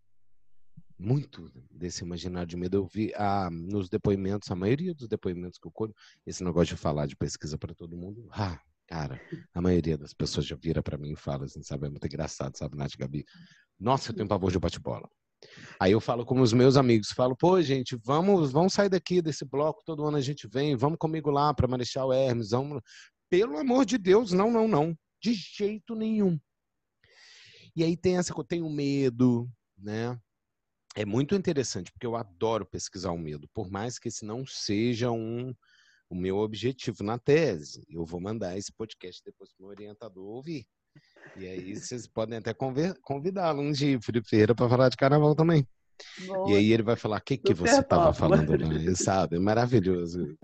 Muito 0.99 1.51
desse 1.70 2.05
imaginário 2.05 2.49
de 2.49 2.57
medo. 2.57 2.77
Eu 2.77 2.87
vi 2.87 3.12
ah, 3.16 3.49
nos 3.51 3.88
depoimentos, 3.88 4.51
a 4.51 4.55
maioria 4.55 4.94
dos 4.94 5.09
depoimentos 5.09 5.59
que 5.59 5.66
eu 5.66 5.72
colho, 5.72 5.94
esse 6.27 6.44
negócio 6.44 6.75
de 6.75 6.81
falar 6.81 7.07
de 7.07 7.16
pesquisa 7.16 7.57
para 7.59 7.75
todo 7.75 7.96
mundo, 7.96 8.29
ah, 8.33 8.59
cara, 8.87 9.20
a 9.55 9.61
maioria 9.61 9.96
das 9.96 10.12
pessoas 10.14 10.46
já 10.46 10.57
vira 10.57 10.83
para 10.83 10.99
mim 10.99 11.12
e 11.12 11.16
fala 11.16 11.44
assim, 11.44 11.62
sabe? 11.62 11.87
É 11.87 11.90
muito 11.90 12.07
engraçado, 12.07 12.57
sabe, 12.57 12.77
Nath 12.77 12.96
Gabi? 12.96 13.25
Nossa, 13.79 14.11
eu 14.11 14.16
tenho 14.16 14.29
pavor 14.29 14.51
de 14.51 14.59
bate-bola. 14.59 15.09
Aí 15.79 15.92
eu 15.92 16.01
falo 16.01 16.25
com 16.25 16.40
os 16.40 16.53
meus 16.53 16.77
amigos, 16.77 17.11
falo, 17.11 17.37
pô, 17.37 17.61
gente, 17.61 17.96
vamos, 18.05 18.51
vamos 18.51 18.72
sair 18.72 18.88
daqui 18.88 19.20
desse 19.20 19.44
bloco, 19.44 19.83
todo 19.85 20.05
ano 20.07 20.16
a 20.16 20.20
gente 20.20 20.49
vem, 20.49 20.77
vamos 20.77 20.99
comigo 20.99 21.31
lá 21.31 21.53
para 21.53 21.68
Marechal 21.68 22.12
Hermes, 22.12 22.51
vamos, 22.51 22.81
pelo 23.29 23.59
amor 23.59 23.85
de 23.85 23.99
Deus, 23.99 24.33
não, 24.33 24.51
não, 24.51 24.66
não. 24.66 24.96
De 25.20 25.35
jeito 25.35 25.94
nenhum. 25.94 26.38
E 27.75 27.85
aí 27.85 27.96
tem 27.96 28.16
essa 28.16 28.33
tem 28.44 28.62
o 28.62 28.70
medo, 28.70 29.49
né? 29.77 30.18
é 30.96 31.05
muito 31.05 31.35
interessante, 31.35 31.92
porque 31.92 32.07
eu 32.07 32.16
adoro 32.16 32.64
pesquisar 32.64 33.11
o 33.12 33.18
medo, 33.18 33.46
por 33.53 33.70
mais 33.70 33.99
que 33.99 34.09
esse 34.09 34.25
não 34.25 34.46
seja 34.46 35.11
um, 35.11 35.55
o 36.09 36.14
meu 36.14 36.37
objetivo 36.38 37.03
na 37.03 37.19
tese. 37.19 37.85
Eu 37.88 38.05
vou 38.05 38.21
mandar 38.21 38.57
esse 38.57 38.73
podcast 38.73 39.23
depois 39.25 39.53
para 39.53 39.64
o 39.64 39.66
meu 39.66 39.71
orientador 39.71 40.25
ouvir. 40.25 40.66
E 41.37 41.47
aí 41.47 41.75
vocês 41.75 42.07
podem 42.07 42.38
até 42.38 42.55
convidá-lo 43.03 43.61
um 43.61 43.73
dia, 43.73 44.01
Felipe 44.01 44.29
Ferreira, 44.29 44.55
para 44.55 44.69
falar 44.69 44.88
de 44.88 44.97
carnaval 44.97 45.35
também. 45.35 45.66
Boa. 46.27 46.51
E 46.51 46.57
aí 46.57 46.73
ele 46.73 46.83
vai 46.83 46.97
falar, 46.97 47.19
o 47.19 47.23
que, 47.23 47.37
que 47.37 47.55
você 47.55 47.81
estava 47.81 48.12
falando 48.12 48.51
lá? 48.53 48.95
Sabe? 48.95 49.38
Maravilhoso. 49.38 50.37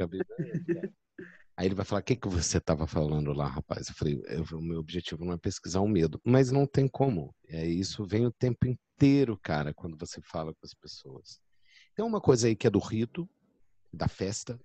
Aí 1.56 1.66
ele 1.66 1.74
vai 1.74 1.84
falar, 1.84 2.00
o 2.00 2.04
que, 2.04 2.16
que 2.16 2.28
você 2.28 2.58
estava 2.58 2.86
falando 2.86 3.32
lá, 3.32 3.46
rapaz? 3.46 3.88
Eu 3.88 3.94
falei, 3.94 4.20
o 4.52 4.60
meu 4.60 4.80
objetivo 4.80 5.24
não 5.24 5.34
é 5.34 5.38
pesquisar 5.38 5.80
o 5.80 5.88
medo. 5.88 6.20
Mas 6.24 6.50
não 6.50 6.66
tem 6.66 6.88
como. 6.88 7.34
É, 7.48 7.66
isso 7.66 8.04
vem 8.04 8.26
o 8.26 8.32
tempo 8.32 8.66
inteiro, 8.66 9.38
cara, 9.42 9.72
quando 9.72 9.96
você 9.96 10.20
fala 10.22 10.52
com 10.52 10.64
as 10.64 10.74
pessoas. 10.74 11.40
Tem 11.94 12.04
uma 12.04 12.20
coisa 12.20 12.48
aí 12.48 12.56
que 12.56 12.66
é 12.66 12.70
do 12.70 12.78
rito, 12.78 13.28
da 13.92 14.08
festa, 14.08 14.58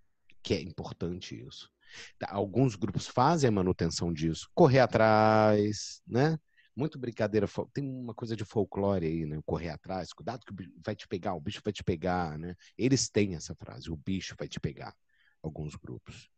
que 0.47 0.53
é 0.53 0.62
importante 0.62 1.36
isso. 1.45 1.69
Tá, 2.17 2.29
alguns 2.31 2.77
grupos 2.77 3.05
fazem 3.05 3.49
a 3.49 3.51
manutenção 3.51 4.13
disso. 4.13 4.47
Correr 4.55 4.79
atrás, 4.79 6.01
né? 6.07 6.39
Muito 6.73 6.97
brincadeira. 6.97 7.45
Tem 7.73 7.83
uma 7.83 8.13
coisa 8.13 8.33
de 8.33 8.45
folclore 8.45 9.05
aí, 9.05 9.25
né? 9.25 9.41
Correr 9.45 9.67
atrás, 9.67 10.13
cuidado 10.13 10.45
que 10.45 10.53
vai 10.86 10.95
te 10.95 11.05
pegar, 11.05 11.33
o 11.33 11.41
bicho 11.41 11.60
vai 11.62 11.73
te 11.73 11.83
pegar, 11.83 12.39
né? 12.39 12.55
Eles 12.77 13.10
têm 13.10 13.36
essa 13.36 13.53
frase, 13.55 13.91
o 13.91 13.97
bicho 13.97 14.36
vai 14.39 14.47
te 14.47 14.57
pegar. 14.57 14.95
Alguns 15.43 15.75
grupos. 15.75 16.29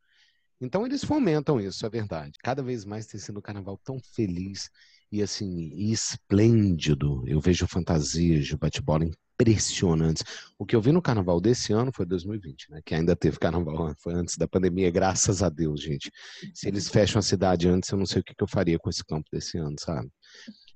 Então 0.59 0.87
eles 0.87 1.03
fomentam 1.03 1.61
isso, 1.61 1.85
é 1.85 1.89
verdade. 1.89 2.33
Cada 2.43 2.63
vez 2.63 2.85
mais 2.85 3.05
tem 3.05 3.19
sido 3.19 3.37
um 3.37 3.43
carnaval 3.43 3.77
tão 3.83 3.99
feliz 4.15 4.71
e 5.11 5.21
assim, 5.21 5.69
esplêndido. 5.91 7.23
Eu 7.27 7.39
vejo 7.39 7.67
fantasias 7.67 8.47
de 8.47 8.57
bate-bola 8.57 9.05
impressionantes. 9.39 10.23
O 10.57 10.65
que 10.65 10.75
eu 10.75 10.81
vi 10.81 10.91
no 10.91 11.01
carnaval 11.01 11.39
desse 11.39 11.71
ano 11.71 11.91
foi 11.93 12.05
2020, 12.05 12.71
né? 12.71 12.81
Que 12.85 12.93
ainda 12.93 13.15
teve 13.15 13.39
carnaval, 13.39 13.93
foi 13.99 14.13
antes 14.13 14.37
da 14.37 14.47
pandemia, 14.47 14.91
graças 14.91 15.41
a 15.41 15.49
Deus, 15.49 15.81
gente. 15.81 16.11
Se 16.53 16.67
eles 16.67 16.89
fecham 16.89 17.19
a 17.19 17.21
cidade 17.21 17.67
antes, 17.67 17.89
eu 17.89 17.97
não 17.97 18.05
sei 18.05 18.21
o 18.21 18.23
que, 18.23 18.33
eu 18.37 18.47
faria 18.47 18.77
com 18.77 18.89
esse 18.89 19.03
campo 19.03 19.27
desse 19.31 19.57
ano, 19.57 19.75
sabe? 19.79 20.09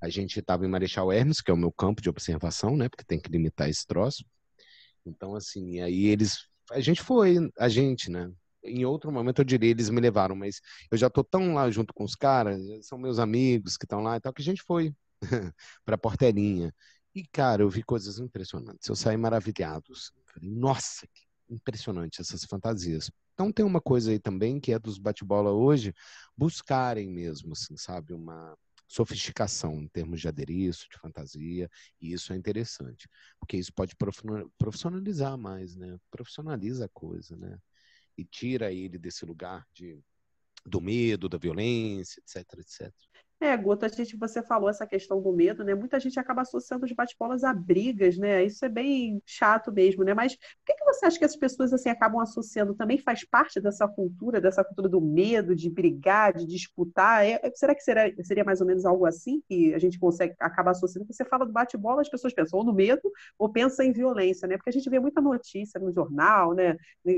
A 0.01 0.09
gente 0.09 0.39
estava 0.39 0.65
em 0.65 0.69
Marechal 0.69 1.11
Hermes, 1.11 1.41
que 1.41 1.51
é 1.51 1.53
o 1.53 1.57
meu 1.57 1.71
campo 1.71 2.01
de 2.01 2.09
observação, 2.09 2.75
né? 2.77 2.87
Porque 2.87 3.03
tem 3.03 3.19
que 3.19 3.29
limitar 3.29 3.69
esse 3.69 3.85
troço. 3.85 4.23
Então, 5.05 5.35
assim, 5.35 5.81
aí 5.81 6.05
eles. 6.05 6.47
A 6.71 6.79
gente 6.79 7.01
foi, 7.01 7.35
a 7.57 7.67
gente, 7.67 8.09
né? 8.09 8.31
em 8.65 8.85
outro 8.85 9.11
momento 9.11 9.39
eu 9.41 9.45
diria 9.45 9.71
eles 9.71 9.89
me 9.89 9.99
levaram, 9.99 10.37
mas 10.37 10.61
eu 10.89 10.97
já 10.97 11.09
tô 11.09 11.21
tão 11.21 11.53
lá 11.53 11.69
junto 11.69 11.93
com 11.93 12.05
os 12.05 12.15
caras, 12.15 12.57
são 12.83 12.97
meus 12.97 13.19
amigos 13.19 13.75
que 13.75 13.83
estão 13.83 14.01
lá 14.01 14.15
e 14.15 14.21
tal, 14.21 14.31
que 14.31 14.41
a 14.41 14.45
gente 14.45 14.63
foi 14.63 14.93
para 15.83 15.97
Portelinha. 15.97 16.73
E, 17.15 17.23
cara, 17.31 17.61
eu 17.61 17.69
vi 17.69 17.83
coisas 17.83 18.19
impressionantes. 18.19 18.87
Eu 18.87 18.95
saí 18.95 19.17
maravilhado. 19.17 19.93
Nossa, 20.41 21.07
que 21.07 21.23
impressionante 21.49 22.21
essas 22.21 22.43
fantasias. 22.45 23.11
Então 23.33 23.51
tem 23.51 23.65
uma 23.65 23.81
coisa 23.81 24.11
aí 24.11 24.19
também 24.19 24.59
que 24.59 24.71
é 24.71 24.79
dos 24.79 24.97
bate-bola 24.97 25.51
hoje 25.51 25.93
buscarem 26.35 27.09
mesmo, 27.09 27.53
assim, 27.53 27.77
sabe, 27.77 28.13
uma 28.13 28.57
sofisticação 28.87 29.81
em 29.81 29.87
termos 29.87 30.21
de 30.21 30.27
adereço, 30.27 30.87
de 30.89 30.97
fantasia, 30.99 31.69
e 31.99 32.13
isso 32.13 32.31
é 32.31 32.35
interessante, 32.35 33.09
porque 33.39 33.57
isso 33.57 33.73
pode 33.73 33.95
profissionalizar 34.57 35.37
mais, 35.37 35.75
né? 35.75 35.97
Profissionaliza 36.11 36.85
a 36.85 36.89
coisa, 36.89 37.35
né? 37.35 37.57
e 38.17 38.23
tira 38.23 38.71
ele 38.71 38.97
desse 38.97 39.25
lugar 39.25 39.65
de, 39.73 39.99
do 40.65 40.79
medo, 40.81 41.29
da 41.29 41.37
violência, 41.37 42.21
etc, 42.21 42.59
etc. 42.59 42.93
É, 43.43 43.57
Guto, 43.57 43.83
a 43.85 43.89
gente, 43.89 44.15
você 44.15 44.41
falou 44.41 44.69
essa 44.69 44.87
questão 44.87 45.21
do 45.21 45.33
medo, 45.33 45.65
né? 45.65 45.75
Muita 45.75 45.99
gente 45.99 46.17
acaba 46.17 46.43
associando 46.43 46.85
os 46.85 46.93
bate-bolas 46.93 47.43
a 47.43 47.53
brigas, 47.53 48.17
né? 48.17 48.41
Isso 48.45 48.63
é 48.63 48.69
bem 48.69 49.21
chato 49.25 49.69
mesmo, 49.69 50.01
né? 50.05 50.13
Mas 50.13 50.31
o 50.33 50.37
que, 50.65 50.73
que 50.73 50.85
você 50.85 51.05
acha 51.07 51.19
que 51.19 51.25
as 51.25 51.35
pessoas 51.35 51.73
assim 51.73 51.89
acabam 51.89 52.21
associando? 52.21 52.73
Também 52.73 52.97
faz 52.97 53.25
parte 53.27 53.59
dessa 53.59 53.85
cultura, 53.85 54.39
dessa 54.39 54.63
cultura 54.63 54.87
do 54.87 55.01
medo, 55.01 55.53
de 55.53 55.69
brigar, 55.69 56.31
de 56.33 56.45
disputar? 56.45 57.25
É, 57.25 57.51
será 57.53 57.75
que 57.75 57.81
seria, 57.81 58.15
seria 58.23 58.45
mais 58.45 58.61
ou 58.61 58.67
menos 58.67 58.85
algo 58.85 59.05
assim 59.05 59.41
que 59.49 59.73
a 59.73 59.79
gente 59.79 59.99
consegue 59.99 60.33
acabar 60.39 60.71
associando? 60.71 61.05
Você 61.11 61.25
fala 61.25 61.45
do 61.45 61.51
bate-bola, 61.51 61.99
as 61.99 62.09
pessoas 62.09 62.33
pensam 62.33 62.59
ou 62.59 62.65
no 62.65 62.73
medo 62.73 63.11
ou 63.37 63.51
pensam 63.51 63.85
em 63.85 63.91
violência, 63.91 64.47
né? 64.47 64.55
Porque 64.55 64.69
a 64.69 64.73
gente 64.73 64.89
vê 64.89 65.01
muita 65.01 65.19
notícia 65.19 65.81
no 65.81 65.91
jornal, 65.91 66.53
né? 66.53 66.77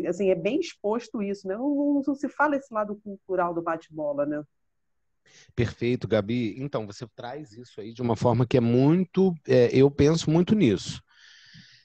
Assim, 0.09 0.31
é 0.31 0.35
bem 0.35 0.59
exposto 0.59 1.21
isso, 1.21 1.47
né? 1.47 1.55
Não, 1.55 1.69
não, 1.69 2.01
não 2.05 2.15
se 2.15 2.27
fala 2.29 2.55
esse 2.55 2.73
lado 2.73 2.95
cultural 3.03 3.53
do 3.53 3.61
bate-bola, 3.61 4.25
né? 4.25 4.43
Perfeito, 5.55 6.07
Gabi. 6.07 6.55
Então, 6.57 6.85
você 6.85 7.05
traz 7.15 7.51
isso 7.53 7.79
aí 7.79 7.93
de 7.93 8.01
uma 8.01 8.15
forma 8.15 8.45
que 8.45 8.57
é 8.57 8.61
muito. 8.61 9.33
É, 9.47 9.69
eu 9.75 9.89
penso 9.89 10.29
muito 10.29 10.55
nisso. 10.55 11.01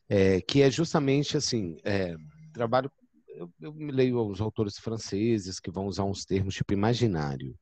É, 0.08 0.40
que 0.40 0.62
é 0.62 0.70
justamente 0.70 1.36
assim: 1.36 1.76
é, 1.84 2.16
trabalho. 2.52 2.90
Eu, 3.28 3.50
eu, 3.60 3.72
leio 3.72 4.20
os 4.26 4.40
autores 4.40 4.76
franceses 4.76 5.58
que 5.60 5.70
vão 5.70 5.86
usar 5.86 6.04
uns 6.04 6.24
termos 6.24 6.54
tipo 6.54 6.72
imaginário. 6.74 7.56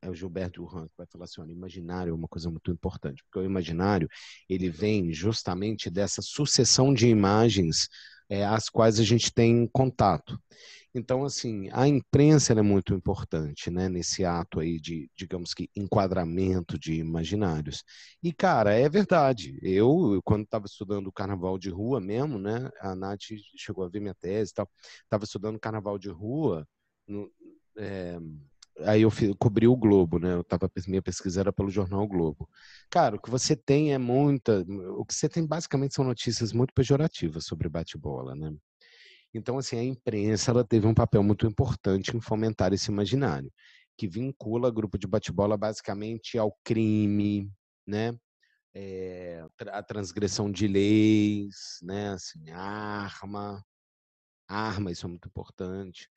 É 0.00 0.10
o 0.10 0.14
Gilberto 0.14 0.62
Durand 0.62 0.86
que 0.88 0.96
vai 0.96 1.06
falar 1.06 1.24
assim: 1.24 1.40
olha, 1.40 1.52
imaginário 1.52 2.10
é 2.10 2.14
uma 2.14 2.28
coisa 2.28 2.50
muito 2.50 2.70
importante, 2.70 3.22
porque 3.24 3.38
o 3.38 3.48
imaginário 3.48 4.08
ele 4.48 4.68
vem 4.68 5.12
justamente 5.12 5.90
dessa 5.90 6.20
sucessão 6.20 6.92
de 6.92 7.08
imagens 7.08 7.88
é, 8.28 8.44
às 8.44 8.68
quais 8.68 8.98
a 8.98 9.04
gente 9.04 9.32
tem 9.32 9.68
contato. 9.72 10.38
Então, 10.94 11.24
assim, 11.24 11.68
a 11.72 11.88
imprensa 11.88 12.52
é 12.52 12.62
muito 12.62 12.94
importante, 12.94 13.70
né, 13.70 13.88
nesse 13.88 14.24
ato 14.24 14.60
aí 14.60 14.78
de, 14.78 15.10
digamos 15.16 15.54
que, 15.54 15.70
enquadramento 15.74 16.78
de 16.78 16.94
imaginários. 16.94 17.82
E, 18.22 18.32
cara, 18.32 18.74
é 18.74 18.88
verdade. 18.88 19.58
Eu, 19.62 20.20
quando 20.24 20.44
estava 20.44 20.66
estudando 20.66 21.10
carnaval 21.10 21.58
de 21.58 21.70
rua 21.70 21.98
mesmo, 22.00 22.38
né, 22.38 22.70
a 22.80 22.94
Nath 22.94 23.22
chegou 23.56 23.84
a 23.84 23.88
ver 23.88 24.00
minha 24.00 24.14
tese 24.14 24.50
e 24.52 24.54
tal, 24.54 24.68
estava 25.04 25.24
estudando 25.24 25.58
carnaval 25.58 25.98
de 25.98 26.10
rua, 26.10 26.66
no, 27.06 27.30
é, 27.78 28.18
aí 28.80 29.02
eu 29.02 29.10
cobri 29.38 29.66
o 29.66 29.76
Globo, 29.76 30.18
né? 30.18 30.34
Eu 30.34 30.44
tava, 30.44 30.70
minha 30.86 31.02
pesquisa 31.02 31.40
era 31.40 31.52
pelo 31.52 31.70
jornal 31.70 32.06
Globo. 32.06 32.48
Cara, 32.90 33.16
o 33.16 33.20
que 33.20 33.30
você 33.30 33.56
tem 33.56 33.92
é 33.92 33.98
muita. 33.98 34.64
O 34.98 35.04
que 35.04 35.14
você 35.14 35.28
tem 35.28 35.46
basicamente 35.46 35.94
são 35.94 36.04
notícias 36.04 36.52
muito 36.52 36.72
pejorativas 36.74 37.44
sobre 37.46 37.68
bate-bola, 37.68 38.34
né? 38.34 38.52
Então, 39.34 39.58
assim, 39.58 39.78
a 39.78 39.84
imprensa 39.84 40.50
ela 40.50 40.64
teve 40.64 40.86
um 40.86 40.94
papel 40.94 41.22
muito 41.22 41.46
importante 41.46 42.16
em 42.16 42.20
fomentar 42.20 42.72
esse 42.72 42.90
imaginário, 42.90 43.52
que 43.96 44.06
vincula 44.06 44.70
grupo 44.70 44.98
de 44.98 45.06
bate-bola 45.06 45.56
basicamente 45.56 46.38
ao 46.38 46.56
crime, 46.64 47.50
né? 47.86 48.14
É, 48.74 49.44
a 49.70 49.82
transgressão 49.82 50.50
de 50.50 50.66
leis, 50.66 51.78
né? 51.82 52.10
Assim, 52.10 52.50
arma, 52.50 53.64
arma, 54.48 54.90
isso 54.90 55.06
é 55.06 55.08
muito 55.08 55.28
importante. 55.28 56.08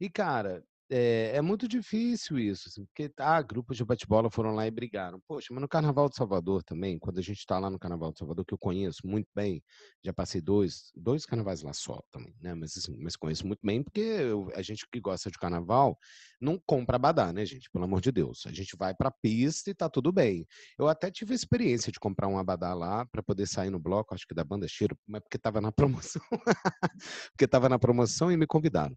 E, 0.00 0.10
cara, 0.10 0.64
é, 0.90 1.32
é, 1.36 1.40
muito 1.40 1.66
difícil 1.66 2.38
isso, 2.38 2.68
assim, 2.68 2.84
porque 2.84 3.10
ah, 3.18 3.40
grupos 3.40 3.76
de 3.76 3.84
bate-bola 3.84 4.30
foram 4.30 4.54
lá 4.54 4.66
e 4.66 4.70
brigaram. 4.70 5.18
Poxa, 5.26 5.48
mas 5.50 5.62
no 5.62 5.68
Carnaval 5.68 6.08
de 6.10 6.16
Salvador 6.16 6.62
também, 6.62 6.98
quando 6.98 7.18
a 7.18 7.22
gente 7.22 7.38
está 7.38 7.58
lá 7.58 7.70
no 7.70 7.78
Carnaval 7.78 8.12
de 8.12 8.18
Salvador, 8.18 8.44
que 8.44 8.52
eu 8.52 8.58
conheço 8.58 9.06
muito 9.06 9.28
bem, 9.34 9.62
já 10.04 10.12
passei 10.12 10.42
dois, 10.42 10.92
dois 10.94 11.24
carnavais 11.24 11.62
lá 11.62 11.72
só 11.72 12.02
também, 12.10 12.34
né? 12.40 12.54
Mas, 12.54 12.76
assim, 12.76 12.96
mas 12.98 13.16
conheço 13.16 13.46
muito 13.46 13.60
bem, 13.64 13.82
porque 13.82 14.00
eu, 14.00 14.50
a 14.54 14.60
gente 14.60 14.86
que 14.90 15.00
gosta 15.00 15.30
de 15.30 15.38
carnaval 15.38 15.98
não 16.38 16.60
compra 16.66 16.96
abadá, 16.96 17.32
né, 17.32 17.46
gente? 17.46 17.70
Pelo 17.70 17.84
amor 17.84 18.02
de 18.02 18.12
Deus. 18.12 18.44
A 18.46 18.52
gente 18.52 18.76
vai 18.76 18.94
pra 18.94 19.10
pista 19.10 19.70
e 19.70 19.74
tá 19.74 19.88
tudo 19.88 20.12
bem. 20.12 20.46
Eu 20.78 20.86
até 20.86 21.10
tive 21.10 21.32
a 21.32 21.36
experiência 21.36 21.90
de 21.90 21.98
comprar 21.98 22.28
um 22.28 22.38
abadá 22.38 22.74
lá 22.74 23.06
para 23.06 23.22
poder 23.22 23.46
sair 23.46 23.70
no 23.70 23.78
bloco, 23.78 24.14
acho 24.14 24.26
que 24.26 24.34
da 24.34 24.44
banda 24.44 24.68
Cheiro, 24.68 24.98
mas 25.06 25.22
porque 25.22 25.38
tava 25.38 25.62
na 25.62 25.72
promoção. 25.72 26.22
porque 27.32 27.48
tava 27.48 27.70
na 27.70 27.78
promoção 27.78 28.30
e 28.30 28.36
me 28.36 28.46
convidaram. 28.46 28.94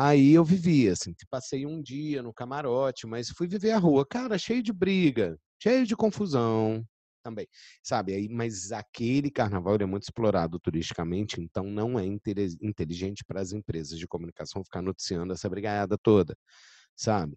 Aí 0.00 0.32
eu 0.34 0.44
vivia, 0.44 0.92
assim, 0.92 1.12
passei 1.28 1.66
um 1.66 1.82
dia 1.82 2.22
no 2.22 2.32
camarote, 2.32 3.04
mas 3.04 3.30
fui 3.30 3.48
viver 3.48 3.72
a 3.72 3.78
rua, 3.78 4.06
cara, 4.06 4.38
cheio 4.38 4.62
de 4.62 4.72
briga, 4.72 5.36
cheio 5.60 5.84
de 5.84 5.96
confusão 5.96 6.86
também, 7.20 7.48
sabe? 7.82 8.14
Aí, 8.14 8.28
mas 8.28 8.70
aquele 8.70 9.28
carnaval 9.28 9.74
é 9.80 9.86
muito 9.86 10.04
explorado 10.04 10.60
turisticamente, 10.60 11.40
então 11.40 11.64
não 11.64 11.98
é 11.98 12.04
inteligente 12.06 13.24
para 13.26 13.40
as 13.40 13.50
empresas 13.52 13.98
de 13.98 14.06
comunicação 14.06 14.62
ficar 14.62 14.82
noticiando 14.82 15.32
essa 15.32 15.48
brigada 15.48 15.98
toda, 16.00 16.36
sabe? 16.96 17.36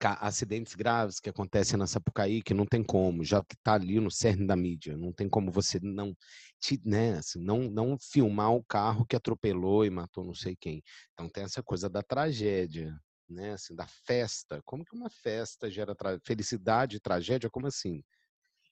Acidentes 0.00 0.74
graves 0.74 1.20
que 1.20 1.28
acontecem 1.28 1.78
na 1.78 1.86
Sapucaí, 1.86 2.42
que 2.42 2.54
não 2.54 2.66
tem 2.66 2.82
como, 2.82 3.24
já 3.24 3.42
que 3.42 3.54
está 3.54 3.74
ali 3.74 4.00
no 4.00 4.10
cerne 4.10 4.46
da 4.46 4.56
mídia, 4.56 4.96
não 4.96 5.12
tem 5.12 5.28
como 5.28 5.50
você 5.50 5.78
não, 5.80 6.16
te, 6.60 6.80
né, 6.84 7.18
assim, 7.18 7.42
não, 7.42 7.70
não 7.70 7.96
filmar 7.98 8.52
o 8.52 8.64
carro 8.64 9.06
que 9.06 9.16
atropelou 9.16 9.84
e 9.84 9.90
matou 9.90 10.24
não 10.24 10.34
sei 10.34 10.56
quem. 10.56 10.82
Então 11.12 11.28
tem 11.28 11.44
essa 11.44 11.62
coisa 11.62 11.88
da 11.88 12.02
tragédia, 12.02 12.96
né, 13.28 13.52
assim, 13.52 13.74
da 13.74 13.86
festa. 13.86 14.60
Como 14.64 14.84
que 14.84 14.94
uma 14.94 15.10
festa 15.10 15.70
gera 15.70 15.94
felicidade 16.24 16.96
e 16.96 17.00
tragédia? 17.00 17.50
Como 17.50 17.66
assim? 17.66 18.02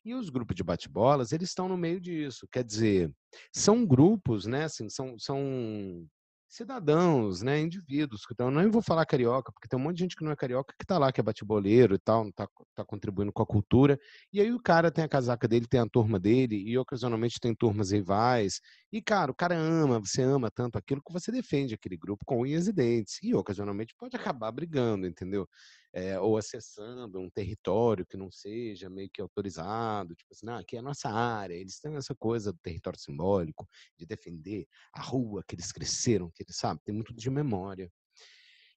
E 0.05 0.15
os 0.15 0.31
grupos 0.31 0.57
de 0.57 0.65
bate-bolas, 0.65 1.33
eles 1.33 1.51
estão 1.51 1.69
no 1.69 1.77
meio 1.77 2.01
disso. 2.01 2.49
Quer 2.51 2.65
dizer, 2.65 3.13
são 3.55 3.85
grupos, 3.87 4.47
né, 4.47 4.65
assim, 4.65 4.89
são, 4.89 5.19
são 5.19 6.07
cidadãos, 6.51 7.43
né, 7.43 7.61
indivíduos. 7.61 8.23
Então, 8.31 8.51
não 8.51 8.71
vou 8.71 8.83
falar 8.83 9.07
carioca, 9.07 9.53
porque 9.53 9.69
tem 9.69 9.79
um 9.79 9.83
monte 9.83 9.97
de 9.99 10.03
gente 10.03 10.17
que 10.17 10.25
não 10.25 10.33
é 10.33 10.37
carioca 10.37 10.75
que 10.77 10.85
está 10.85 10.99
lá, 10.99 11.13
que 11.13 11.21
é 11.21 11.23
bateboleiro 11.23 11.95
e 11.95 11.99
tal, 11.99 12.25
não 12.25 12.31
está 12.31 12.49
tá 12.75 12.85
contribuindo 12.85 13.33
com 13.33 13.43
a 13.43 13.47
cultura. 13.47 13.99
E 14.33 14.41
aí 14.41 14.53
o 14.53 14.61
cara 14.61 14.91
tem 14.91 15.05
a 15.05 15.09
casaca 15.09 15.47
dele, 15.47 15.67
tem 15.67 15.81
a 15.81 15.87
turma 15.87 16.19
dele, 16.19 16.57
e 16.57 16.77
ocasionalmente 16.77 17.39
tem 17.41 17.55
turmas 17.55 17.93
rivais. 17.93 18.61
E, 18.93 19.01
cara, 19.01 19.31
o 19.31 19.35
cara 19.35 19.57
ama, 19.57 20.01
você 20.01 20.23
ama 20.23 20.51
tanto 20.51 20.77
aquilo 20.77 21.01
que 21.03 21.13
você 21.13 21.31
defende 21.31 21.75
aquele 21.75 21.97
grupo 21.97 22.25
com 22.25 22.41
unhas 22.41 22.67
e 22.67 22.73
dentes. 22.73 23.19
E 23.23 23.33
ocasionalmente 23.35 23.95
pode 23.97 24.17
acabar 24.17 24.51
brigando, 24.51 25.07
entendeu? 25.07 25.49
É, 25.93 26.21
ou 26.21 26.37
acessando 26.37 27.19
um 27.19 27.29
território 27.29 28.07
que 28.07 28.17
não 28.17 28.31
seja 28.31 28.89
meio 28.89 29.11
que 29.13 29.21
autorizado, 29.21 30.15
tipo 30.15 30.33
assim, 30.33 30.47
não, 30.47 30.55
aqui 30.55 30.77
é 30.77 30.79
a 30.79 30.83
nossa 30.83 31.09
área. 31.09 31.55
Eles 31.55 31.81
têm 31.81 31.97
essa 31.97 32.15
coisa 32.15 32.53
do 32.53 32.59
território 32.63 32.99
simbólico, 32.99 33.69
de 33.99 34.07
defender 34.07 34.67
a 34.95 35.03
rua 35.03 35.43
que 35.47 35.55
eles 35.55 35.73
cresceram, 35.73 36.31
que 36.35 36.43
eles 36.45 36.57
sabem, 36.57 36.81
tem 36.85 36.95
muito 36.95 37.13
de 37.15 37.29
memória. 37.29 37.91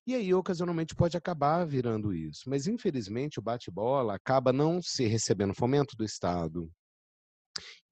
E 0.06 0.16
aí, 0.16 0.34
ocasionalmente, 0.34 0.96
pode 0.96 1.16
acabar 1.16 1.66
virando 1.66 2.14
isso. 2.14 2.50
Mas, 2.50 2.68
infelizmente, 2.68 3.40
o 3.40 3.42
bate-bola 3.42 4.16
acaba 4.16 4.52
não 4.52 4.82
se 4.82 5.06
recebendo 5.06 5.54
fomento 5.54 5.96
do 5.96 6.04
Estado, 6.04 6.70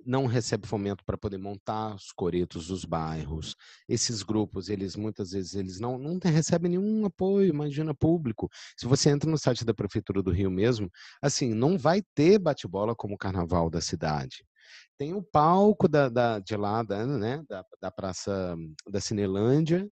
não 0.05 0.25
recebe 0.25 0.67
fomento 0.67 1.03
para 1.05 1.17
poder 1.17 1.37
montar 1.37 1.95
os 1.95 2.11
coretos 2.11 2.67
dos 2.67 2.85
bairros. 2.85 3.55
Esses 3.87 4.23
grupos, 4.23 4.69
eles 4.69 4.95
muitas 4.95 5.31
vezes 5.31 5.55
eles 5.55 5.79
não, 5.79 5.97
não 5.97 6.19
recebem 6.23 6.71
nenhum 6.71 7.05
apoio, 7.05 7.49
imagina, 7.49 7.93
público. 7.93 8.49
Se 8.77 8.85
você 8.85 9.09
entra 9.09 9.29
no 9.29 9.37
site 9.37 9.65
da 9.65 9.73
Prefeitura 9.73 10.21
do 10.21 10.31
Rio 10.31 10.51
mesmo, 10.51 10.89
assim, 11.21 11.53
não 11.53 11.77
vai 11.77 12.01
ter 12.15 12.39
bate-bola 12.39 12.95
como 12.95 13.15
o 13.15 13.17
carnaval 13.17 13.69
da 13.69 13.81
cidade. 13.81 14.45
Tem 14.97 15.13
o 15.13 15.23
palco 15.23 15.87
da, 15.87 16.09
da, 16.09 16.39
de 16.39 16.55
lá, 16.55 16.83
da, 16.83 17.05
né, 17.05 17.43
da, 17.49 17.65
da 17.81 17.91
Praça 17.91 18.55
da 18.89 19.01
Cinelândia, 19.01 19.89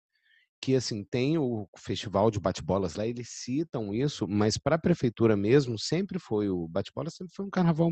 que 0.62 0.76
assim 0.76 1.04
tem 1.04 1.38
o 1.38 1.68
festival 1.78 2.32
de 2.32 2.40
bate-bolas 2.40 2.96
lá, 2.96 3.06
eles 3.06 3.30
citam 3.30 3.94
isso, 3.94 4.28
mas 4.28 4.58
para 4.58 4.76
a 4.76 4.80
prefeitura 4.80 5.38
mesmo 5.38 5.78
sempre 5.78 6.20
foi 6.20 6.50
o 6.50 6.68
bate-bola 6.68 7.10
sempre 7.10 7.34
foi 7.36 7.46
um 7.46 7.50
carnaval 7.50 7.92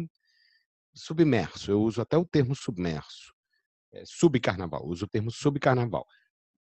submerso. 0.96 1.72
Eu 1.72 1.82
uso 1.82 2.02
até 2.02 2.18
o 2.18 2.26
termo 2.26 2.56
submerso. 2.56 3.34
É, 3.94 4.04
subcarnaval. 4.06 4.86
Uso 4.88 5.06
o 5.06 5.08
termo 5.08 5.32
subcarnaval. 5.32 6.06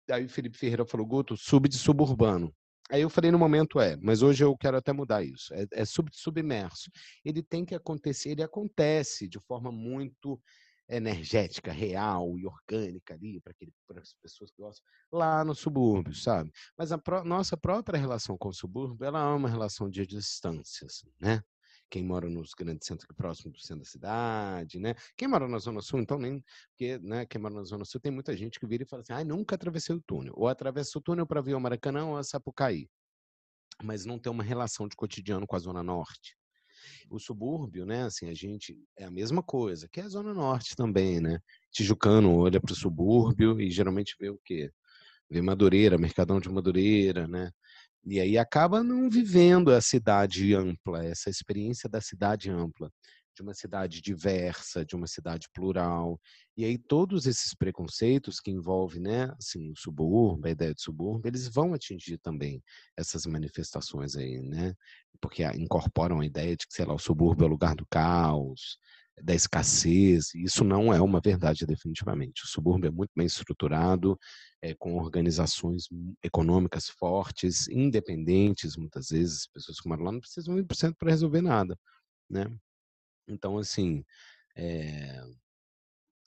Aí 0.09 0.25
o 0.25 0.29
Felipe 0.29 0.57
Ferreira 0.57 0.85
falou, 0.85 1.05
Guto, 1.05 1.37
sub 1.37 1.67
de 1.67 1.77
suburbano. 1.77 2.53
Aí 2.89 3.01
eu 3.01 3.09
falei 3.09 3.29
no 3.29 3.37
momento 3.37 3.79
é, 3.79 3.95
mas 3.97 4.23
hoje 4.23 4.43
eu 4.43 4.57
quero 4.57 4.77
até 4.77 4.91
mudar 4.91 5.23
isso. 5.23 5.53
É, 5.53 5.65
é 5.73 5.85
sub 5.85 6.09
submerso. 6.11 6.89
Ele 7.23 7.43
tem 7.43 7.63
que 7.63 7.75
acontecer, 7.75 8.31
ele 8.31 8.41
acontece 8.41 9.27
de 9.27 9.39
forma 9.39 9.71
muito 9.71 10.41
energética, 10.89 11.71
real 11.71 12.37
e 12.39 12.47
orgânica 12.47 13.13
ali 13.13 13.39
para 13.39 14.01
as 14.01 14.13
pessoas 14.15 14.49
que 14.49 14.59
gostam 14.59 14.83
lá 15.11 15.45
no 15.45 15.53
subúrbio, 15.53 16.15
sabe? 16.15 16.51
Mas 16.75 16.91
a 16.91 16.97
pró 16.97 17.23
nossa 17.23 17.55
própria 17.55 17.99
relação 17.99 18.35
com 18.35 18.49
o 18.49 18.53
subúrbio, 18.53 19.05
ela 19.05 19.21
é 19.21 19.35
uma 19.35 19.49
relação 19.49 19.87
de 19.87 20.05
distâncias, 20.07 21.05
né? 21.21 21.43
Quem 21.89 22.03
mora 22.03 22.29
nos 22.29 22.51
grandes 22.53 22.87
centros 22.87 23.09
próximos 23.15 23.57
do 23.57 23.61
centro 23.61 23.83
da 23.83 23.89
cidade, 23.89 24.79
né? 24.79 24.95
Quem 25.17 25.27
mora 25.27 25.47
na 25.47 25.57
Zona 25.57 25.81
Sul, 25.81 25.99
então 25.99 26.17
nem, 26.17 26.43
porque, 26.69 26.97
né, 26.99 27.25
quem 27.25 27.41
mora 27.41 27.55
na 27.55 27.63
Zona 27.63 27.85
Sul 27.85 27.99
tem 27.99 28.11
muita 28.11 28.35
gente 28.37 28.59
que 28.59 28.67
vira 28.67 28.83
e 28.83 28.87
fala 28.87 29.01
assim, 29.01 29.13
ah, 29.13 29.23
nunca 29.23 29.55
atravessei 29.55 29.95
o 29.95 30.01
túnel, 30.01 30.33
ou 30.35 30.47
atravessa 30.47 30.97
o 30.97 31.01
túnel 31.01 31.25
para 31.25 31.41
ver 31.41 31.55
o 31.55 31.59
Maracanã 31.59 32.05
ou 32.05 32.17
a 32.17 32.23
Sapucaí, 32.23 32.87
mas 33.83 34.05
não 34.05 34.19
tem 34.19 34.31
uma 34.31 34.43
relação 34.43 34.87
de 34.87 34.95
cotidiano 34.95 35.47
com 35.47 35.55
a 35.55 35.59
Zona 35.59 35.83
Norte. 35.83 36.37
O 37.09 37.19
subúrbio, 37.19 37.85
né, 37.85 38.03
assim, 38.03 38.29
a 38.29 38.33
gente, 38.33 38.77
é 38.97 39.05
a 39.05 39.11
mesma 39.11 39.43
coisa, 39.43 39.87
que 39.89 39.99
é 39.99 40.03
a 40.03 40.09
Zona 40.09 40.33
Norte 40.33 40.75
também, 40.75 41.19
né? 41.19 41.39
Tijucano 41.71 42.37
olha 42.37 42.61
para 42.61 42.71
o 42.71 42.75
subúrbio 42.75 43.59
e 43.59 43.69
geralmente 43.69 44.15
vê 44.19 44.29
o 44.29 44.39
quê? 44.43 44.71
Vê 45.29 45.41
Madureira, 45.41 45.97
Mercadão 45.97 46.39
de 46.39 46.49
Madureira, 46.49 47.27
né? 47.27 47.51
E 48.05 48.19
aí 48.19 48.37
acaba 48.37 48.83
não 48.83 49.09
vivendo 49.09 49.71
a 49.71 49.81
cidade 49.81 50.55
ampla, 50.55 51.05
essa 51.05 51.29
experiência 51.29 51.89
da 51.89 52.01
cidade 52.01 52.49
ampla, 52.49 52.91
de 53.35 53.41
uma 53.41 53.53
cidade 53.53 54.01
diversa, 54.01 54.85
de 54.85 54.95
uma 54.95 55.07
cidade 55.07 55.47
plural. 55.53 56.19
E 56.57 56.65
aí 56.65 56.77
todos 56.77 57.25
esses 57.25 57.53
preconceitos 57.53 58.39
que 58.39 58.51
envolvem, 58.51 59.01
né, 59.01 59.33
assim, 59.37 59.71
o 59.71 59.75
subúrbio, 59.77 60.47
a 60.47 60.51
ideia 60.51 60.73
de 60.73 60.81
subúrbio, 60.81 61.29
eles 61.29 61.47
vão 61.47 61.73
atingir 61.73 62.17
também 62.17 62.61
essas 62.97 63.25
manifestações 63.25 64.15
aí, 64.15 64.41
né? 64.41 64.73
Porque 65.21 65.43
incorporam 65.53 66.19
a 66.19 66.25
ideia 66.25 66.55
de 66.55 66.67
que, 66.67 66.73
sei 66.73 66.85
lá, 66.85 66.93
o 66.93 66.99
subúrbio 66.99 67.43
é 67.45 67.47
o 67.47 67.51
lugar 67.51 67.75
do 67.75 67.85
caos, 67.85 68.77
da 69.23 69.33
escassez. 69.33 70.33
Isso 70.35 70.63
não 70.63 70.93
é 70.93 71.01
uma 71.01 71.19
verdade, 71.19 71.65
definitivamente. 71.65 72.43
O 72.43 72.47
subúrbio 72.47 72.87
é 72.87 72.91
muito 72.91 73.11
bem 73.15 73.25
estruturado, 73.25 74.17
é, 74.61 74.73
com 74.75 74.95
organizações 74.97 75.87
econômicas 76.23 76.89
fortes, 76.89 77.67
independentes, 77.67 78.75
muitas 78.75 79.09
vezes. 79.09 79.41
As 79.41 79.47
pessoas 79.47 79.79
que 79.79 79.89
moram 79.89 80.03
lá 80.03 80.11
não 80.11 80.19
precisam 80.19 80.55
100% 80.55 80.95
para 80.97 81.11
resolver 81.11 81.41
nada, 81.41 81.77
né? 82.29 82.45
Então, 83.27 83.57
assim, 83.57 84.03
é, 84.55 85.21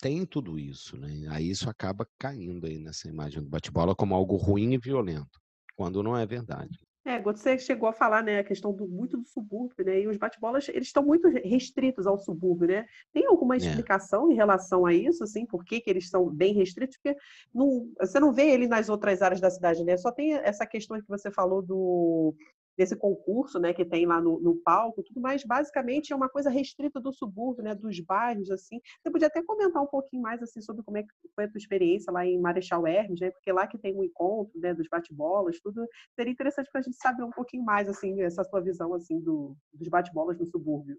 tem 0.00 0.24
tudo 0.26 0.58
isso, 0.58 0.96
né? 0.96 1.26
Aí 1.30 1.50
isso 1.50 1.70
acaba 1.70 2.06
caindo 2.18 2.66
aí 2.66 2.78
nessa 2.78 3.08
imagem 3.08 3.42
do 3.42 3.48
bate-bola 3.48 3.94
como 3.94 4.14
algo 4.14 4.36
ruim 4.36 4.74
e 4.74 4.78
violento, 4.78 5.40
quando 5.76 6.02
não 6.02 6.16
é 6.16 6.26
verdade. 6.26 6.78
É, 7.04 7.20
você 7.20 7.58
chegou 7.58 7.88
a 7.88 7.92
falar, 7.92 8.22
né, 8.22 8.38
a 8.38 8.44
questão 8.44 8.72
do 8.72 8.86
muito 8.86 9.16
do 9.16 9.26
subúrbio, 9.26 9.84
né? 9.84 10.00
E 10.00 10.06
os 10.06 10.16
bate-bolas, 10.16 10.68
eles 10.68 10.86
estão 10.86 11.02
muito 11.02 11.28
restritos 11.28 12.06
ao 12.06 12.16
subúrbio, 12.18 12.68
né? 12.68 12.86
Tem 13.12 13.26
alguma 13.26 13.54
é. 13.54 13.58
explicação 13.58 14.30
é. 14.30 14.32
em 14.32 14.36
relação 14.36 14.86
a 14.86 14.94
isso, 14.94 15.24
assim, 15.24 15.44
por 15.44 15.64
que, 15.64 15.80
que 15.80 15.90
eles 15.90 16.08
são 16.08 16.30
bem 16.30 16.54
restritos? 16.54 16.96
Porque 16.96 17.18
não, 17.52 17.90
você 17.98 18.20
não 18.20 18.32
vê 18.32 18.50
ele 18.50 18.68
nas 18.68 18.88
outras 18.88 19.20
áreas 19.20 19.40
da 19.40 19.50
cidade, 19.50 19.82
né? 19.82 19.96
Só 19.96 20.12
tem 20.12 20.34
essa 20.34 20.64
questão 20.64 21.00
que 21.00 21.08
você 21.08 21.28
falou 21.28 21.60
do 21.60 22.36
desse 22.76 22.96
concurso, 22.96 23.58
né, 23.58 23.72
que 23.72 23.84
tem 23.84 24.06
lá 24.06 24.20
no, 24.20 24.40
no, 24.40 24.56
palco, 24.56 25.02
tudo 25.02 25.20
mais, 25.20 25.44
basicamente 25.44 26.12
é 26.12 26.16
uma 26.16 26.28
coisa 26.28 26.50
restrita 26.50 27.00
do 27.00 27.12
subúrbio, 27.12 27.62
né, 27.62 27.74
dos 27.74 28.00
bairros, 28.00 28.50
assim. 28.50 28.80
Você 29.02 29.10
podia 29.10 29.28
até 29.28 29.42
comentar 29.42 29.82
um 29.82 29.86
pouquinho 29.86 30.22
mais, 30.22 30.42
assim, 30.42 30.60
sobre 30.60 30.82
como 30.82 30.98
é 30.98 31.02
que 31.02 31.08
foi 31.34 31.44
a 31.44 31.48
tua 31.48 31.58
experiência 31.58 32.12
lá 32.12 32.24
em 32.26 32.40
Marechal 32.40 32.86
Hermes, 32.86 33.20
né, 33.20 33.30
porque 33.30 33.52
lá 33.52 33.66
que 33.66 33.78
tem 33.78 33.94
um 33.94 34.04
encontro, 34.04 34.58
né, 34.58 34.74
dos 34.74 34.88
bate-bolas, 34.88 35.60
tudo, 35.60 35.86
seria 36.14 36.32
interessante 36.32 36.68
para 36.70 36.80
a 36.80 36.84
gente 36.84 36.96
saber 36.96 37.22
um 37.22 37.30
pouquinho 37.30 37.64
mais, 37.64 37.88
assim, 37.88 38.20
essa 38.22 38.44
sua 38.44 38.60
visão, 38.60 38.94
assim, 38.94 39.20
do, 39.20 39.56
dos 39.72 39.88
bate-bolas 39.88 40.38
no 40.38 40.46
subúrbio. 40.46 40.96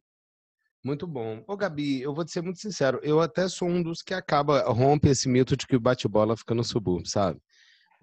Muito 0.83 1.07
bom. 1.07 1.41
Ô, 1.47 1.55
Gabi, 1.55 2.01
eu 2.01 2.13
vou 2.13 2.25
te 2.25 2.31
ser 2.31 2.41
muito 2.41 2.59
sincero, 2.59 2.99
eu 3.03 3.21
até 3.21 3.47
sou 3.47 3.69
um 3.69 3.81
dos 3.81 4.01
que 4.01 4.13
acaba, 4.13 4.62
rompe 4.69 5.07
esse 5.07 5.29
mito 5.29 5.55
de 5.55 5.65
que 5.65 5.77
o 5.77 5.79
bate-bola 5.79 6.36
fica 6.36 6.53
no 6.53 6.63
subúrbio, 6.63 7.07
sabe? 7.07 7.39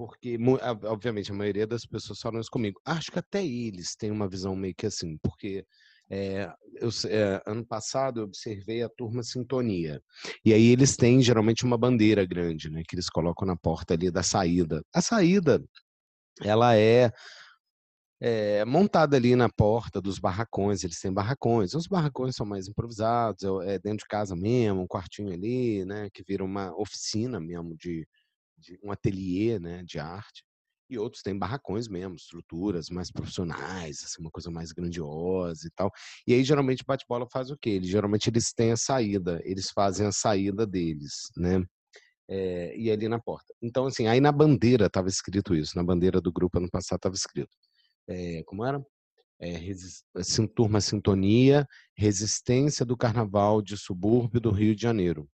Porque, 0.01 0.39
obviamente, 0.85 1.31
a 1.31 1.35
maioria 1.35 1.67
das 1.67 1.85
pessoas 1.85 2.19
falam 2.21 2.41
isso 2.41 2.51
comigo. 2.51 2.81
Acho 2.87 3.13
que 3.13 3.19
até 3.19 3.45
eles 3.45 3.95
têm 3.95 4.11
uma 4.11 4.27
visão 4.27 4.57
meio 4.57 4.75
que 4.75 4.87
assim, 4.87 5.19
porque 5.23 5.63
é, 6.09 6.51
eu, 6.77 6.89
é, 7.07 7.43
ano 7.45 7.67
passado 7.67 8.21
eu 8.21 8.25
observei 8.25 8.83
a 8.83 8.89
turma 8.89 9.23
Sintonia. 9.23 10.03
E 10.43 10.55
aí 10.55 10.69
eles 10.69 10.97
têm 10.97 11.21
geralmente 11.21 11.67
uma 11.67 11.77
bandeira 11.77 12.25
grande, 12.25 12.71
né? 12.71 12.83
Que 12.89 12.95
eles 12.95 13.11
colocam 13.11 13.47
na 13.47 13.55
porta 13.59 13.93
ali 13.93 14.11
da 14.11 14.23
saída. 14.23 14.83
A 14.91 15.03
saída, 15.03 15.63
ela 16.41 16.75
é, 16.75 17.13
é 18.23 18.65
montada 18.65 19.19
ali 19.19 19.37
na 19.37 19.51
porta 19.51 20.01
dos 20.01 20.19
barracões. 20.19 20.83
Eles 20.83 20.99
têm 20.99 21.13
barracões. 21.13 21.75
Os 21.75 21.87
barracões 21.87 22.37
são 22.37 22.47
mais 22.47 22.69
improvisados, 22.69 23.43
é, 23.67 23.75
é 23.75 23.79
dentro 23.79 23.99
de 23.99 24.09
casa 24.09 24.35
mesmo, 24.35 24.81
um 24.81 24.87
quartinho 24.87 25.31
ali, 25.31 25.85
né? 25.85 26.09
Que 26.11 26.25
vira 26.27 26.43
uma 26.43 26.75
oficina 26.81 27.39
mesmo 27.39 27.77
de, 27.77 28.09
de 28.61 28.79
um 28.83 28.93
ateliê 28.93 29.59
né, 29.59 29.83
de 29.83 29.99
arte, 29.99 30.45
e 30.91 30.99
outros 30.99 31.23
têm 31.23 31.39
barracões 31.39 31.87
mesmo, 31.87 32.17
estruturas 32.17 32.91
mais 32.91 33.13
profissionais, 33.13 34.03
assim, 34.05 34.21
uma 34.21 34.31
coisa 34.31 34.51
mais 34.51 34.73
grandiosa 34.73 35.67
e 35.67 35.71
tal. 35.71 35.91
E 36.27 36.35
aí, 36.35 36.43
geralmente, 36.43 36.85
bate-bola 36.85 37.29
faz 37.31 37.51
o 37.51 37.57
quê? 37.57 37.71
Eles, 37.71 37.89
geralmente, 37.89 38.29
eles 38.29 38.53
têm 38.53 38.73
a 38.73 38.77
saída, 38.77 39.41
eles 39.45 39.71
fazem 39.71 40.07
a 40.07 40.13
saída 40.13 40.67
deles, 40.67 41.31
né? 41.37 41.65
É, 42.29 42.77
e 42.77 42.91
ali 42.91 43.09
na 43.09 43.21
porta. 43.21 43.55
Então, 43.63 43.87
assim, 43.87 44.09
aí 44.09 44.21
na 44.21 44.33
bandeira 44.33 44.87
estava 44.87 45.09
escrito 45.09 45.55
isso, 45.55 45.77
na 45.77 45.83
bandeira 45.83 46.21
do 46.21 46.33
grupo 46.33 46.59
ano 46.59 46.69
passado 46.69 46.99
estava 46.99 47.15
escrito. 47.15 47.57
É, 48.09 48.43
como 48.45 48.65
era? 48.65 48.85
É, 49.41 49.59
turma 50.55 50.81
Sintonia, 50.81 51.67
resistência 51.97 52.85
do 52.85 52.97
carnaval 52.97 53.63
de 53.63 53.77
subúrbio 53.77 54.41
do 54.41 54.51
Rio 54.51 54.75
de 54.75 54.83
Janeiro 54.83 55.29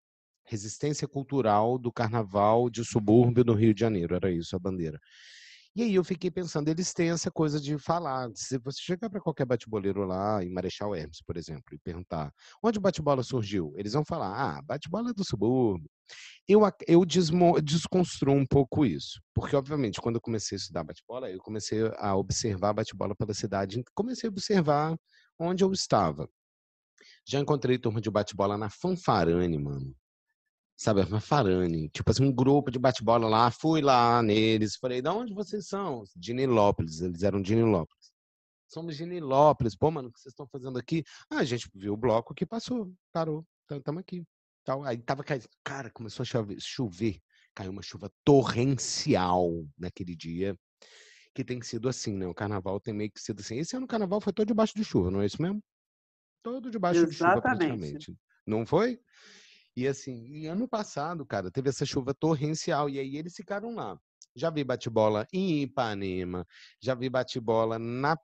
resistência 0.45 1.07
cultural 1.07 1.77
do 1.77 1.91
carnaval 1.91 2.69
de 2.69 2.83
subúrbio 2.83 3.43
do 3.43 3.53
Rio 3.53 3.73
de 3.73 3.79
Janeiro, 3.79 4.15
era 4.15 4.31
isso 4.31 4.55
a 4.55 4.59
bandeira. 4.59 4.99
E 5.75 5.81
aí 5.81 5.95
eu 5.95 6.03
fiquei 6.03 6.29
pensando, 6.29 6.69
eles 6.69 6.93
têm 6.93 7.09
essa 7.09 7.31
coisa 7.31 7.59
de 7.59 7.79
falar, 7.79 8.29
se 8.35 8.59
você 8.59 8.79
chegar 8.79 9.09
para 9.09 9.19
qualquer 9.19 9.43
bate-boleiro 9.43 10.05
lá 10.05 10.43
em 10.43 10.51
Marechal 10.51 10.93
Hermes, 10.93 11.19
por 11.25 11.35
exemplo, 11.35 11.73
e 11.73 11.79
perguntar 11.79 12.31
onde 12.61 12.77
o 12.77 12.81
bate-bola 12.81 13.23
surgiu, 13.23 13.73
eles 13.75 13.93
vão 13.93 14.05
falar, 14.05 14.35
ah, 14.35 14.61
bate-bola 14.61 15.09
é 15.09 15.13
do 15.13 15.25
subúrbio. 15.25 15.89
Eu, 16.47 16.61
eu 16.87 17.03
desmo, 17.03 17.59
desconstruo 17.59 18.35
um 18.35 18.45
pouco 18.45 18.85
isso, 18.85 19.19
porque 19.33 19.55
obviamente 19.55 19.99
quando 19.99 20.17
eu 20.17 20.21
comecei 20.21 20.57
a 20.57 20.59
estudar 20.59 20.83
bate-bola, 20.83 21.31
eu 21.31 21.39
comecei 21.39 21.79
a 21.97 22.15
observar 22.15 22.73
bate-bola 22.73 23.15
pela 23.15 23.33
cidade, 23.33 23.83
comecei 23.95 24.29
a 24.29 24.31
observar 24.31 24.95
onde 25.39 25.63
eu 25.63 25.71
estava. 25.71 26.29
Já 27.27 27.39
encontrei 27.39 27.79
turma 27.79 27.99
de 27.99 28.11
bate-bola 28.11 28.59
na 28.59 28.69
Fanfarane, 28.69 29.57
mano 29.57 29.95
sabe, 30.83 31.01
uma 31.03 31.21
farane, 31.21 31.87
tipo 31.89 32.11
assim, 32.11 32.25
um 32.25 32.31
grupo 32.31 32.69
de 32.69 32.77
bate-bola 32.77 33.29
lá, 33.29 33.49
fui 33.49 33.81
lá 33.81 34.21
neles, 34.21 34.75
falei, 34.75 35.01
de 35.01 35.07
onde 35.07 35.33
vocês 35.33 35.65
são? 35.65 36.03
De 36.13 36.33
Nilópolis, 36.33 36.99
eles 36.99 37.23
eram 37.23 37.41
de 37.41 37.55
Nilópolis. 37.55 38.11
Somos 38.67 38.97
de 38.97 39.05
Nilópolis, 39.05 39.77
pô, 39.77 39.89
mano, 39.89 40.09
o 40.09 40.11
que 40.11 40.19
vocês 40.19 40.33
estão 40.33 40.45
fazendo 40.45 40.77
aqui? 40.77 41.01
Ah, 41.29 41.37
a 41.37 41.43
gente 41.45 41.69
viu 41.73 41.93
o 41.93 41.97
bloco 41.97 42.33
que 42.33 42.45
passou, 42.45 42.93
parou, 43.13 43.45
estamos 43.71 44.01
aqui. 44.01 44.25
Tal. 44.65 44.83
Aí 44.83 44.97
tava 44.97 45.23
caindo, 45.23 45.47
cara, 45.63 45.89
começou 45.89 46.23
a 46.23 46.25
chover, 46.25 46.57
chover, 46.59 47.19
caiu 47.55 47.71
uma 47.71 47.81
chuva 47.81 48.11
torrencial 48.25 49.65
naquele 49.77 50.15
dia, 50.15 50.57
que 51.33 51.45
tem 51.45 51.61
sido 51.61 51.87
assim, 51.87 52.13
né? 52.13 52.27
O 52.27 52.33
carnaval 52.33 52.77
tem 52.79 52.93
meio 52.93 53.11
que 53.11 53.21
sido 53.21 53.39
assim. 53.39 53.57
Esse 53.57 53.75
ano 53.75 53.85
o 53.85 53.89
carnaval 53.89 54.19
foi 54.19 54.33
todo 54.33 54.47
debaixo 54.47 54.73
de 54.75 54.83
chuva, 54.83 55.09
não 55.09 55.21
é 55.21 55.27
isso 55.27 55.41
mesmo? 55.41 55.63
Todo 56.41 56.69
debaixo 56.69 56.99
Exatamente. 56.99 57.11
de 57.11 57.17
chuva, 57.17 57.41
praticamente. 57.41 58.17
Não 58.45 58.65
foi? 58.65 58.99
E 59.75 59.87
assim, 59.87 60.27
e 60.27 60.47
ano 60.47 60.67
passado, 60.67 61.25
cara, 61.25 61.49
teve 61.49 61.69
essa 61.69 61.85
chuva 61.85 62.13
torrencial, 62.13 62.89
e 62.89 62.99
aí 62.99 63.17
eles 63.17 63.33
ficaram 63.35 63.73
lá. 63.75 63.97
Já 64.35 64.49
vi 64.49 64.63
bate-bola 64.63 65.27
em 65.31 65.61
Ipanema, 65.61 66.45
já 66.81 66.95
vi 66.95 67.07
bate-bola 67.07 67.77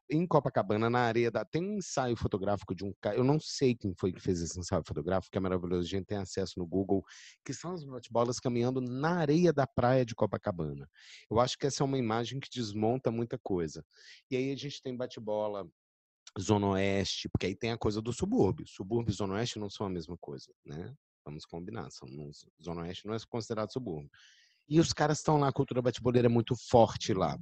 em 0.09 0.25
Copacabana, 0.25 0.89
na 0.89 1.01
areia 1.01 1.29
da. 1.29 1.45
Tem 1.45 1.63
um 1.63 1.77
ensaio 1.77 2.15
fotográfico 2.15 2.73
de 2.73 2.83
um 2.83 2.91
cara. 2.99 3.15
Eu 3.15 3.23
não 3.23 3.39
sei 3.39 3.75
quem 3.75 3.93
foi 3.93 4.11
que 4.11 4.19
fez 4.19 4.41
esse 4.41 4.59
ensaio 4.59 4.81
fotográfico, 4.83 5.31
que 5.31 5.37
é 5.37 5.41
maravilhoso. 5.41 5.85
A 5.85 5.89
gente 5.89 6.05
tem 6.05 6.17
acesso 6.17 6.53
no 6.57 6.65
Google, 6.65 7.03
que 7.45 7.53
são 7.53 7.73
as 7.73 7.83
bate-bolas 7.83 8.39
caminhando 8.39 8.81
na 8.81 9.17
areia 9.19 9.53
da 9.53 9.67
praia 9.67 10.03
de 10.03 10.15
Copacabana. 10.15 10.89
Eu 11.29 11.39
acho 11.39 11.57
que 11.59 11.67
essa 11.67 11.83
é 11.83 11.85
uma 11.85 11.97
imagem 11.97 12.39
que 12.39 12.49
desmonta 12.51 13.11
muita 13.11 13.37
coisa. 13.37 13.85
E 14.31 14.35
aí 14.35 14.51
a 14.51 14.55
gente 14.55 14.81
tem 14.81 14.97
bate-bola 14.97 15.67
Zona 16.39 16.69
Oeste, 16.69 17.29
porque 17.29 17.45
aí 17.45 17.55
tem 17.55 17.71
a 17.71 17.77
coisa 17.77 18.01
do 18.01 18.11
subúrbio. 18.11 18.65
Subúrbio 18.67 19.11
e 19.11 19.15
Zona 19.15 19.35
Oeste 19.35 19.59
não 19.59 19.69
são 19.69 19.85
a 19.85 19.89
mesma 19.89 20.17
coisa, 20.19 20.51
né? 20.65 20.91
Vamos 21.25 21.45
combinar, 21.45 21.89
são, 21.91 22.07
Zona 22.63 22.81
Oeste 22.81 23.07
não 23.07 23.13
é 23.13 23.17
considerado 23.29 23.71
subúrbio. 23.71 24.09
E 24.69 24.79
os 24.79 24.93
caras 24.93 25.17
estão 25.17 25.39
lá, 25.39 25.47
a 25.47 25.51
cultura 25.51 25.81
bateboleira 25.81 26.27
é 26.27 26.29
muito 26.29 26.55
forte 26.69 27.11
lá. 27.11 27.35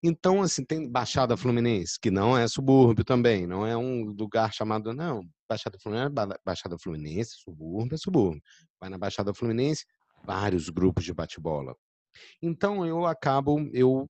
Então, 0.00 0.42
assim, 0.42 0.64
tem 0.64 0.88
Baixada 0.88 1.36
Fluminense, 1.36 1.98
que 2.00 2.08
não 2.08 2.38
é 2.38 2.46
subúrbio 2.46 3.04
também, 3.04 3.48
não 3.48 3.66
é 3.66 3.76
um 3.76 4.04
lugar 4.04 4.52
chamado, 4.54 4.94
não, 4.94 5.28
Baixada 5.48 5.76
Fluminense, 5.82 6.14
Baixada 6.44 6.78
Fluminense, 6.78 7.32
subúrbio 7.42 7.96
é 7.96 7.98
subúrbio. 7.98 8.40
Vai 8.80 8.88
na 8.88 8.96
Baixada 8.96 9.34
Fluminense, 9.34 9.84
vários 10.24 10.68
grupos 10.68 11.04
de 11.04 11.12
bate-bola. 11.12 11.74
Então, 12.40 12.86
eu 12.86 13.04
acabo, 13.06 13.58
eu 13.72 14.08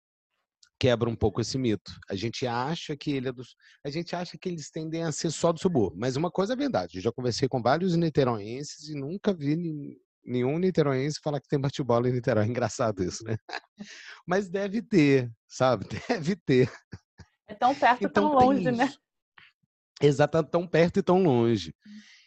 quebro 0.79 1.11
um 1.11 1.17
pouco 1.17 1.41
esse 1.41 1.57
mito. 1.57 1.93
A 2.09 2.15
gente 2.15 2.47
acha 2.47 2.97
que 2.97 3.13
ele 3.13 3.29
é 3.29 3.33
dos, 3.33 3.57
a 3.85 3.91
gente 3.91 4.15
acha 4.15 4.37
que 4.39 4.49
eles 4.49 4.71
tendem 4.71 5.03
a 5.03 5.13
ser 5.13 5.31
só 5.31 5.53
do 5.53 5.61
subúrbio, 5.61 5.99
mas 5.99 6.17
uma 6.17 6.31
coisa 6.31 6.53
é 6.53 6.57
verdade. 6.57 6.99
Eu 6.99 7.03
já 7.03 7.13
conversei 7.13 7.49
com 7.49 7.63
vários 7.63 7.97
niteroenses 7.97 8.89
e 8.89 8.95
nunca 8.95 9.33
vi 9.33 9.57
nenhum 10.25 10.59
niteroense 10.59 11.21
falar 11.23 11.41
que 11.41 11.49
tem 11.49 11.61
bate-bola 11.61 12.09
em 12.09 12.13
Niterói. 12.13 12.47
Engraçado 12.49 13.03
isso, 13.03 13.25
né? 13.25 13.37
Mas 14.27 14.49
deve 14.49 14.83
ter, 14.83 15.31
sabe? 15.47 15.87
Deve 16.09 16.37
ter. 16.37 16.73
É 17.47 17.55
tão 17.55 17.75
perto 17.75 18.03
e 18.03 18.07
então, 18.07 18.31
tão 18.31 18.35
longe, 18.35 18.71
né? 18.71 18.93
Exato, 20.01 20.43
tão 20.45 20.67
perto 20.67 20.99
e 20.99 21.03
tão 21.03 21.23
longe. 21.23 21.75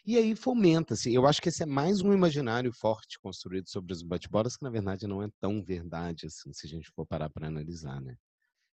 E 0.06 0.16
aí 0.16 0.34
fomenta-se. 0.34 1.12
Eu 1.12 1.26
acho 1.26 1.42
que 1.42 1.50
esse 1.50 1.62
é 1.62 1.66
mais 1.66 2.00
um 2.00 2.12
imaginário 2.12 2.72
forte 2.72 3.18
construído 3.20 3.68
sobre 3.68 3.92
os 3.92 4.02
bate-bolas, 4.02 4.56
que 4.56 4.62
na 4.62 4.70
verdade 4.70 5.06
não 5.06 5.22
é 5.22 5.28
tão 5.40 5.62
verdade 5.62 6.26
assim, 6.26 6.52
se 6.52 6.66
a 6.66 6.70
gente 6.70 6.90
for 6.94 7.06
parar 7.06 7.28
para 7.28 7.46
analisar, 7.46 8.00
né? 8.00 8.16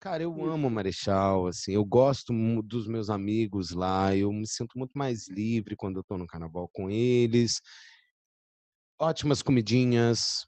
Cara, 0.01 0.23
eu 0.23 0.45
amo 0.49 0.69
Marechal, 0.69 1.47
assim, 1.47 1.73
eu 1.73 1.83
gosto 1.83 2.31
dos 2.63 2.87
meus 2.87 3.09
amigos 3.09 3.71
lá, 3.71 4.15
eu 4.15 4.31
me 4.31 4.47
sinto 4.47 4.77
muito 4.77 4.97
mais 4.97 5.27
livre 5.27 5.75
quando 5.75 5.97
eu 5.97 6.03
tô 6.05 6.17
no 6.17 6.25
carnaval 6.25 6.69
com 6.71 6.89
eles. 6.89 7.59
Ótimas 8.97 9.41
comidinhas, 9.41 10.47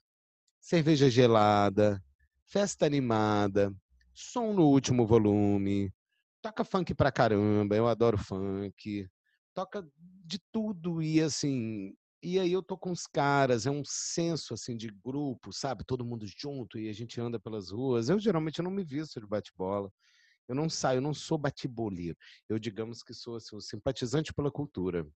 cerveja 0.58 1.10
gelada, 1.10 2.02
festa 2.46 2.86
animada, 2.86 3.70
som 4.14 4.54
no 4.54 4.62
último 4.68 5.06
volume, 5.06 5.92
toca 6.40 6.64
funk 6.64 6.94
pra 6.94 7.12
caramba, 7.12 7.76
eu 7.76 7.86
adoro 7.86 8.16
funk, 8.16 9.06
toca 9.52 9.86
de 10.24 10.38
tudo 10.50 11.02
e 11.02 11.20
assim, 11.20 11.92
e 12.22 12.38
aí 12.38 12.52
eu 12.52 12.62
tô 12.62 12.78
com 12.78 12.92
os 12.92 13.06
caras, 13.06 13.66
é 13.66 13.70
um 13.70 13.82
senso 13.84 14.54
assim 14.54 14.76
de 14.76 14.88
grupo, 14.88 15.52
sabe? 15.52 15.84
Todo 15.84 16.04
mundo 16.04 16.26
junto 16.26 16.78
e 16.78 16.88
a 16.88 16.92
gente 16.92 17.20
anda 17.20 17.38
pelas 17.40 17.70
ruas. 17.70 18.08
Eu 18.08 18.18
geralmente 18.18 18.62
não 18.62 18.70
me 18.70 18.84
visto 18.84 19.20
de 19.20 19.26
bate-bola. 19.26 19.90
Eu 20.48 20.54
não 20.54 20.68
saio, 20.68 20.98
eu 20.98 21.02
não 21.02 21.14
sou 21.14 21.38
bate-boleiro. 21.38 22.16
Eu 22.48 22.58
digamos 22.58 23.02
que 23.02 23.14
sou 23.14 23.36
assim, 23.36 23.56
um 23.56 23.60
simpatizante 23.60 24.32
pela 24.32 24.50
cultura. 24.50 25.06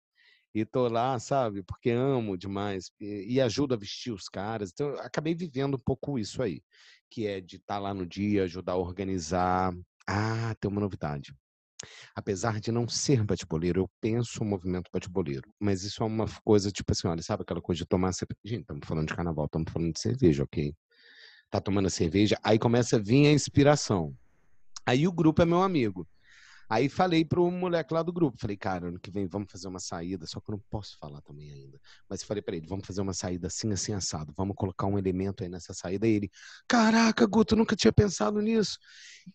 E 0.55 0.65
tô 0.65 0.89
lá, 0.89 1.19
sabe? 1.19 1.63
Porque 1.63 1.91
amo 1.91 2.37
demais 2.37 2.91
e, 3.01 3.35
e 3.35 3.41
ajudo 3.41 3.75
a 3.75 3.77
vestir 3.77 4.13
os 4.13 4.29
caras. 4.29 4.71
Então, 4.73 4.89
eu 4.89 5.01
acabei 5.01 5.35
vivendo 5.35 5.75
um 5.77 5.79
pouco 5.79 6.19
isso 6.19 6.43
aí, 6.43 6.63
que 7.11 7.27
é 7.27 7.41
de 7.41 7.57
estar 7.57 7.75
tá 7.75 7.81
lá 7.81 7.93
no 7.93 8.07
dia, 8.07 8.45
ajudar 8.45 8.73
a 8.73 8.77
organizar. 8.77 9.75
Ah, 10.09 10.55
tem 10.61 10.71
uma 10.71 10.81
novidade. 10.81 11.35
Apesar 12.15 12.61
de 12.61 12.73
não 12.73 12.89
ser 12.89 13.23
bate-boleiro, 13.25 13.83
eu 13.83 13.91
penso 14.01 14.43
o 14.43 14.47
movimento 14.47 14.91
bate-boleiro. 14.93 15.49
Mas 15.61 15.83
isso 15.83 16.03
é 16.03 16.07
uma 16.07 16.27
coisa, 16.45 16.71
tipo 16.71 16.93
assim, 16.93 17.09
olha, 17.09 17.23
sabe 17.23 17.43
aquela 17.43 17.61
coisa 17.61 17.81
de 17.81 17.87
tomar 17.87 18.13
cerveja? 18.13 18.41
Gente, 18.45 18.63
estamos 18.63 18.87
falando 18.87 19.09
de 19.09 19.15
carnaval, 19.15 19.47
estamos 19.47 19.73
falando 19.73 19.93
de 19.93 20.01
cerveja, 20.01 20.45
ok? 20.45 20.75
Tá 21.51 21.61
tomando 21.61 21.87
a 21.87 21.91
cerveja, 21.91 22.39
aí 22.43 22.59
começa 22.59 22.97
a 22.97 22.99
vir 22.99 23.27
a 23.27 23.33
inspiração. 23.33 24.15
Aí 24.85 25.07
o 25.07 25.13
grupo 25.13 25.43
é 25.43 25.45
meu 25.45 25.63
amigo. 25.63 26.07
Aí 26.69 26.89
falei 26.89 27.25
pro 27.25 27.51
moleque 27.51 27.95
lá 27.95 28.03
do 28.03 28.13
grupo, 28.13 28.39
falei, 28.41 28.57
cara, 28.57 28.89
ano 28.89 28.99
que 28.99 29.11
vem 29.11 29.27
vamos 29.27 29.51
fazer 29.51 29.69
uma 29.69 29.79
saída, 29.79 30.27
só 30.27 30.41
que 30.41 30.51
eu 30.51 30.55
não 30.55 30.63
posso 30.69 30.99
falar 30.99 31.21
também 31.23 31.53
ainda. 31.53 31.81
Mas 32.09 32.23
falei 32.23 32.43
para 32.43 32.57
ele, 32.57 32.67
vamos 32.67 32.87
fazer 32.87 33.01
uma 33.01 33.15
saída 33.15 33.47
assim, 33.47 33.73
assim, 33.73 33.93
assado, 33.93 34.33
vamos 34.37 34.57
colocar 34.57 34.87
um 34.87 34.99
elemento 34.99 35.43
aí 35.43 35.49
nessa 35.49 35.73
saída. 35.73 36.07
E 36.07 36.13
ele, 36.13 36.31
caraca, 36.69 37.27
Guto, 37.27 37.55
nunca 37.55 37.77
tinha 37.77 37.93
pensado 37.93 38.41
nisso. 38.41 38.79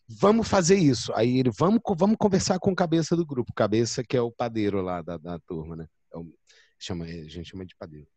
Vamos 0.07 0.47
fazer 0.47 0.75
isso. 0.75 1.13
Aí 1.15 1.39
ele, 1.39 1.51
vamos, 1.57 1.79
vamos 1.97 2.17
conversar 2.17 2.59
com 2.59 2.71
o 2.71 2.75
cabeça 2.75 3.15
do 3.15 3.25
grupo, 3.25 3.53
cabeça 3.53 4.03
que 4.03 4.17
é 4.17 4.21
o 4.21 4.31
padeiro 4.31 4.81
lá 4.81 5.01
da, 5.01 5.17
da 5.17 5.39
turma, 5.39 5.75
né? 5.75 5.87
É 6.13 6.17
o, 6.17 6.33
chama, 6.79 7.05
a 7.05 7.27
gente 7.27 7.49
chama 7.49 7.65
de 7.65 7.75
padeiro. 7.75 8.07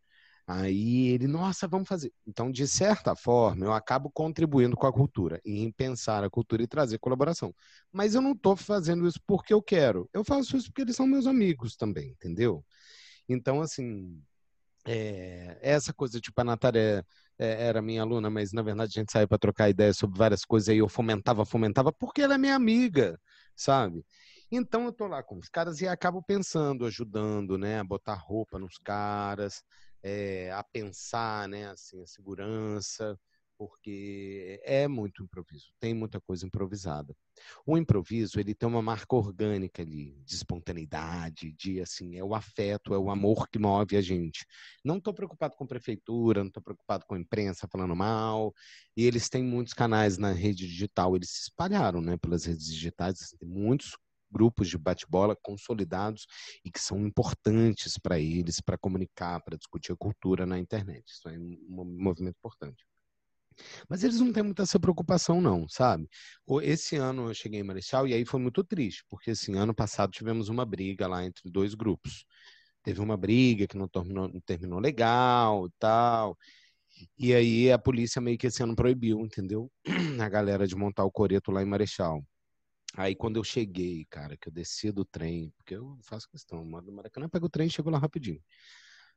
Aí 0.46 1.08
ele, 1.08 1.26
nossa, 1.26 1.66
vamos 1.66 1.88
fazer. 1.88 2.12
Então, 2.26 2.50
de 2.52 2.66
certa 2.68 3.16
forma, 3.16 3.64
eu 3.64 3.72
acabo 3.72 4.10
contribuindo 4.10 4.76
com 4.76 4.86
a 4.86 4.92
cultura, 4.92 5.40
em 5.44 5.72
pensar 5.72 6.22
a 6.22 6.28
cultura 6.30 6.62
e 6.62 6.66
trazer 6.66 6.98
colaboração. 6.98 7.54
Mas 7.90 8.14
eu 8.14 8.20
não 8.20 8.32
estou 8.32 8.54
fazendo 8.54 9.06
isso 9.06 9.18
porque 9.26 9.54
eu 9.54 9.62
quero. 9.62 10.08
Eu 10.12 10.22
faço 10.22 10.56
isso 10.56 10.66
porque 10.68 10.82
eles 10.82 10.96
são 10.96 11.06
meus 11.06 11.26
amigos 11.26 11.76
também, 11.76 12.10
entendeu? 12.10 12.62
Então, 13.28 13.62
assim, 13.62 14.22
é, 14.86 15.58
essa 15.62 15.92
coisa, 15.94 16.20
tipo, 16.20 16.38
a 16.40 16.44
Natália 16.44 17.04
é, 17.38 17.66
era 17.66 17.82
minha 17.82 18.02
aluna, 18.02 18.30
mas 18.30 18.52
na 18.52 18.62
verdade 18.62 18.92
a 18.96 19.00
gente 19.00 19.12
saiu 19.12 19.26
para 19.28 19.38
trocar 19.38 19.70
ideias 19.70 19.96
sobre 19.96 20.18
várias 20.18 20.44
coisas 20.44 20.68
e 20.68 20.78
eu 20.78 20.88
fomentava, 20.88 21.44
fomentava, 21.44 21.92
porque 21.92 22.22
ela 22.22 22.34
é 22.34 22.38
minha 22.38 22.54
amiga, 22.54 23.18
sabe? 23.56 24.04
Então 24.50 24.84
eu 24.84 24.92
tô 24.92 25.06
lá 25.06 25.22
com 25.22 25.38
os 25.38 25.48
caras 25.48 25.80
e 25.80 25.88
acabo 25.88 26.22
pensando, 26.22 26.84
ajudando, 26.86 27.58
né, 27.58 27.80
a 27.80 27.84
botar 27.84 28.14
roupa 28.14 28.58
nos 28.58 28.76
caras, 28.78 29.62
é, 30.04 30.52
a 30.52 30.62
pensar, 30.62 31.48
né, 31.48 31.68
assim, 31.70 32.02
a 32.02 32.06
segurança, 32.06 33.18
porque 33.56 34.60
é 34.64 34.86
muito 34.86 35.22
improviso, 35.22 35.66
tem 35.80 35.94
muita 35.94 36.20
coisa 36.20 36.46
improvisada. 36.46 37.16
O 37.66 37.78
improviso, 37.78 38.38
ele 38.38 38.54
tem 38.54 38.68
uma 38.68 38.82
marca 38.82 39.16
orgânica 39.16 39.82
ali, 39.82 40.20
de 40.24 40.34
espontaneidade, 40.34 41.52
de 41.52 41.80
assim, 41.80 42.16
é 42.16 42.24
o 42.24 42.34
afeto, 42.34 42.94
é 42.94 42.98
o 42.98 43.10
amor 43.10 43.48
que 43.48 43.58
move 43.58 43.96
a 43.96 44.00
gente. 44.02 44.44
Não 44.84 44.98
estou 44.98 45.14
preocupado 45.14 45.56
com 45.56 45.66
prefeitura, 45.66 46.40
não 46.40 46.48
estou 46.48 46.62
preocupado 46.62 47.06
com 47.06 47.14
a 47.14 47.18
imprensa 47.18 47.66
falando 47.68 47.96
mal, 47.96 48.52
e 48.96 49.04
eles 49.06 49.28
têm 49.28 49.42
muitos 49.42 49.72
canais 49.72 50.18
na 50.18 50.32
rede 50.32 50.66
digital, 50.66 51.16
eles 51.16 51.30
se 51.30 51.42
espalharam, 51.44 52.00
né, 52.02 52.16
pelas 52.18 52.44
redes 52.44 52.66
digitais, 52.66 53.22
assim, 53.22 53.36
tem 53.38 53.48
muitos 53.48 53.96
grupos 54.34 54.68
de 54.68 54.76
bate-bola 54.76 55.36
consolidados 55.40 56.26
e 56.64 56.70
que 56.70 56.80
são 56.80 56.98
importantes 57.06 57.96
para 57.96 58.18
eles, 58.18 58.60
para 58.60 58.76
comunicar, 58.76 59.40
para 59.42 59.56
discutir 59.56 59.92
a 59.92 59.96
cultura 59.96 60.44
na 60.44 60.58
internet. 60.58 61.04
Isso 61.06 61.28
é 61.28 61.38
um 61.38 61.96
movimento 61.98 62.36
importante. 62.36 62.84
Mas 63.88 64.02
eles 64.02 64.18
não 64.20 64.32
têm 64.32 64.42
muita 64.42 64.62
essa 64.64 64.80
preocupação, 64.80 65.40
não, 65.40 65.68
sabe? 65.68 66.08
Esse 66.62 66.96
ano 66.96 67.28
eu 67.28 67.34
cheguei 67.34 67.60
em 67.60 67.62
Marechal 67.62 68.06
e 68.08 68.14
aí 68.14 68.24
foi 68.24 68.40
muito 68.40 68.64
triste, 68.64 69.04
porque 69.08 69.30
assim, 69.30 69.56
ano 69.56 69.74
passado 69.74 70.10
tivemos 70.10 70.48
uma 70.48 70.64
briga 70.66 71.06
lá 71.06 71.24
entre 71.24 71.48
dois 71.50 71.74
grupos. 71.74 72.24
Teve 72.82 73.00
uma 73.00 73.16
briga 73.16 73.66
que 73.66 73.76
não 73.76 73.88
terminou, 73.88 74.28
não 74.28 74.40
terminou 74.40 74.80
legal 74.80 75.66
e 75.66 75.70
tal. 75.78 76.36
E 77.18 77.34
aí 77.34 77.72
a 77.72 77.78
polícia 77.78 78.20
meio 78.20 78.38
que 78.38 78.46
esse 78.46 78.62
ano 78.62 78.76
proibiu, 78.76 79.20
entendeu? 79.20 79.70
A 80.20 80.28
galera 80.28 80.66
de 80.66 80.76
montar 80.76 81.04
o 81.04 81.10
coreto 81.10 81.50
lá 81.50 81.62
em 81.62 81.66
Marechal. 81.66 82.24
Aí 82.96 83.14
quando 83.14 83.36
eu 83.36 83.44
cheguei, 83.44 84.04
cara, 84.08 84.36
que 84.36 84.48
eu 84.48 84.52
desci 84.52 84.92
do 84.92 85.04
trem, 85.04 85.52
porque 85.56 85.74
eu 85.74 85.98
faço 86.02 86.28
questão, 86.28 86.64
moro 86.64 86.86
no 86.86 86.92
Maracanã, 86.92 87.28
pego 87.28 87.46
o 87.46 87.48
trem 87.48 87.66
e 87.66 87.70
chego 87.70 87.90
lá 87.90 87.98
rapidinho. 87.98 88.40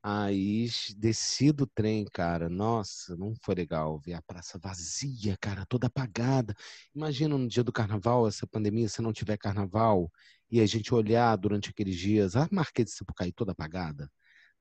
Aí 0.01 0.69
desci 0.97 1.51
do 1.51 1.67
trem, 1.67 2.05
cara. 2.05 2.49
Nossa, 2.49 3.15
não 3.17 3.33
foi 3.43 3.55
legal 3.55 3.99
ver 3.99 4.13
a 4.13 4.21
praça 4.21 4.59
vazia, 4.59 5.37
cara, 5.39 5.65
toda 5.67 5.87
apagada. 5.87 6.55
Imagina 6.95 7.37
no 7.37 7.47
dia 7.47 7.63
do 7.63 7.71
carnaval, 7.73 8.27
essa 8.27 8.47
pandemia, 8.47 8.89
se 8.89 9.01
não 9.01 9.13
tiver 9.13 9.37
carnaval, 9.37 10.11
e 10.49 10.61
a 10.61 10.65
gente 10.65 10.93
olhar 10.93 11.35
durante 11.35 11.69
aqueles 11.69 11.97
dias, 11.97 12.35
a 12.35 12.47
Marquês 12.51 12.89
de 12.89 12.95
Sapucaí 12.95 13.31
toda 13.33 13.51
apagada, 13.51 14.09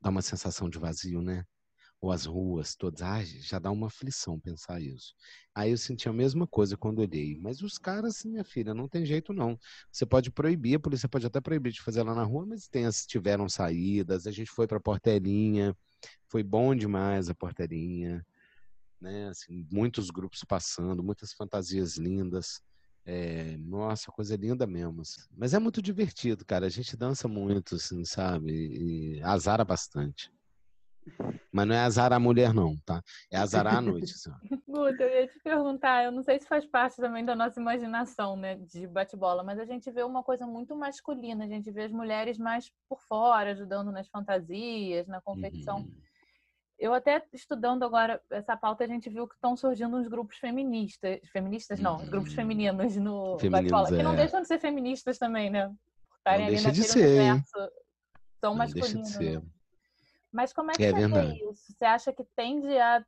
dá 0.00 0.10
uma 0.10 0.22
sensação 0.22 0.68
de 0.68 0.78
vazio, 0.78 1.22
né? 1.22 1.44
Ou 2.06 2.12
as 2.12 2.24
ruas 2.24 2.76
todas, 2.76 3.28
já 3.42 3.58
dá 3.58 3.70
uma 3.70 3.88
aflição 3.88 4.38
pensar 4.38 4.80
isso. 4.80 5.12
Aí 5.54 5.72
eu 5.72 5.76
senti 5.76 6.08
a 6.08 6.12
mesma 6.12 6.46
coisa 6.46 6.76
quando 6.76 7.00
olhei, 7.00 7.36
mas 7.40 7.62
os 7.62 7.78
caras, 7.78 8.24
minha 8.24 8.44
filha, 8.44 8.72
não 8.72 8.88
tem 8.88 9.04
jeito 9.04 9.32
não. 9.32 9.58
Você 9.90 10.06
pode 10.06 10.30
proibir, 10.30 10.76
a 10.76 10.80
polícia 10.80 11.08
pode 11.08 11.26
até 11.26 11.40
proibir 11.40 11.72
de 11.72 11.82
fazer 11.82 12.02
lá 12.04 12.14
na 12.14 12.22
rua, 12.22 12.46
mas 12.46 12.68
tem, 12.68 12.88
tiveram 13.06 13.48
saídas, 13.48 14.26
a 14.26 14.30
gente 14.30 14.50
foi 14.50 14.66
para 14.66 14.78
a 14.78 14.80
portelinha, 14.80 15.76
foi 16.28 16.42
bom 16.44 16.74
demais 16.74 17.28
a 17.28 17.34
portelinha, 17.34 18.24
né? 19.00 19.28
Assim, 19.28 19.66
muitos 19.72 20.10
grupos 20.10 20.44
passando, 20.44 21.02
muitas 21.02 21.32
fantasias 21.32 21.96
lindas. 21.96 22.60
É, 23.04 23.56
nossa, 23.58 24.10
coisa 24.12 24.36
linda 24.36 24.66
mesmo. 24.66 25.02
Assim. 25.02 25.22
Mas 25.36 25.54
é 25.54 25.58
muito 25.58 25.80
divertido, 25.82 26.44
cara. 26.44 26.66
A 26.66 26.68
gente 26.70 26.96
dança 26.96 27.28
muito, 27.28 27.76
assim, 27.76 28.04
sabe? 28.04 28.52
E 28.52 29.22
azara 29.22 29.64
bastante. 29.64 30.30
Mas 31.52 31.66
não 31.66 31.74
é 31.74 31.78
azar 31.78 32.12
a 32.12 32.18
mulher, 32.18 32.52
não, 32.52 32.76
tá? 32.84 33.02
É 33.30 33.36
azar 33.36 33.66
à 33.66 33.80
noite. 33.80 34.12
Guto, 34.68 35.02
eu 35.02 35.20
ia 35.20 35.26
te 35.26 35.38
perguntar, 35.40 36.04
eu 36.04 36.12
não 36.12 36.22
sei 36.22 36.38
se 36.38 36.46
faz 36.46 36.66
parte 36.66 36.96
também 36.96 37.24
da 37.24 37.34
nossa 37.34 37.60
imaginação, 37.60 38.36
né, 38.36 38.56
de 38.56 38.86
bate-bola, 38.86 39.42
mas 39.42 39.58
a 39.58 39.64
gente 39.64 39.90
vê 39.90 40.02
uma 40.02 40.22
coisa 40.22 40.46
muito 40.46 40.76
masculina, 40.76 41.44
a 41.44 41.48
gente 41.48 41.70
vê 41.70 41.84
as 41.84 41.92
mulheres 41.92 42.38
mais 42.38 42.70
por 42.88 43.00
fora, 43.02 43.52
ajudando 43.52 43.90
nas 43.90 44.08
fantasias, 44.08 45.06
na 45.06 45.20
confecção. 45.20 45.78
Uhum. 45.78 45.92
Eu 46.78 46.92
até 46.92 47.24
estudando 47.32 47.84
agora 47.84 48.20
essa 48.30 48.54
pauta, 48.54 48.84
a 48.84 48.86
gente 48.86 49.08
viu 49.08 49.26
que 49.26 49.34
estão 49.34 49.56
surgindo 49.56 49.96
uns 49.96 50.08
grupos 50.08 50.36
feministas, 50.36 51.20
feministas 51.32 51.80
não, 51.80 51.96
uhum. 51.96 52.10
grupos 52.10 52.34
femininos 52.34 52.96
no 52.96 53.38
bate-bola, 53.50 53.88
é. 53.88 53.96
que 53.96 54.02
não 54.02 54.12
é. 54.12 54.16
deixam 54.16 54.42
de 54.42 54.48
ser 54.48 54.58
feministas 54.58 55.16
também, 55.16 55.48
né? 55.48 55.68
Por 55.68 56.16
estarem 56.18 56.40
não 56.40 56.46
ali 56.48 56.56
deixa 56.56 56.72
de 56.72 56.82
ser, 56.82 57.06
universo 57.06 57.70
tão 58.40 58.50
não 58.50 58.58
masculino. 58.58 59.02
Deixa 59.02 59.18
de 59.18 59.24
ser. 59.24 59.40
Né? 59.40 59.55
Mas 60.36 60.52
como 60.52 60.70
é 60.70 60.74
que 60.74 60.84
é 60.84 60.92
você 60.92 61.08
vê 61.08 61.50
isso? 61.50 61.72
Você 61.72 61.84
acha 61.86 62.12
que 62.12 62.22
tende 62.36 62.68
a 62.76 63.02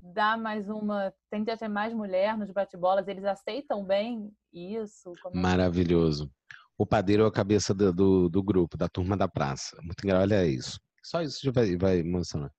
dar 0.00 0.36
mais 0.36 0.68
uma, 0.68 1.14
tende 1.30 1.48
a 1.52 1.56
ter 1.56 1.68
mais 1.68 1.94
mulher 1.94 2.36
nos 2.36 2.50
bate-bolas? 2.50 3.06
Eles 3.06 3.24
aceitam 3.24 3.84
bem 3.84 4.32
isso? 4.52 5.12
Como 5.22 5.40
Maravilhoso. 5.40 6.28
O 6.76 6.84
padeiro 6.84 7.22
é 7.22 7.28
a 7.28 7.30
cabeça 7.30 7.72
do, 7.72 7.92
do, 7.92 8.28
do, 8.28 8.42
grupo, 8.42 8.76
da 8.76 8.88
turma 8.88 9.16
da 9.16 9.28
praça. 9.28 9.76
Muito 9.82 10.02
engraçado, 10.02 10.32
olha 10.32 10.44
isso. 10.44 10.80
Só 11.00 11.22
isso 11.22 11.38
já 11.44 11.52
vai, 11.52 11.76
vai 11.76 11.98
emocionar. 11.98 12.50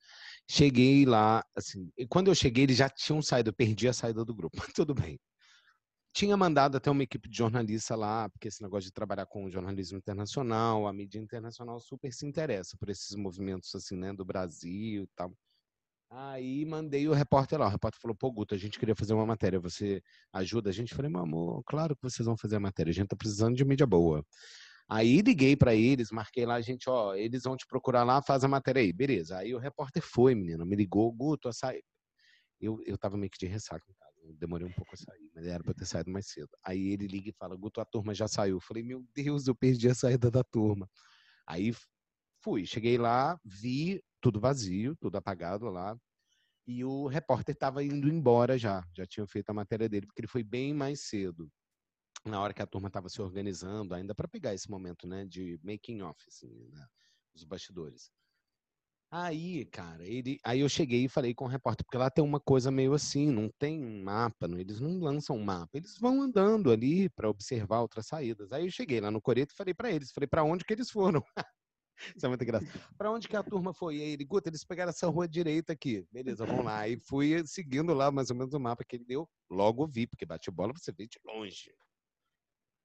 Cheguei 0.50 1.06
lá, 1.06 1.44
assim, 1.54 1.92
quando 2.08 2.30
eu 2.32 2.36
cheguei, 2.36 2.64
eles 2.64 2.78
já 2.78 2.88
tinham 2.88 3.22
saído, 3.22 3.50
eu 3.50 3.54
perdi 3.54 3.90
a 3.90 3.94
saída 3.94 4.24
do 4.24 4.34
grupo, 4.34 4.56
mas 4.64 4.72
tudo 4.72 4.96
bem 4.96 5.20
tinha 6.16 6.38
mandado 6.38 6.78
até 6.78 6.90
uma 6.90 7.04
equipe 7.04 7.28
de 7.28 7.38
jornalista 7.38 7.94
lá, 7.94 8.30
porque 8.30 8.48
esse 8.48 8.62
negócio 8.64 8.86
de 8.86 8.94
trabalhar 8.94 9.26
com 9.26 9.44
o 9.44 9.52
jornalismo 9.52 9.98
internacional, 9.98 10.88
a 10.88 10.94
mídia 10.94 11.20
internacional 11.20 11.78
super 11.82 12.14
se 12.14 12.26
interessa 12.26 12.78
por 12.78 12.90
esses 12.90 13.14
movimentos 13.18 13.76
assim, 13.76 13.98
né, 13.98 14.14
do 14.14 14.24
Brasil 14.24 15.04
e 15.04 15.10
tal. 15.14 15.36
Aí 16.10 16.64
mandei 16.66 17.10
o 17.10 17.14
repórter 17.14 17.60
lá. 17.60 17.66
O 17.66 17.70
repórter 17.70 18.00
falou: 18.00 18.16
Pô, 18.16 18.32
Guto, 18.32 18.56
a 18.56 18.58
gente 18.58 18.80
queria 18.80 18.96
fazer 18.96 19.14
uma 19.14 19.26
matéria. 19.26 19.60
Você 19.60 20.02
ajuda 20.32 20.70
a 20.70 20.74
gente? 20.74 20.96
Falei: 20.96 21.12
Meu 21.12 21.22
amor, 21.22 21.62
claro 21.66 21.96
que 21.96 22.04
vocês 22.04 22.26
vão 22.26 22.38
fazer 22.38 22.56
a 22.56 22.60
matéria. 22.62 22.92
A 22.92 22.94
gente 22.94 23.08
tá 23.10 23.16
precisando 23.18 23.56
de 23.56 23.66
mídia 23.66 23.86
boa. 23.86 24.26
Aí 24.88 25.22
liguei 25.22 25.56
para 25.58 25.76
eles, 25.76 26.12
marquei 26.12 26.46
lá, 26.46 26.62
gente, 26.62 26.90
ó, 26.90 27.16
eles 27.16 27.44
vão 27.44 27.58
te 27.58 27.66
procurar 27.68 28.04
lá, 28.04 28.22
faz 28.22 28.44
a 28.44 28.48
matéria 28.48 28.82
aí. 28.82 28.94
Beleza. 28.94 29.38
Aí 29.40 29.54
o 29.54 29.58
repórter 29.60 30.02
foi, 30.04 30.36
menino, 30.36 30.66
me 30.66 30.76
ligou, 30.78 31.12
Guto, 31.12 31.50
açaí. 31.50 31.82
Eu, 32.62 32.80
eu 32.86 32.98
tava 32.98 33.18
meio 33.18 33.32
que 33.32 33.40
de 33.40 33.48
ressaca 33.48 33.84
demorei 34.34 34.68
um 34.68 34.72
pouco 34.74 34.94
a 34.94 34.98
sair, 34.98 35.30
mas 35.34 35.46
era 35.46 35.64
para 35.64 35.74
ter 35.74 35.86
saído 35.86 36.12
mais 36.12 36.28
cedo. 36.28 36.50
Aí 36.64 36.90
ele 36.90 37.08
liga 37.08 37.30
e 37.30 37.34
fala: 37.34 37.56
Guto, 37.56 37.82
a 37.82 37.86
turma 37.86 38.14
já 38.14 38.28
saiu. 38.28 38.58
Eu 38.58 38.62
falei: 38.62 38.84
Meu 38.84 39.06
Deus, 39.16 39.48
eu 39.48 39.56
perdi 39.56 39.90
a 39.90 39.96
saída 39.96 40.30
da 40.32 40.44
turma. 40.44 40.90
Aí 41.48 41.74
fui, 42.42 42.66
cheguei 42.66 42.98
lá, 42.98 43.40
vi 43.44 44.04
tudo 44.22 44.40
vazio, 44.40 44.96
tudo 44.98 45.18
apagado 45.18 45.66
lá. 45.70 45.98
E 46.68 46.84
o 46.84 47.08
repórter 47.08 47.54
estava 47.54 47.84
indo 47.84 48.10
embora 48.10 48.58
já, 48.58 48.84
já 48.96 49.06
tinha 49.06 49.28
feito 49.28 49.50
a 49.52 49.54
matéria 49.54 49.88
dele, 49.88 50.08
porque 50.08 50.22
ele 50.22 50.28
foi 50.28 50.44
bem 50.44 50.74
mais 50.74 51.02
cedo, 51.02 51.48
na 52.26 52.42
hora 52.42 52.54
que 52.54 52.62
a 52.62 52.66
turma 52.66 52.88
estava 52.88 53.08
se 53.08 53.22
organizando, 53.22 53.94
ainda 53.94 54.16
para 54.16 54.28
pegar 54.28 54.54
esse 54.54 54.70
momento, 54.70 55.08
né, 55.08 55.26
de 55.26 55.60
making 55.64 56.02
off, 56.02 56.20
assim, 56.28 56.68
né, 56.72 56.88
os 57.36 57.44
bastidores. 57.44 58.12
Aí, 59.18 59.64
cara, 59.68 60.06
ele, 60.06 60.38
aí 60.44 60.60
eu 60.60 60.68
cheguei 60.68 61.06
e 61.06 61.08
falei 61.08 61.34
com 61.34 61.46
o 61.46 61.48
repórter, 61.48 61.86
porque 61.86 61.98
lá 61.98 62.10
tem 62.10 62.22
uma 62.22 62.38
coisa 62.38 62.70
meio 62.70 62.94
assim, 62.94 63.32
não 63.32 63.50
tem 63.58 63.82
um 63.82 64.04
mapa, 64.04 64.46
não, 64.46 64.60
eles 64.60 64.82
não 64.82 65.00
lançam 65.00 65.38
um 65.38 65.42
mapa, 65.42 65.70
eles 65.74 65.98
vão 65.98 66.22
andando 66.22 66.70
ali 66.70 67.08
para 67.08 67.30
observar 67.30 67.80
outras 67.80 68.08
saídas. 68.08 68.52
Aí 68.52 68.66
eu 68.66 68.70
cheguei 68.70 69.00
lá 69.00 69.10
no 69.10 69.22
Coreto 69.22 69.54
e 69.54 69.56
falei 69.56 69.74
para 69.74 69.90
eles, 69.90 70.12
falei 70.12 70.28
para 70.28 70.44
onde 70.44 70.66
que 70.66 70.74
eles 70.74 70.92
foram. 70.92 71.24
Isso 72.14 72.26
é 72.26 72.28
muito 72.28 72.44
engraçado. 72.44 72.94
Para 72.98 73.10
onde 73.10 73.30
que 73.30 73.38
a 73.38 73.42
turma 73.42 73.74
foi? 73.74 73.96
E 73.96 74.02
aí 74.02 74.10
ele, 74.10 74.26
Guta, 74.26 74.50
eles 74.50 74.66
pegaram 74.66 74.90
essa 74.90 75.08
rua 75.08 75.30
direita 75.30 75.72
aqui. 75.72 76.06
Beleza, 76.12 76.46
vamos 76.46 76.66
lá. 76.66 76.86
E 76.86 77.00
fui 77.00 77.42
seguindo 77.48 77.94
lá 77.94 78.12
mais 78.12 78.30
ou 78.30 78.36
menos 78.36 78.54
o 78.54 78.60
mapa 78.60 78.84
que 78.84 78.98
ele 78.98 79.06
deu. 79.06 79.30
Logo 79.50 79.88
vi, 79.88 80.08
porque 80.08 80.26
bate 80.26 80.52
bola 80.52 80.74
você 80.76 80.92
vê 80.92 81.08
de 81.08 81.18
longe. 81.24 81.74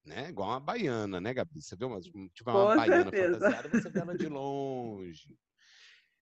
Né? 0.05 0.28
Igual 0.28 0.51
uma 0.51 0.61
baiana, 0.61 1.20
né, 1.20 1.35
Gabi? 1.35 1.61
Você 1.61 1.74
vê 1.74 1.85
uma, 1.85 2.01
tipo 2.01 2.49
uma 2.49 2.76
baiana 2.76 3.11
fantasiada, 3.11 3.68
você 3.68 3.91
vê 3.91 3.99
ela 3.99 4.16
de 4.16 4.28
longe. 4.28 5.37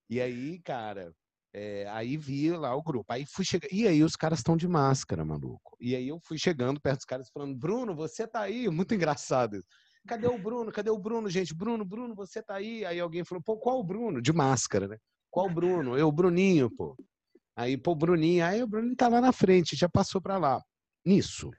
E 0.09 0.19
aí, 0.19 0.59
cara, 0.59 1.13
é, 1.53 1.87
aí 1.89 2.17
vi 2.17 2.51
lá 2.51 2.75
o 2.75 2.83
grupo. 2.83 3.11
Aí 3.11 3.25
fui 3.25 3.45
chegar. 3.45 3.67
E 3.71 3.87
aí 3.87 4.03
os 4.03 4.15
caras 4.15 4.39
estão 4.39 4.57
de 4.57 4.67
máscara, 4.67 5.25
maluco. 5.25 5.75
E 5.79 5.95
aí 5.95 6.07
eu 6.07 6.19
fui 6.19 6.37
chegando 6.37 6.81
perto 6.81 6.97
dos 6.97 7.05
caras 7.05 7.29
falando: 7.29 7.55
Bruno, 7.55 7.95
você 7.95 8.27
tá 8.27 8.41
aí? 8.41 8.69
Muito 8.69 8.93
engraçado. 8.93 9.63
Cadê 10.07 10.27
o 10.27 10.41
Bruno? 10.41 10.71
Cadê 10.71 10.89
o 10.89 10.97
Bruno, 10.97 11.29
gente? 11.29 11.53
Bruno, 11.53 11.85
Bruno, 11.85 12.15
você 12.15 12.41
tá 12.41 12.55
aí? 12.55 12.85
Aí 12.85 12.99
alguém 12.99 13.23
falou: 13.23 13.43
pô, 13.43 13.57
qual 13.57 13.79
o 13.79 13.83
Bruno? 13.83 14.21
De 14.21 14.33
máscara, 14.33 14.87
né? 14.87 14.97
Qual 15.29 15.47
o 15.47 15.53
Bruno? 15.53 15.97
Eu, 15.97 16.11
Bruninho, 16.11 16.69
pô. 16.75 16.95
Aí, 17.55 17.77
pô, 17.77 17.93
Bruninho. 17.93 18.45
Aí 18.45 18.63
o 18.63 18.67
Bruninho 18.67 18.95
tá 18.95 19.07
lá 19.07 19.21
na 19.21 19.31
frente, 19.31 19.75
já 19.75 19.89
passou 19.89 20.21
pra 20.21 20.37
lá. 20.37 20.61
Nisso, 21.05 21.51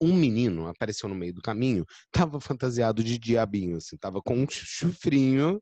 um 0.00 0.14
menino 0.14 0.66
apareceu 0.66 1.08
no 1.08 1.14
meio 1.14 1.34
do 1.34 1.42
caminho, 1.42 1.84
tava 2.10 2.40
fantasiado 2.40 3.02
de 3.02 3.18
diabinho, 3.18 3.76
assim, 3.76 3.96
tava 3.96 4.20
com 4.22 4.34
um 4.34 4.46
chufrinho 4.48 5.60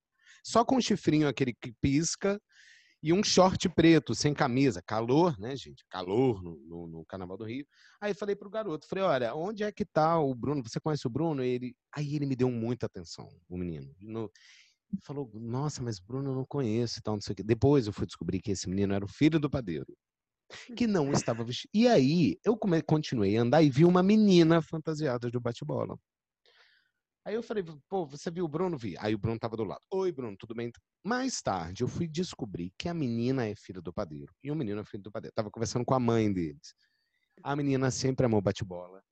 só 0.48 0.64
com 0.64 0.76
um 0.76 0.80
chifrinho 0.80 1.28
aquele 1.28 1.52
que 1.52 1.74
pisca 1.78 2.40
e 3.02 3.12
um 3.12 3.22
short 3.22 3.68
preto, 3.68 4.14
sem 4.14 4.32
camisa. 4.32 4.82
Calor, 4.82 5.38
né, 5.38 5.54
gente? 5.54 5.84
Calor 5.90 6.42
no, 6.42 6.56
no, 6.66 6.86
no 6.86 7.04
Carnaval 7.04 7.36
do 7.36 7.44
Rio. 7.44 7.66
Aí 8.00 8.14
falei 8.14 8.34
pro 8.34 8.48
garoto, 8.48 8.88
falei, 8.88 9.04
olha, 9.04 9.34
onde 9.34 9.62
é 9.62 9.70
que 9.70 9.84
tá 9.84 10.18
o 10.18 10.34
Bruno? 10.34 10.62
Você 10.66 10.80
conhece 10.80 11.06
o 11.06 11.10
Bruno? 11.10 11.44
ele, 11.44 11.76
aí 11.94 12.16
ele 12.16 12.24
me 12.24 12.34
deu 12.34 12.50
muita 12.50 12.86
atenção, 12.86 13.28
o 13.46 13.58
menino. 13.58 13.94
No, 14.00 14.30
falou, 15.02 15.30
nossa, 15.34 15.82
mas 15.82 16.00
Bruno 16.00 16.30
eu 16.30 16.34
não 16.34 16.46
conheço 16.46 16.98
e 16.98 17.02
tal, 17.02 17.14
não 17.14 17.20
sei 17.20 17.34
o 17.34 17.36
quê. 17.36 17.42
Depois 17.42 17.86
eu 17.86 17.92
fui 17.92 18.06
descobrir 18.06 18.40
que 18.40 18.50
esse 18.50 18.70
menino 18.70 18.94
era 18.94 19.04
o 19.04 19.08
filho 19.08 19.38
do 19.38 19.50
padeiro. 19.50 19.94
Que 20.74 20.86
não 20.86 21.12
estava 21.12 21.44
vestido. 21.44 21.70
E 21.74 21.86
aí, 21.86 22.38
eu 22.42 22.58
continuei 22.86 23.36
a 23.36 23.42
andar 23.42 23.62
e 23.62 23.68
vi 23.68 23.84
uma 23.84 24.02
menina 24.02 24.62
fantasiada 24.62 25.30
de 25.30 25.38
bate-bola. 25.38 25.94
Aí 27.28 27.34
eu 27.34 27.42
falei, 27.42 27.62
pô, 27.90 28.06
você 28.06 28.30
viu 28.30 28.46
o 28.46 28.48
Bruno? 28.48 28.78
Vi. 28.78 28.96
Aí 28.98 29.14
o 29.14 29.18
Bruno 29.18 29.38
tava 29.38 29.54
do 29.54 29.62
lado. 29.62 29.82
Oi, 29.90 30.10
Bruno, 30.10 30.34
tudo 30.34 30.54
bem? 30.54 30.72
Mais 31.04 31.42
tarde, 31.42 31.84
eu 31.84 31.86
fui 31.86 32.08
descobrir 32.08 32.72
que 32.78 32.88
a 32.88 32.94
menina 32.94 33.46
é 33.46 33.54
filha 33.54 33.82
do 33.82 33.92
padeiro. 33.92 34.34
E 34.42 34.50
o 34.50 34.54
menino 34.54 34.80
é 34.80 34.84
filho 34.84 35.02
do 35.02 35.12
padeiro. 35.12 35.34
Tava 35.34 35.50
conversando 35.50 35.84
com 35.84 35.92
a 35.92 36.00
mãe 36.00 36.32
deles. 36.32 36.72
A 37.42 37.54
menina 37.54 37.90
sempre 37.90 38.24
amou 38.24 38.40
bate-bola. 38.40 39.02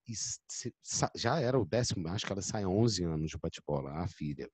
Já 1.15 1.41
era 1.41 1.61
o 1.61 1.67
décimo, 1.67 2.09
acho 2.09 2.25
que 2.25 2.33
ela 2.33 2.41
sai 2.41 2.63
há 2.63 2.69
11 2.71 3.05
anos 3.05 3.31
de 3.31 3.37
bate-bola, 3.37 3.93
a 3.93 4.09
filha. 4.09 4.49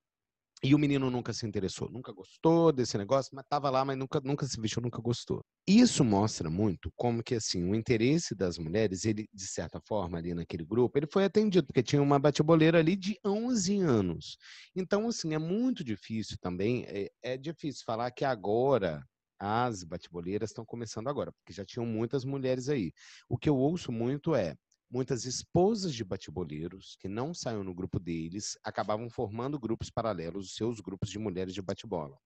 E 0.65 0.77
o 0.77 0.79
menino 0.79 1.11
nunca 1.11 1.33
se 1.33 1.45
interessou, 1.45 1.91
nunca 1.91 2.13
gostou 2.13 2.71
desse 2.71 2.97
negócio, 2.97 3.35
mas 3.35 3.45
estava 3.45 3.69
lá, 3.69 3.85
mas 3.85 3.99
nunca, 3.99 4.21
nunca 4.21 4.47
se 4.47 4.61
vestiu, 4.61 4.81
nunca 4.81 5.03
gostou. 5.03 5.45
Isso 5.67 6.05
mostra 6.05 6.49
muito 6.49 6.93
como 6.95 7.21
que 7.21 7.35
assim 7.35 7.69
o 7.69 7.75
interesse 7.75 8.33
das 8.33 8.59
mulheres, 8.59 9.05
ele 9.05 9.27
de 9.35 9.47
certa 9.49 9.81
forma 9.81 10.19
ali 10.19 10.33
naquele 10.35 10.65
grupo, 10.65 10.97
ele 10.97 11.09
foi 11.11 11.25
atendido 11.25 11.67
porque 11.67 11.83
tinha 11.83 12.01
uma 12.01 12.19
bateboleira 12.19 12.79
ali 12.79 12.95
de 12.95 13.19
11 13.25 13.81
anos. 13.81 14.37
Então 14.77 15.09
assim 15.09 15.35
é 15.35 15.39
muito 15.39 15.83
difícil 15.83 16.37
também, 16.41 16.85
é, 16.87 17.11
é 17.23 17.37
difícil 17.37 17.83
falar 17.85 18.13
que 18.13 18.25
agora 18.25 19.05
as 19.41 19.83
bateboleiras 19.83 20.51
estão 20.51 20.65
começando 20.65 21.09
agora, 21.09 21.33
porque 21.33 21.53
já 21.53 21.65
tinham 21.65 21.85
muitas 21.85 22.25
mulheres 22.25 22.69
aí. 22.69 22.93
O 23.29 23.37
que 23.37 23.49
eu 23.49 23.57
ouço 23.57 23.91
muito 23.91 24.37
é 24.37 24.55
muitas 24.93 25.25
esposas 25.25 25.95
de 25.95 26.05
bateboleiros 26.05 26.97
que 27.01 27.09
não 27.09 27.33
saíam 27.33 27.65
no 27.65 27.75
grupo 27.75 27.99
deles 27.99 28.59
acabavam 28.63 29.09
formando 29.09 29.59
grupos 29.59 29.89
paralelos, 29.89 30.49
os 30.49 30.55
seus 30.55 30.81
grupos 30.81 31.09
de 31.09 31.19
mulheres 31.19 31.55
de 31.55 31.63
batebola. 31.63 32.19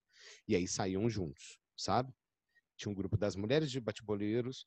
E 0.49 0.57
aí 0.57 0.67
saíam 0.67 1.09
juntos, 1.09 1.61
sabe? 1.77 2.13
Tinha 2.77 2.91
um 2.91 2.95
grupo 2.95 3.17
das 3.17 3.37
mulheres 3.37 3.71
de 3.71 3.81
bateboleiros 3.81 4.67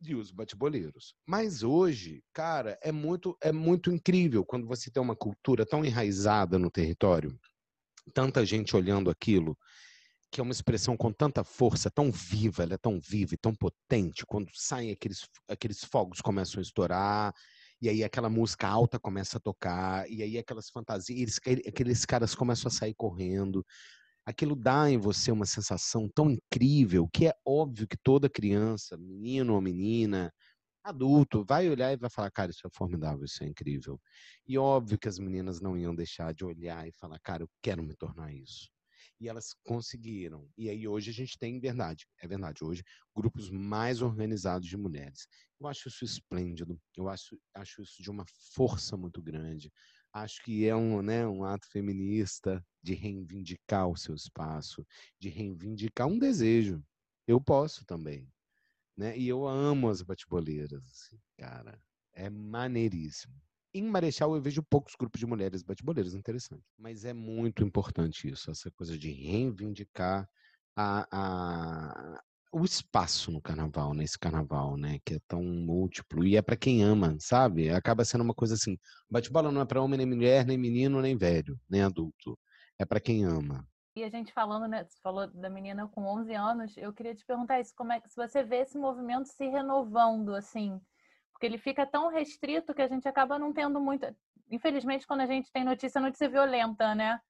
e 0.00 0.14
os 0.14 0.30
bateboleiros. 0.30 1.16
Mas 1.26 1.64
hoje, 1.64 2.22
cara, 2.32 2.78
é 2.80 2.92
muito 2.92 3.36
é 3.42 3.50
muito 3.50 3.90
incrível 3.90 4.44
quando 4.44 4.66
você 4.66 4.88
tem 4.88 5.02
uma 5.02 5.16
cultura 5.16 5.66
tão 5.66 5.84
enraizada 5.84 6.60
no 6.60 6.70
território, 6.70 7.36
tanta 8.14 8.46
gente 8.46 8.76
olhando 8.76 9.10
aquilo 9.10 9.58
que 10.32 10.40
é 10.40 10.42
uma 10.42 10.52
expressão 10.52 10.96
com 10.96 11.12
tanta 11.12 11.44
força, 11.44 11.90
tão 11.90 12.10
viva, 12.10 12.62
ela 12.62 12.74
é 12.74 12.78
tão 12.78 12.98
viva 12.98 13.34
e 13.34 13.38
tão 13.38 13.54
potente, 13.54 14.24
quando 14.26 14.50
saem 14.54 14.90
aqueles, 14.90 15.28
aqueles 15.48 15.84
fogos 15.84 16.22
começam 16.22 16.58
a 16.58 16.62
estourar, 16.62 17.34
e 17.82 17.88
aí 17.88 18.02
aquela 18.02 18.30
música 18.30 18.66
alta 18.66 18.98
começa 18.98 19.36
a 19.36 19.40
tocar, 19.40 20.10
e 20.10 20.22
aí 20.22 20.38
aquelas 20.38 20.70
fantasias, 20.70 21.38
eles, 21.44 21.66
aqueles 21.68 22.06
caras 22.06 22.34
começam 22.34 22.68
a 22.68 22.72
sair 22.72 22.94
correndo. 22.94 23.64
aquilo 24.26 24.56
dá 24.56 24.90
em 24.90 24.98
você 24.98 25.32
uma 25.32 25.46
sensação 25.46 26.08
tão 26.14 26.30
incrível 26.30 27.08
que 27.12 27.26
é 27.28 27.34
óbvio 27.46 27.88
que 27.88 27.96
toda 28.02 28.30
criança, 28.30 28.96
menino 28.96 29.54
ou 29.54 29.60
menina, 29.60 30.32
adulto, 30.84 31.44
vai 31.44 31.68
olhar 31.70 31.92
e 31.92 31.98
vai 31.98 32.10
falar, 32.10 32.30
cara, 32.30 32.50
isso 32.52 32.66
é 32.66 32.70
formidável, 32.72 33.24
isso 33.24 33.44
é 33.44 33.48
incrível. 33.48 34.00
E 34.46 34.58
óbvio 34.58 34.98
que 34.98 35.08
as 35.08 35.18
meninas 35.18 35.60
não 35.60 35.76
iam 35.78 35.94
deixar 35.94 36.34
de 36.34 36.44
olhar 36.44 36.88
e 36.88 36.92
falar, 36.92 37.18
cara, 37.20 37.44
eu 37.44 37.50
quero 37.62 37.82
me 37.84 37.94
tornar 37.96 38.32
isso. 38.34 38.71
E 39.22 39.28
elas 39.28 39.54
conseguiram. 39.62 40.50
E 40.58 40.68
aí 40.68 40.88
hoje 40.88 41.10
a 41.10 41.12
gente 41.12 41.38
tem, 41.38 41.60
verdade, 41.60 42.08
é 42.20 42.26
verdade, 42.26 42.64
hoje, 42.64 42.82
grupos 43.14 43.50
mais 43.50 44.02
organizados 44.02 44.68
de 44.68 44.76
mulheres. 44.76 45.28
Eu 45.60 45.68
acho 45.68 45.86
isso 45.86 46.04
esplêndido, 46.04 46.76
eu 46.96 47.08
acho, 47.08 47.38
acho 47.54 47.82
isso 47.82 48.02
de 48.02 48.10
uma 48.10 48.24
força 48.52 48.96
muito 48.96 49.22
grande. 49.22 49.72
Acho 50.12 50.42
que 50.42 50.66
é 50.66 50.74
um, 50.74 51.00
né, 51.02 51.24
um 51.24 51.44
ato 51.44 51.68
feminista 51.70 52.66
de 52.82 52.94
reivindicar 52.94 53.88
o 53.88 53.96
seu 53.96 54.16
espaço, 54.16 54.84
de 55.20 55.28
reivindicar 55.28 56.08
um 56.08 56.18
desejo. 56.18 56.84
Eu 57.24 57.40
posso 57.40 57.86
também. 57.86 58.28
Né? 58.96 59.16
E 59.16 59.28
eu 59.28 59.46
amo 59.46 59.88
as 59.88 60.02
bateboleiras, 60.02 60.84
assim, 60.90 61.20
cara. 61.38 61.80
É 62.12 62.28
maneiríssimo. 62.28 63.40
Em 63.74 63.82
Marechal 63.84 64.34
eu 64.34 64.42
vejo 64.42 64.62
poucos 64.62 64.94
grupos 64.94 65.18
de 65.18 65.26
mulheres 65.26 65.62
bateboleiras, 65.62 66.14
interessante. 66.14 66.62
Mas 66.78 67.04
é 67.04 67.14
muito 67.14 67.64
importante 67.64 68.28
isso, 68.28 68.50
essa 68.50 68.70
coisa 68.72 68.98
de 68.98 69.10
reivindicar 69.10 70.28
a, 70.76 71.06
a, 71.10 72.22
o 72.52 72.64
espaço 72.64 73.30
no 73.30 73.40
carnaval, 73.40 73.94
nesse 73.94 74.18
carnaval, 74.18 74.76
né? 74.76 74.98
Que 75.04 75.14
é 75.14 75.18
tão 75.26 75.42
múltiplo. 75.42 76.26
E 76.26 76.36
é 76.36 76.42
para 76.42 76.56
quem 76.56 76.82
ama, 76.82 77.16
sabe? 77.18 77.70
Acaba 77.70 78.04
sendo 78.04 78.22
uma 78.22 78.34
coisa 78.34 78.54
assim: 78.54 78.76
bate-bola 79.10 79.50
não 79.50 79.62
é 79.62 79.64
para 79.64 79.80
homem, 79.80 79.96
nem 79.96 80.06
mulher, 80.06 80.44
nem 80.44 80.58
menino, 80.58 81.00
nem 81.00 81.16
velho, 81.16 81.58
nem 81.68 81.82
adulto. 81.82 82.38
É 82.78 82.84
para 82.84 83.00
quem 83.00 83.24
ama. 83.24 83.66
E 83.96 84.04
a 84.04 84.10
gente 84.10 84.32
falando, 84.32 84.68
né? 84.68 84.84
Você 84.84 84.98
falou 85.02 85.26
da 85.28 85.48
menina 85.48 85.88
com 85.88 86.04
11 86.04 86.34
anos. 86.34 86.76
Eu 86.76 86.92
queria 86.92 87.14
te 87.14 87.24
perguntar 87.24 87.60
isso: 87.60 87.72
como 87.74 87.92
é 87.92 88.00
que 88.00 88.08
se 88.10 88.16
você 88.16 88.42
vê 88.42 88.56
esse 88.56 88.76
movimento 88.76 89.28
se 89.28 89.48
renovando, 89.48 90.34
assim? 90.34 90.78
Porque 91.42 91.54
ele 91.54 91.58
fica 91.58 91.84
tão 91.84 92.08
restrito 92.08 92.72
que 92.72 92.82
a 92.82 92.86
gente 92.86 93.08
acaba 93.08 93.36
não 93.36 93.52
tendo 93.52 93.80
muito. 93.80 94.06
Infelizmente, 94.48 95.04
quando 95.04 95.22
a 95.22 95.26
gente 95.26 95.50
tem 95.50 95.64
notícia, 95.64 96.00
notícia 96.00 96.28
violenta, 96.28 96.94
né? 96.94 97.20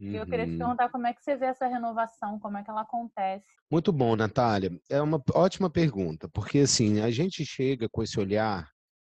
Uhum. 0.00 0.14
Eu 0.14 0.24
queria 0.24 0.46
te 0.46 0.52
uhum. 0.52 0.58
perguntar 0.58 0.88
como 0.88 1.06
é 1.06 1.12
que 1.12 1.22
você 1.22 1.36
vê 1.36 1.44
essa 1.44 1.66
renovação, 1.66 2.38
como 2.38 2.56
é 2.56 2.64
que 2.64 2.70
ela 2.70 2.80
acontece. 2.80 3.44
Muito 3.70 3.92
bom, 3.92 4.16
Natália. 4.16 4.70
É 4.88 5.02
uma 5.02 5.22
ótima 5.34 5.68
pergunta, 5.68 6.30
porque 6.30 6.60
assim, 6.60 7.00
a 7.00 7.10
gente 7.10 7.44
chega 7.44 7.90
com 7.90 8.02
esse 8.02 8.18
olhar 8.18 8.72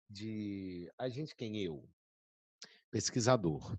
de. 0.09 0.91
A 0.97 1.11
gente, 1.11 1.37
quem 1.37 1.59
eu? 1.59 1.87
Pesquisador. 2.91 3.77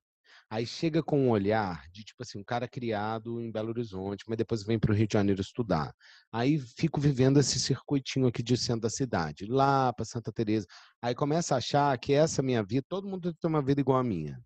Aí 0.49 0.65
chega 0.65 1.03
com 1.03 1.19
um 1.19 1.29
olhar 1.29 1.83
de 1.91 2.03
tipo 2.03 2.23
assim, 2.23 2.39
um 2.39 2.43
cara 2.43 2.67
criado 2.67 3.39
em 3.39 3.51
Belo 3.51 3.69
Horizonte, 3.69 4.23
mas 4.27 4.37
depois 4.37 4.63
vem 4.63 4.79
para 4.79 4.91
o 4.91 4.95
Rio 4.95 5.07
de 5.07 5.13
Janeiro 5.13 5.41
estudar. 5.41 5.93
Aí 6.31 6.57
fico 6.57 6.99
vivendo 6.99 7.39
esse 7.39 7.59
circuitinho 7.59 8.27
aqui 8.27 8.41
de 8.41 8.57
centro 8.57 8.81
da 8.81 8.89
cidade, 8.89 9.45
lá 9.45 9.93
para 9.93 10.05
Santa 10.05 10.31
Teresa. 10.31 10.65
Aí 11.01 11.13
começa 11.13 11.53
a 11.55 11.59
achar 11.59 11.97
que 11.99 12.13
essa 12.13 12.41
minha 12.41 12.63
vida, 12.63 12.85
todo 12.89 13.07
mundo 13.07 13.33
tem 13.33 13.49
uma 13.49 13.61
vida 13.61 13.79
igual 13.79 13.99
a 13.99 14.03
minha. 14.03 14.41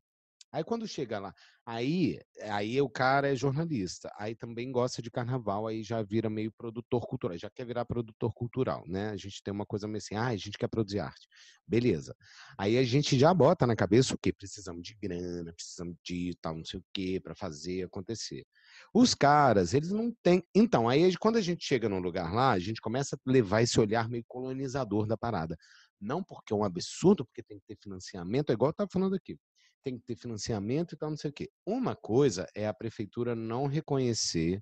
Aí 0.54 0.64
quando 0.64 0.88
chega 0.88 1.18
lá, 1.18 1.34
aí, 1.66 2.20
aí 2.44 2.80
o 2.80 2.88
cara 2.88 3.28
é 3.34 3.36
jornalista, 3.36 4.14
aí 4.16 4.36
também 4.36 4.72
gosta 4.72 5.02
de 5.02 5.10
carnaval, 5.10 5.66
aí 5.66 5.82
já 5.82 6.04
vira 6.04 6.30
meio 6.30 6.52
produtor 6.52 7.08
cultural, 7.08 7.36
já 7.36 7.50
quer 7.50 7.66
virar 7.66 7.86
produtor 7.86 8.32
cultural, 8.36 8.84
né? 8.88 9.10
A 9.10 9.18
gente 9.18 9.42
tem 9.42 9.52
uma 9.52 9.66
coisa 9.66 9.88
meio 9.88 9.98
assim, 9.98 10.14
ah, 10.14 10.28
a 10.28 10.36
gente 10.38 10.56
quer 10.56 10.68
produzir 10.68 11.00
arte. 11.00 11.28
Beleza. 11.68 12.16
Aí 12.56 12.78
a 12.78 12.84
gente 12.84 13.18
já 13.18 13.34
bota 13.34 13.66
na 13.66 13.76
cabeça 13.76 14.14
o 14.14 14.18
quê? 14.20 14.32
Precisamos 14.32 14.84
de 14.84 14.94
grana, 14.94 15.52
precisamos 15.54 15.96
de 16.06 16.38
tal, 16.40 16.56
não 16.56 16.66
sei 16.66 16.80
o 16.80 16.86
quê, 16.94 17.20
para 17.20 17.34
fazer 17.34 17.86
acontecer. 17.86 18.46
Os 18.94 19.16
caras, 19.16 19.74
eles 19.74 19.90
não 19.90 20.12
têm. 20.22 20.44
Então, 20.54 20.88
aí 20.88 21.18
quando 21.18 21.38
a 21.38 21.42
gente 21.42 21.66
chega 21.66 21.90
num 21.90 22.00
lugar 22.00 22.32
lá, 22.32 22.52
a 22.52 22.60
gente 22.60 22.80
começa 22.80 23.16
a 23.16 23.32
levar 23.32 23.64
esse 23.64 23.80
olhar 23.80 24.08
meio 24.08 24.24
colonizador 24.28 25.08
da 25.08 25.18
parada. 25.18 25.58
Não 26.00 26.24
porque 26.24 26.54
é 26.54 26.56
um 26.56 26.64
absurdo, 26.64 27.26
porque 27.26 27.42
tem 27.42 27.58
que 27.60 27.66
ter 27.66 27.78
financiamento, 27.82 28.52
é 28.52 28.54
igual 28.54 28.70
eu 28.70 28.74
estava 28.74 28.90
falando 28.92 29.16
aqui 29.16 29.36
tem 29.84 29.98
que 29.98 30.06
ter 30.06 30.16
financiamento 30.16 30.94
e 30.94 30.98
tal, 30.98 31.10
não 31.10 31.18
sei 31.18 31.30
o 31.30 31.34
quê. 31.34 31.50
Uma 31.66 31.96
coisa 31.96 32.48
é 32.56 32.68
a 32.68 32.74
prefeitura 32.74 33.36
não 33.36 33.68
reconhecer, 33.68 34.62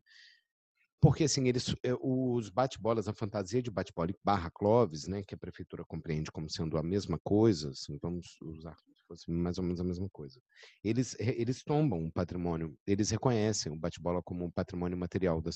porque 1.00 1.24
assim, 1.26 1.48
eles, 1.48 1.76
eh, 1.84 1.96
os 2.02 2.50
bate-bolas, 2.50 3.08
a 3.08 3.14
fantasia 3.14 3.62
de 3.62 3.72
bate-bola 3.72 4.12
barra 4.24 4.52
Clóvis, 4.52 5.08
né, 5.08 5.24
que 5.24 5.36
a 5.36 5.38
prefeitura 5.38 5.84
compreende 5.86 6.32
como 6.32 6.50
sendo 6.50 6.78
a 6.78 6.84
mesma 6.84 7.20
coisa, 7.24 7.70
assim, 7.70 7.98
vamos 8.02 8.38
usar 8.42 8.76
fosse 9.12 9.30
mais 9.30 9.58
ou 9.58 9.64
menos 9.64 9.80
a 9.80 9.84
mesma 9.84 10.10
coisa. 10.10 10.42
Eles, 10.84 11.16
eles 11.20 11.64
tombam 11.64 12.06
o 12.06 12.12
patrimônio, 12.12 12.78
eles 12.88 13.10
reconhecem 13.10 13.72
o 13.72 13.76
bate-bola 13.76 14.22
como 14.24 14.46
um 14.46 14.52
patrimônio 14.52 14.98
material 14.98 15.42
da 15.42 15.52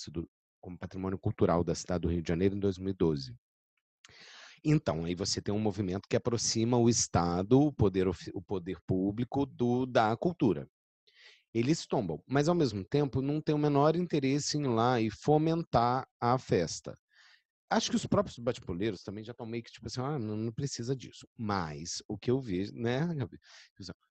como 0.60 0.78
patrimônio 0.78 1.18
cultural 1.18 1.64
da 1.64 1.76
cidade 1.76 2.02
do 2.02 2.10
Rio 2.10 2.22
de 2.22 2.28
Janeiro 2.28 2.56
em 2.56 2.60
2012. 2.60 3.36
Então, 4.68 5.06
aí 5.06 5.14
você 5.14 5.40
tem 5.40 5.54
um 5.54 5.60
movimento 5.60 6.10
que 6.10 6.16
aproxima 6.16 6.76
o 6.76 6.90
Estado, 6.90 7.62
o 7.62 7.72
poder, 7.72 8.08
o 8.08 8.42
poder 8.42 8.80
público, 8.88 9.46
do, 9.46 9.86
da 9.86 10.18
cultura. 10.18 10.68
Eles 11.54 11.86
tombam, 11.86 12.20
mas 12.28 12.50
ao 12.50 12.56
mesmo 12.56 12.84
tempo 12.84 13.22
não 13.22 13.40
tem 13.40 13.54
o 13.54 13.60
menor 13.60 13.96
interesse 13.96 14.58
em 14.58 14.64
ir 14.64 14.68
lá 14.68 15.00
e 15.00 15.12
fomentar 15.12 16.08
a 16.20 16.40
festa. 16.40 16.98
Acho 17.70 17.92
que 17.92 17.96
os 17.96 18.08
próprios 18.08 18.40
bate-poleiros 18.40 19.04
também 19.04 19.24
já 19.24 19.34
estão 19.34 19.46
meio 19.46 19.64
que 19.64 19.72
tipo 19.72 19.86
assim, 19.86 20.02
ah, 20.02 20.18
não, 20.18 20.52
precisa 20.52 20.96
disso. 20.96 21.28
Mas 21.38 22.02
o 22.08 22.18
que 22.18 22.32
eu 22.32 22.42
vejo, 22.42 22.74
né, 22.74 23.02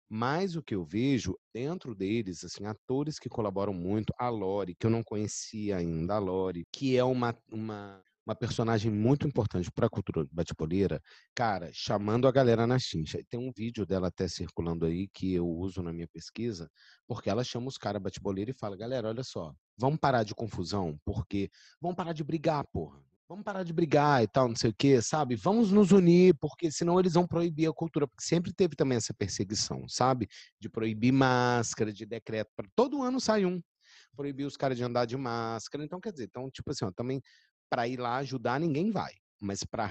Mas 0.08 0.54
o 0.54 0.62
que 0.62 0.76
eu 0.76 0.84
vejo 0.84 1.36
dentro 1.52 1.96
deles, 1.96 2.44
assim, 2.44 2.64
atores 2.64 3.18
que 3.18 3.28
colaboram 3.28 3.74
muito, 3.74 4.14
a 4.16 4.28
Lori, 4.28 4.76
que 4.76 4.86
eu 4.86 4.90
não 4.90 5.02
conhecia 5.02 5.78
ainda, 5.78 6.14
a 6.14 6.18
Lori, 6.18 6.64
que 6.72 6.96
é 6.96 7.02
uma, 7.02 7.36
uma 7.50 8.00
uma 8.26 8.34
personagem 8.34 8.90
muito 8.90 9.26
importante 9.26 9.70
para 9.70 9.86
a 9.86 9.90
cultura 9.90 10.26
bate-boleira, 10.32 11.00
cara, 11.34 11.70
chamando 11.72 12.26
a 12.26 12.32
galera 12.32 12.66
na 12.66 12.78
chincha. 12.78 13.22
Tem 13.28 13.38
um 13.38 13.52
vídeo 13.54 13.84
dela 13.84 14.08
até 14.08 14.26
circulando 14.26 14.86
aí 14.86 15.08
que 15.08 15.34
eu 15.34 15.46
uso 15.46 15.82
na 15.82 15.92
minha 15.92 16.08
pesquisa, 16.08 16.70
porque 17.06 17.28
ela 17.28 17.44
chama 17.44 17.68
os 17.68 17.76
caras 17.76 18.02
bate-boleira 18.02 18.50
e 18.50 18.54
fala: 18.54 18.76
galera, 18.76 19.08
olha 19.08 19.22
só, 19.22 19.54
vamos 19.76 19.98
parar 19.98 20.22
de 20.22 20.34
confusão, 20.34 20.98
porque 21.04 21.50
vamos 21.80 21.96
parar 21.96 22.12
de 22.12 22.24
brigar, 22.24 22.64
porra. 22.72 23.02
Vamos 23.26 23.42
parar 23.42 23.62
de 23.62 23.72
brigar 23.72 24.22
e 24.22 24.28
tal, 24.28 24.48
não 24.48 24.54
sei 24.54 24.68
o 24.68 24.74
quê, 24.76 25.00
sabe? 25.00 25.34
Vamos 25.34 25.72
nos 25.72 25.92
unir, 25.92 26.36
porque 26.38 26.70
senão 26.70 27.00
eles 27.00 27.14
vão 27.14 27.26
proibir 27.26 27.66
a 27.66 27.72
cultura. 27.72 28.06
Porque 28.06 28.22
sempre 28.22 28.52
teve 28.52 28.76
também 28.76 28.96
essa 28.98 29.14
perseguição, 29.14 29.88
sabe? 29.88 30.28
De 30.60 30.68
proibir 30.68 31.10
máscara, 31.10 31.90
de 31.90 32.04
decreto. 32.04 32.50
Todo 32.76 33.02
ano 33.02 33.18
sai 33.18 33.46
um 33.46 33.62
proibir 34.14 34.44
os 34.44 34.56
caras 34.56 34.76
de 34.76 34.84
andar 34.84 35.06
de 35.06 35.16
máscara. 35.16 35.84
Então, 35.84 36.00
quer 36.00 36.12
dizer, 36.12 36.24
então, 36.24 36.50
tipo 36.50 36.70
assim, 36.70 36.84
ó, 36.84 36.90
também 36.92 37.20
para 37.74 37.88
ir 37.88 37.98
lá 37.98 38.18
ajudar, 38.18 38.60
ninguém 38.60 38.92
vai. 38.92 39.12
Mas 39.40 39.64
para 39.64 39.90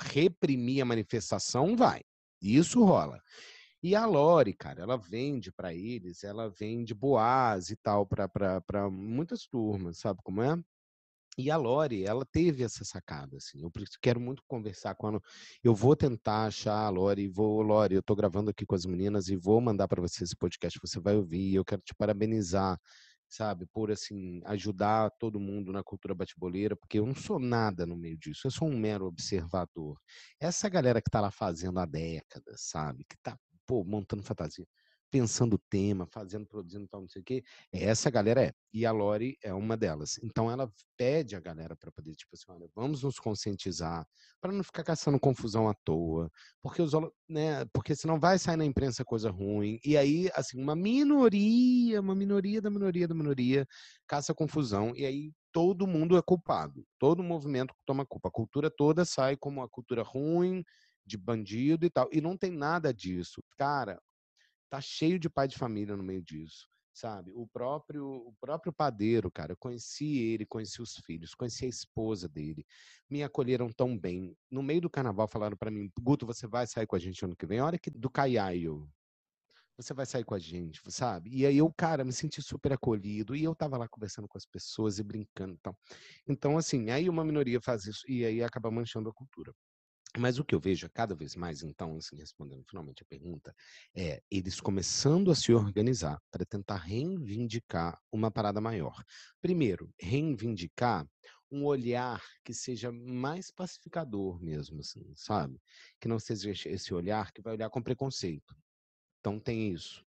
reprimir 0.00 0.80
a 0.80 0.86
manifestação, 0.86 1.76
vai. 1.76 2.00
Isso 2.40 2.82
rola. 2.82 3.20
E 3.82 3.94
a 3.94 4.06
Lore, 4.06 4.54
cara, 4.54 4.80
ela 4.80 4.96
vende 4.96 5.52
para 5.52 5.74
eles, 5.74 6.24
ela 6.24 6.48
vende 6.48 6.94
boas 6.94 7.68
e 7.68 7.76
tal 7.76 8.06
para 8.06 8.88
muitas 8.90 9.46
turmas, 9.46 9.98
sabe 9.98 10.18
como 10.24 10.40
é? 10.40 10.56
E 11.36 11.50
a 11.50 11.58
Lore, 11.58 12.04
ela 12.04 12.24
teve 12.24 12.62
essa 12.62 12.84
sacada, 12.86 13.36
assim. 13.36 13.60
Eu 13.60 13.70
quero 14.00 14.18
muito 14.18 14.42
conversar 14.48 14.94
ela. 14.94 15.20
Eu 15.62 15.74
vou 15.74 15.94
tentar 15.94 16.46
achar 16.46 16.86
a 16.86 16.88
Lore, 16.88 17.28
vou, 17.28 17.60
Lore, 17.60 17.96
eu 17.96 18.02
tô 18.02 18.16
gravando 18.16 18.48
aqui 18.48 18.64
com 18.64 18.74
as 18.74 18.86
meninas 18.86 19.28
e 19.28 19.36
vou 19.36 19.60
mandar 19.60 19.88
para 19.88 20.00
você 20.00 20.24
esse 20.24 20.34
podcast, 20.34 20.78
você 20.82 20.98
vai 20.98 21.16
ouvir. 21.16 21.54
Eu 21.54 21.66
quero 21.66 21.82
te 21.82 21.94
parabenizar 21.94 22.80
sabe, 23.34 23.66
por 23.66 23.90
assim 23.90 24.40
ajudar 24.44 25.10
todo 25.18 25.40
mundo 25.40 25.72
na 25.72 25.82
cultura 25.82 26.14
bateboleira, 26.14 26.76
porque 26.76 26.98
eu 26.98 27.06
não 27.06 27.14
sou 27.14 27.38
nada 27.38 27.84
no 27.86 27.96
meio 27.96 28.16
disso, 28.18 28.46
eu 28.46 28.50
sou 28.50 28.68
um 28.68 28.76
mero 28.78 29.06
observador. 29.06 29.98
Essa 30.40 30.68
galera 30.68 31.00
que 31.02 31.08
está 31.08 31.20
lá 31.20 31.30
fazendo 31.30 31.80
há 31.80 31.86
décadas, 31.86 32.62
sabe, 32.62 33.04
que 33.08 33.16
está 33.16 33.36
pô, 33.66 33.84
montando 33.84 34.22
fantasia, 34.22 34.66
pensando 35.14 35.54
o 35.54 35.60
tema, 35.70 36.08
fazendo, 36.10 36.44
produzindo 36.44 36.88
tal, 36.88 37.02
não 37.02 37.08
sei 37.08 37.22
o 37.22 37.24
quê. 37.24 37.44
Essa 37.72 38.10
galera 38.10 38.46
é. 38.46 38.52
E 38.72 38.84
a 38.84 38.90
Lori 38.90 39.38
é 39.44 39.54
uma 39.54 39.76
delas. 39.76 40.18
Então 40.24 40.50
ela 40.50 40.68
pede 40.96 41.36
a 41.36 41.40
galera 41.40 41.76
para 41.76 41.92
poder, 41.92 42.16
tipo 42.16 42.30
assim, 42.34 42.46
olha, 42.48 42.68
vamos 42.74 43.04
nos 43.04 43.20
conscientizar 43.20 44.04
para 44.40 44.50
não 44.50 44.64
ficar 44.64 44.82
caçando 44.82 45.20
confusão 45.20 45.68
à 45.68 45.74
toa, 45.84 46.28
porque 46.60 46.82
os, 46.82 46.90
né, 47.28 47.64
porque 47.72 47.94
senão 47.94 48.18
vai 48.18 48.40
sair 48.40 48.56
na 48.56 48.64
imprensa 48.64 49.04
coisa 49.04 49.30
ruim. 49.30 49.78
E 49.84 49.96
aí, 49.96 50.28
assim, 50.34 50.60
uma 50.60 50.74
minoria, 50.74 52.00
uma 52.00 52.16
minoria 52.16 52.60
da 52.60 52.68
minoria 52.68 53.06
da 53.06 53.14
minoria 53.14 53.64
caça 54.08 54.34
confusão 54.34 54.92
e 54.96 55.06
aí 55.06 55.32
todo 55.52 55.86
mundo 55.86 56.16
é 56.16 56.22
culpado. 56.22 56.84
Todo 56.98 57.22
movimento 57.22 57.72
toma 57.86 58.04
culpa. 58.04 58.30
A 58.30 58.32
cultura 58.32 58.68
toda 58.68 59.04
sai 59.04 59.36
como 59.36 59.62
a 59.62 59.68
cultura 59.68 60.02
ruim, 60.02 60.64
de 61.06 61.16
bandido 61.16 61.86
e 61.86 61.90
tal. 61.90 62.08
E 62.10 62.20
não 62.20 62.36
tem 62.36 62.50
nada 62.50 62.92
disso. 62.92 63.40
Cara, 63.56 64.00
tá 64.74 64.80
cheio 64.80 65.18
de 65.20 65.30
pai 65.30 65.46
de 65.46 65.56
família 65.56 65.96
no 65.96 66.02
meio 66.02 66.20
disso, 66.22 66.68
sabe? 66.92 67.32
O 67.34 67.46
próprio 67.46 68.04
o 68.06 68.34
próprio 68.40 68.72
padeiro, 68.72 69.30
cara, 69.30 69.52
eu 69.52 69.56
conheci 69.56 70.18
ele, 70.18 70.44
conheci 70.44 70.82
os 70.82 70.96
filhos, 71.06 71.34
conheci 71.34 71.64
a 71.66 71.68
esposa 71.68 72.28
dele, 72.28 72.66
me 73.08 73.22
acolheram 73.22 73.70
tão 73.72 73.96
bem. 73.96 74.36
No 74.50 74.62
meio 74.62 74.80
do 74.80 74.90
carnaval 74.90 75.28
falaram 75.28 75.56
para 75.56 75.70
mim, 75.70 75.90
Guto, 76.00 76.26
você 76.26 76.46
vai 76.48 76.66
sair 76.66 76.86
com 76.86 76.96
a 76.96 76.98
gente 76.98 77.24
ano 77.24 77.36
que 77.36 77.46
vem? 77.46 77.60
A 77.60 77.66
hora 77.66 77.78
que 77.78 77.88
do 77.90 78.10
Caiaio, 78.10 78.90
você 79.76 79.94
vai 79.94 80.06
sair 80.06 80.24
com 80.24 80.34
a 80.34 80.38
gente, 80.38 80.80
sabe? 80.90 81.30
E 81.32 81.46
aí 81.46 81.58
eu, 81.58 81.72
cara, 81.72 82.04
me 82.04 82.12
senti 82.12 82.42
super 82.42 82.72
acolhido 82.72 83.36
e 83.36 83.44
eu 83.44 83.54
tava 83.54 83.78
lá 83.78 83.88
conversando 83.88 84.28
com 84.28 84.38
as 84.38 84.46
pessoas 84.46 84.98
e 84.98 85.04
brincando 85.04 85.54
e 85.54 85.58
tal. 85.58 85.76
Então, 86.28 86.58
assim, 86.58 86.90
aí 86.90 87.08
uma 87.08 87.24
minoria 87.24 87.60
faz 87.60 87.86
isso 87.86 88.04
e 88.08 88.24
aí 88.24 88.42
acaba 88.42 88.70
manchando 88.70 89.08
a 89.10 89.12
cultura. 89.14 89.52
Mas 90.16 90.38
o 90.38 90.44
que 90.44 90.54
eu 90.54 90.60
vejo 90.60 90.88
cada 90.90 91.14
vez 91.14 91.34
mais, 91.34 91.62
então, 91.62 91.96
assim, 91.96 92.16
respondendo 92.16 92.64
finalmente 92.68 93.02
a 93.02 93.06
pergunta, 93.06 93.54
é 93.94 94.22
eles 94.30 94.60
começando 94.60 95.30
a 95.30 95.34
se 95.34 95.52
organizar 95.52 96.20
para 96.30 96.44
tentar 96.44 96.76
reivindicar 96.76 98.00
uma 98.12 98.30
parada 98.30 98.60
maior. 98.60 99.02
Primeiro, 99.40 99.92
reivindicar 100.00 101.04
um 101.50 101.64
olhar 101.64 102.22
que 102.44 102.54
seja 102.54 102.92
mais 102.92 103.50
pacificador 103.50 104.40
mesmo, 104.40 104.80
assim, 104.80 105.04
sabe? 105.16 105.60
Que 106.00 106.08
não 106.08 106.18
seja 106.18 106.50
esse 106.50 106.94
olhar 106.94 107.32
que 107.32 107.42
vai 107.42 107.54
olhar 107.54 107.70
com 107.70 107.82
preconceito. 107.82 108.56
Então 109.20 109.40
tem 109.40 109.72
isso. 109.72 110.04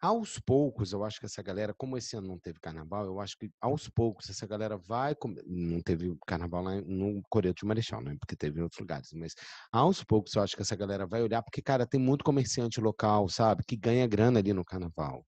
Aos 0.00 0.38
poucos, 0.38 0.92
eu 0.92 1.02
acho 1.04 1.18
que 1.18 1.26
essa 1.26 1.42
galera, 1.42 1.72
como 1.74 1.96
esse 1.96 2.16
ano 2.16 2.28
não 2.28 2.38
teve 2.38 2.60
carnaval, 2.60 3.06
eu 3.06 3.18
acho 3.18 3.36
que 3.38 3.50
aos 3.60 3.88
poucos 3.88 4.28
essa 4.28 4.46
galera 4.46 4.76
vai. 4.76 5.14
Não 5.46 5.80
teve 5.80 6.14
carnaval 6.26 6.62
lá 6.62 6.80
no 6.82 7.22
Coreia 7.30 7.54
de 7.54 7.64
Marechal, 7.64 8.02
né? 8.02 8.14
Porque 8.20 8.36
teve 8.36 8.60
em 8.60 8.62
outros 8.62 8.80
lugares. 8.80 9.08
Mas 9.14 9.34
aos 9.72 10.04
poucos 10.04 10.34
eu 10.34 10.42
acho 10.42 10.54
que 10.54 10.62
essa 10.62 10.76
galera 10.76 11.06
vai 11.06 11.22
olhar, 11.22 11.42
porque, 11.42 11.62
cara, 11.62 11.86
tem 11.86 11.98
muito 11.98 12.24
comerciante 12.24 12.80
local, 12.80 13.28
sabe? 13.28 13.64
Que 13.66 13.74
ganha 13.76 14.06
grana 14.06 14.38
ali 14.40 14.52
no 14.52 14.64
carnaval. 14.64 15.24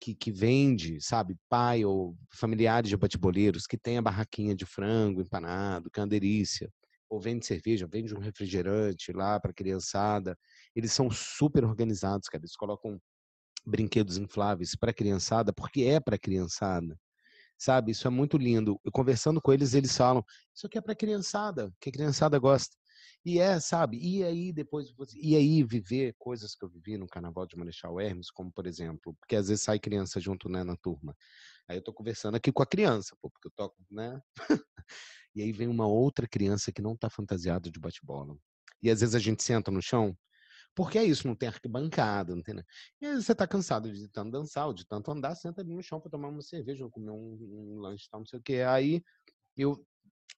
Que, 0.00 0.14
que 0.14 0.32
vende, 0.32 0.98
sabe? 1.00 1.36
Pai 1.48 1.84
ou 1.84 2.16
familiares 2.32 2.88
de 2.88 2.96
bateboleiros, 2.96 3.66
que 3.66 3.76
tem 3.78 3.98
a 3.98 4.02
barraquinha 4.02 4.54
de 4.54 4.64
frango 4.66 5.20
empanado, 5.20 5.90
que 5.90 6.00
é 6.00 6.02
uma 6.02 6.08
delícia 6.08 6.70
ou 7.08 7.20
vende 7.20 7.44
cerveja, 7.46 7.86
vende 7.90 8.14
um 8.14 8.20
refrigerante 8.20 9.12
lá 9.12 9.38
para 9.40 9.52
criançada. 9.52 10.38
Eles 10.74 10.92
são 10.92 11.10
super 11.10 11.64
organizados, 11.64 12.28
cara. 12.28 12.42
Eles 12.42 12.56
colocam 12.56 13.00
brinquedos 13.64 14.16
infláveis 14.18 14.74
para 14.74 14.92
criançada, 14.92 15.52
porque 15.52 15.82
é 15.82 16.00
para 16.00 16.18
criançada. 16.18 16.98
Sabe? 17.58 17.92
Isso 17.92 18.06
é 18.06 18.10
muito 18.10 18.38
lindo. 18.38 18.80
Eu 18.84 18.92
conversando 18.92 19.40
com 19.40 19.52
eles, 19.52 19.74
eles 19.74 19.96
falam: 19.96 20.24
"Isso 20.54 20.66
aqui 20.66 20.78
é 20.78 20.80
para 20.80 20.94
criançada, 20.94 21.72
que 21.80 21.90
a 21.90 21.92
criançada 21.92 22.38
gosta". 22.38 22.76
E 23.24 23.38
é, 23.38 23.60
sabe? 23.60 23.98
E 23.98 24.24
aí 24.24 24.52
depois 24.52 24.88
e 25.14 25.36
aí 25.36 25.62
viver 25.62 26.14
coisas 26.18 26.54
que 26.54 26.64
eu 26.64 26.68
vivi 26.70 26.96
no 26.96 27.06
Carnaval 27.06 27.46
de 27.46 27.56
Marechal 27.56 28.00
Hermes, 28.00 28.30
como 28.30 28.50
por 28.52 28.66
exemplo, 28.66 29.14
porque 29.20 29.36
às 29.36 29.48
vezes 29.48 29.62
sai 29.64 29.78
criança 29.78 30.18
junto, 30.20 30.48
né, 30.48 30.64
na 30.64 30.76
turma. 30.76 31.14
Aí 31.68 31.76
eu 31.78 31.82
tô 31.82 31.92
conversando 31.92 32.36
aqui 32.36 32.52
com 32.52 32.62
a 32.62 32.66
criança, 32.66 33.16
pô, 33.20 33.30
porque 33.30 33.48
eu 33.48 33.52
toco, 33.56 33.76
né? 33.90 34.20
e 35.34 35.42
aí 35.42 35.52
vem 35.52 35.68
uma 35.68 35.86
outra 35.86 36.26
criança 36.28 36.72
que 36.72 36.82
não 36.82 36.96
tá 36.96 37.10
fantasiada 37.10 37.70
de 37.70 37.78
bate-bola. 37.78 38.36
E 38.82 38.90
às 38.90 39.00
vezes 39.00 39.14
a 39.14 39.18
gente 39.18 39.42
senta 39.42 39.70
no 39.70 39.82
chão 39.82 40.16
porque 40.74 40.98
é 40.98 41.04
isso, 41.04 41.26
não 41.26 41.34
tem 41.34 41.48
arquibancada, 41.48 42.34
não 42.34 42.42
tem 42.42 42.54
nada. 42.54 42.66
E 43.00 43.06
aí 43.06 43.14
você 43.16 43.34
tá 43.34 43.46
cansado 43.46 43.92
de 43.92 44.08
tanto 44.08 44.30
dançar, 44.30 44.72
de 44.72 44.86
tanto 44.86 45.10
andar, 45.10 45.34
senta 45.34 45.60
ali 45.60 45.74
no 45.74 45.82
chão 45.82 46.00
para 46.00 46.10
tomar 46.10 46.28
uma 46.28 46.42
cerveja, 46.42 46.84
ou 46.84 46.90
comer 46.90 47.10
um, 47.10 47.76
um 47.76 47.80
lanche 47.80 48.08
tal, 48.10 48.20
não 48.20 48.26
sei 48.26 48.38
o 48.38 48.42
quê. 48.42 48.62
Aí 48.66 49.02
eu 49.56 49.84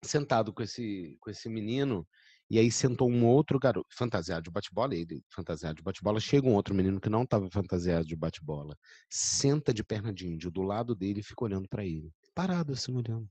sentado 0.04 0.52
com 0.52 0.62
esse, 0.62 1.16
com 1.20 1.30
esse 1.30 1.48
menino, 1.48 2.06
e 2.50 2.58
aí 2.58 2.70
sentou 2.70 3.10
um 3.10 3.24
outro 3.26 3.58
garoto, 3.58 3.88
fantasiado 3.90 4.42
de 4.42 4.50
bate-bola, 4.50 4.94
ele 4.94 5.24
fantasiado 5.30 5.76
de 5.76 5.82
bate-bola, 5.82 6.20
chega 6.20 6.46
um 6.46 6.54
outro 6.54 6.74
menino 6.74 7.00
que 7.00 7.08
não 7.08 7.22
estava 7.22 7.48
fantasiado 7.50 8.06
de 8.06 8.16
bate-bola, 8.16 8.76
senta 9.08 9.72
de 9.72 9.84
perna 9.84 10.12
de 10.12 10.26
índio 10.28 10.50
do 10.50 10.62
lado 10.62 10.94
dele 10.94 11.20
e 11.20 11.22
fica 11.22 11.44
olhando 11.44 11.68
para 11.68 11.84
ele, 11.84 12.12
parado 12.34 12.72
assim 12.72 12.94
olhando. 12.94 13.28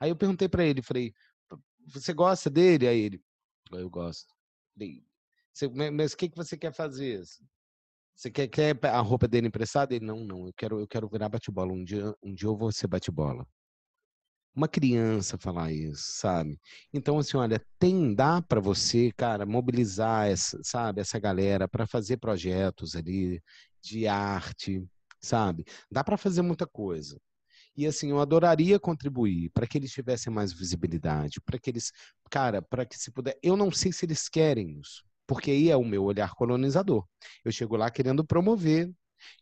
Aí 0.00 0.10
eu 0.10 0.16
perguntei 0.16 0.48
para 0.48 0.64
ele, 0.64 0.82
falei, 0.82 1.14
você 1.86 2.12
gosta 2.12 2.50
dele? 2.50 2.86
Aí 2.88 2.98
ele, 2.98 3.22
eu 3.72 3.88
gosto. 3.88 4.34
Mas 5.92 6.12
o 6.12 6.16
que, 6.16 6.28
que 6.28 6.36
você 6.36 6.56
quer 6.56 6.72
fazer? 6.72 7.22
Você 8.14 8.30
quer, 8.30 8.48
quer 8.48 8.78
a 8.86 9.00
roupa 9.00 9.28
dele 9.28 9.48
emprestada? 9.48 9.94
Ele, 9.94 10.04
não, 10.04 10.24
não, 10.24 10.46
eu 10.46 10.52
quero, 10.54 10.80
eu 10.80 10.88
quero 10.88 11.08
virar 11.08 11.28
bate-bola. 11.28 11.72
Um 11.72 11.84
dia, 11.84 12.14
um 12.22 12.34
dia 12.34 12.48
eu 12.48 12.56
vou 12.56 12.72
ser 12.72 12.86
bate-bola. 12.86 13.46
Uma 14.54 14.68
criança 14.68 15.36
falar 15.36 15.70
isso, 15.70 16.12
sabe? 16.18 16.58
Então, 16.92 17.18
assim, 17.18 17.36
olha, 17.36 17.62
tem, 17.78 18.14
dá 18.14 18.40
para 18.40 18.58
você, 18.58 19.12
cara, 19.12 19.44
mobilizar 19.44 20.28
essa, 20.28 20.58
sabe, 20.62 21.02
essa 21.02 21.18
galera 21.18 21.68
para 21.68 21.86
fazer 21.86 22.16
projetos 22.16 22.96
ali 22.96 23.42
de 23.82 24.06
arte, 24.06 24.82
sabe? 25.20 25.64
Dá 25.90 26.02
para 26.02 26.16
fazer 26.16 26.40
muita 26.40 26.66
coisa. 26.66 27.20
E 27.76 27.86
assim, 27.86 28.10
eu 28.10 28.20
adoraria 28.20 28.80
contribuir 28.80 29.50
para 29.50 29.66
que 29.66 29.78
eles 29.78 29.92
tivessem 29.92 30.32
mais 30.32 30.52
visibilidade, 30.52 31.40
para 31.42 31.58
que 31.58 31.68
eles, 31.70 31.92
cara, 32.30 32.62
para 32.62 32.86
que 32.86 32.98
se 32.98 33.10
puder. 33.10 33.38
Eu 33.42 33.56
não 33.56 33.70
sei 33.70 33.92
se 33.92 34.06
eles 34.06 34.28
querem 34.28 34.80
isso, 34.80 35.04
porque 35.26 35.50
aí 35.50 35.70
é 35.70 35.76
o 35.76 35.84
meu 35.84 36.04
olhar 36.04 36.34
colonizador. 36.34 37.04
Eu 37.44 37.52
chego 37.52 37.76
lá 37.76 37.90
querendo 37.90 38.24
promover. 38.24 38.92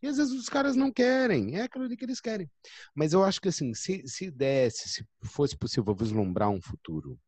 E 0.02 0.06
às 0.06 0.16
vezes 0.16 0.32
os 0.32 0.48
caras 0.48 0.76
não 0.76 0.92
querem, 0.92 1.56
é 1.56 1.62
aquilo 1.62 1.88
que 1.88 2.04
eles 2.04 2.20
querem. 2.20 2.48
Mas 2.94 3.12
eu 3.12 3.24
acho 3.24 3.40
que 3.40 3.48
assim, 3.48 3.74
se, 3.74 4.06
se 4.06 4.30
desse, 4.30 4.88
se 4.88 5.04
fosse 5.22 5.56
possível 5.56 5.94
vislumbrar 5.94 6.48
um 6.48 6.60
futuro, 6.60 7.18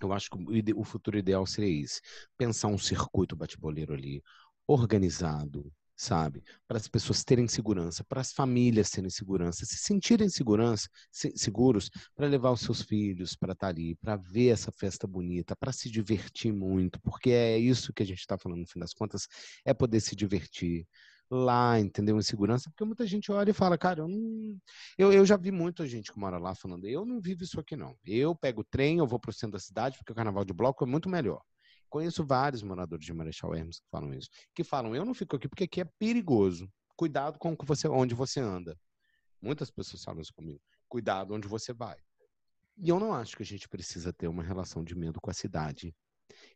eu 0.00 0.12
acho 0.12 0.30
que 0.30 0.72
o 0.74 0.84
futuro 0.84 1.18
ideal 1.18 1.46
seria 1.46 1.84
esse: 1.84 2.00
pensar 2.36 2.68
um 2.68 2.78
circuito 2.78 3.36
bate-boleiro 3.36 3.92
ali, 3.92 4.22
organizado, 4.66 5.70
sabe? 5.98 6.44
Para 6.66 6.76
as 6.78 6.86
pessoas 6.86 7.24
terem 7.24 7.48
segurança, 7.48 8.04
para 8.04 8.20
as 8.20 8.32
famílias 8.32 8.88
terem 8.88 9.10
segurança, 9.10 9.66
se 9.66 9.76
sentirem 9.76 10.28
segurança, 10.28 10.88
se, 11.10 11.32
seguros 11.36 11.90
para 12.14 12.28
levar 12.28 12.52
os 12.52 12.60
seus 12.60 12.82
filhos 12.82 13.34
para 13.34 13.52
estar 13.52 13.66
ali, 13.68 13.96
para 13.96 14.16
ver 14.16 14.50
essa 14.50 14.70
festa 14.70 15.08
bonita, 15.08 15.56
para 15.56 15.72
se 15.72 15.90
divertir 15.90 16.52
muito, 16.52 17.00
porque 17.00 17.30
é 17.30 17.58
isso 17.58 17.92
que 17.92 18.02
a 18.04 18.06
gente 18.06 18.20
está 18.20 18.38
falando 18.38 18.60
no 18.60 18.66
fim 18.66 18.78
das 18.78 18.94
contas, 18.94 19.26
é 19.64 19.74
poder 19.74 20.00
se 20.00 20.14
divertir 20.14 20.86
lá, 21.28 21.78
entendeu? 21.80 22.16
Em 22.16 22.22
segurança, 22.22 22.70
porque 22.70 22.84
muita 22.84 23.04
gente 23.04 23.32
olha 23.32 23.50
e 23.50 23.54
fala, 23.54 23.76
cara, 23.76 24.00
eu, 24.02 24.08
não... 24.08 24.56
eu, 24.96 25.12
eu 25.12 25.26
já 25.26 25.36
vi 25.36 25.50
muita 25.50 25.84
gente 25.86 26.12
que 26.12 26.18
mora 26.18 26.38
lá 26.38 26.54
falando, 26.54 26.86
eu 26.86 27.04
não 27.04 27.20
vivo 27.20 27.42
isso 27.42 27.58
aqui 27.58 27.76
não. 27.76 27.96
Eu 28.04 28.36
pego 28.36 28.60
o 28.60 28.64
trem, 28.64 28.98
eu 28.98 29.06
vou 29.06 29.18
para 29.18 29.30
o 29.30 29.34
centro 29.34 29.52
da 29.54 29.58
cidade, 29.58 29.98
porque 29.98 30.12
o 30.12 30.14
carnaval 30.14 30.44
de 30.44 30.52
bloco 30.54 30.84
é 30.84 30.86
muito 30.86 31.08
melhor. 31.08 31.42
Conheço 31.88 32.24
vários 32.24 32.62
moradores 32.62 33.04
de 33.04 33.12
Marechal 33.12 33.54
Hermes 33.54 33.80
que 33.80 33.88
falam 33.90 34.12
isso. 34.12 34.28
Que 34.54 34.62
falam, 34.62 34.94
eu 34.94 35.04
não 35.04 35.14
fico 35.14 35.36
aqui 35.36 35.48
porque 35.48 35.64
aqui 35.64 35.80
é 35.80 35.84
perigoso. 35.84 36.70
Cuidado 36.96 37.38
com 37.38 37.56
você, 37.64 37.88
onde 37.88 38.14
você 38.14 38.40
anda. 38.40 38.78
Muitas 39.40 39.70
pessoas 39.70 40.02
falam 40.02 40.20
isso 40.20 40.34
comigo. 40.34 40.60
Cuidado 40.88 41.34
onde 41.34 41.46
você 41.46 41.72
vai. 41.72 41.96
E 42.76 42.88
eu 42.88 43.00
não 43.00 43.12
acho 43.12 43.36
que 43.36 43.42
a 43.42 43.46
gente 43.46 43.68
precisa 43.68 44.12
ter 44.12 44.28
uma 44.28 44.42
relação 44.42 44.84
de 44.84 44.94
medo 44.94 45.20
com 45.20 45.30
a 45.30 45.34
cidade. 45.34 45.94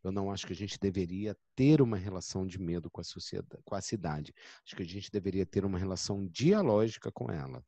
Eu 0.02 0.12
não 0.12 0.30
acho 0.30 0.46
que 0.46 0.52
a 0.52 0.56
gente 0.56 0.78
deveria 0.78 1.36
ter 1.56 1.80
uma 1.80 1.96
relação 1.96 2.46
de 2.46 2.58
medo 2.58 2.90
com 2.90 3.00
a 3.00 3.04
sociedade, 3.04 3.62
com 3.64 3.74
a 3.74 3.80
cidade. 3.80 4.32
Acho 4.64 4.76
que 4.76 4.82
a 4.82 4.86
gente 4.86 5.10
deveria 5.10 5.46
ter 5.46 5.64
uma 5.64 5.78
relação 5.78 6.26
dialógica 6.26 7.10
com 7.10 7.30
ela, 7.30 7.64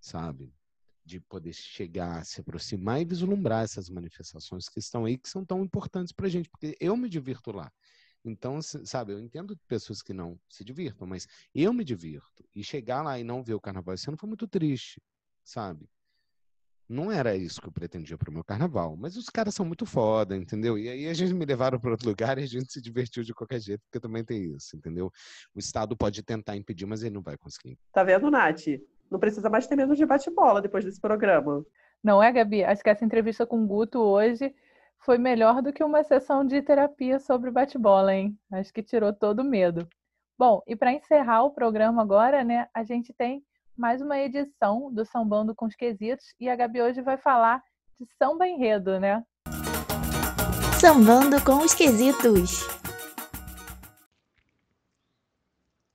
sabe? 0.00 0.54
De 1.04 1.20
poder 1.20 1.52
chegar, 1.52 2.24
se 2.24 2.40
aproximar 2.40 3.00
e 3.00 3.04
vislumbrar 3.04 3.64
essas 3.64 3.88
manifestações 3.88 4.68
que 4.68 4.78
estão 4.78 5.04
aí, 5.04 5.18
que 5.18 5.28
são 5.28 5.44
tão 5.44 5.62
importantes 5.62 6.12
para 6.12 6.26
a 6.26 6.30
gente, 6.30 6.48
porque 6.48 6.76
eu 6.80 6.96
me 6.96 7.08
divirto 7.08 7.50
lá. 7.52 7.70
Então, 8.24 8.62
sabe, 8.62 9.12
eu 9.12 9.18
entendo 9.18 9.58
pessoas 9.66 10.00
que 10.00 10.12
não 10.12 10.38
se 10.48 10.64
divirtam, 10.64 11.06
mas 11.06 11.26
eu 11.54 11.72
me 11.72 11.84
divirto. 11.84 12.44
E 12.54 12.62
chegar 12.62 13.02
lá 13.02 13.18
e 13.18 13.24
não 13.24 13.42
ver 13.42 13.54
o 13.54 13.60
carnaval 13.60 13.94
esse 13.94 14.08
ano 14.08 14.16
foi 14.16 14.28
muito 14.28 14.46
triste, 14.46 15.02
sabe? 15.44 15.88
Não 16.88 17.10
era 17.10 17.34
isso 17.34 17.60
que 17.60 17.66
eu 17.66 17.72
pretendia 17.72 18.18
para 18.18 18.28
o 18.28 18.32
meu 18.32 18.44
carnaval, 18.44 18.96
mas 18.96 19.16
os 19.16 19.26
caras 19.26 19.54
são 19.54 19.64
muito 19.64 19.86
foda, 19.86 20.36
entendeu? 20.36 20.78
E 20.78 20.88
aí 20.88 21.08
a 21.08 21.14
gente 21.14 21.32
me 21.32 21.44
levaram 21.44 21.80
para 21.80 21.92
outro 21.92 22.08
lugar 22.08 22.38
e 22.38 22.42
a 22.42 22.46
gente 22.46 22.70
se 22.70 22.82
divertiu 22.82 23.24
de 23.24 23.32
qualquer 23.32 23.60
jeito, 23.60 23.80
porque 23.84 23.98
também 23.98 24.22
tem 24.24 24.54
isso, 24.54 24.76
entendeu? 24.76 25.10
O 25.54 25.58
Estado 25.58 25.96
pode 25.96 26.22
tentar 26.22 26.54
impedir, 26.54 26.84
mas 26.84 27.02
ele 27.02 27.14
não 27.14 27.22
vai 27.22 27.36
conseguir. 27.38 27.78
Tá 27.92 28.04
vendo, 28.04 28.30
Nath? 28.30 28.66
Não 29.12 29.20
precisa 29.20 29.50
mais 29.50 29.66
ter 29.66 29.76
medo 29.76 29.94
de 29.94 30.06
bate-bola 30.06 30.62
depois 30.62 30.84
desse 30.86 30.98
programa. 30.98 31.62
Não 32.02 32.22
é, 32.22 32.32
Gabi? 32.32 32.64
Acho 32.64 32.82
que 32.82 32.88
essa 32.88 33.04
entrevista 33.04 33.46
com 33.46 33.62
o 33.62 33.66
Guto 33.66 34.00
hoje 34.00 34.54
foi 35.04 35.18
melhor 35.18 35.60
do 35.60 35.70
que 35.70 35.84
uma 35.84 36.02
sessão 36.02 36.46
de 36.46 36.62
terapia 36.62 37.20
sobre 37.20 37.50
bate-bola, 37.50 38.14
hein? 38.14 38.38
Acho 38.50 38.72
que 38.72 38.82
tirou 38.82 39.12
todo 39.12 39.40
o 39.40 39.44
medo. 39.44 39.86
Bom, 40.38 40.62
e 40.66 40.74
para 40.74 40.92
encerrar 40.92 41.44
o 41.44 41.50
programa 41.50 42.00
agora, 42.00 42.42
né, 42.42 42.66
a 42.72 42.82
gente 42.82 43.12
tem 43.12 43.44
mais 43.76 44.00
uma 44.00 44.18
edição 44.18 44.90
do 44.90 45.04
Sambando 45.04 45.54
com 45.54 45.66
os 45.66 45.74
Quesitos 45.74 46.34
e 46.40 46.48
a 46.48 46.56
Gabi 46.56 46.80
hoje 46.80 47.02
vai 47.02 47.18
falar 47.18 47.62
de 48.00 48.06
samba 48.16 48.48
enredo, 48.48 48.98
né? 48.98 49.22
Sambando 50.80 51.42
com 51.44 51.58
os 51.58 51.74
Quesitos. 51.74 52.66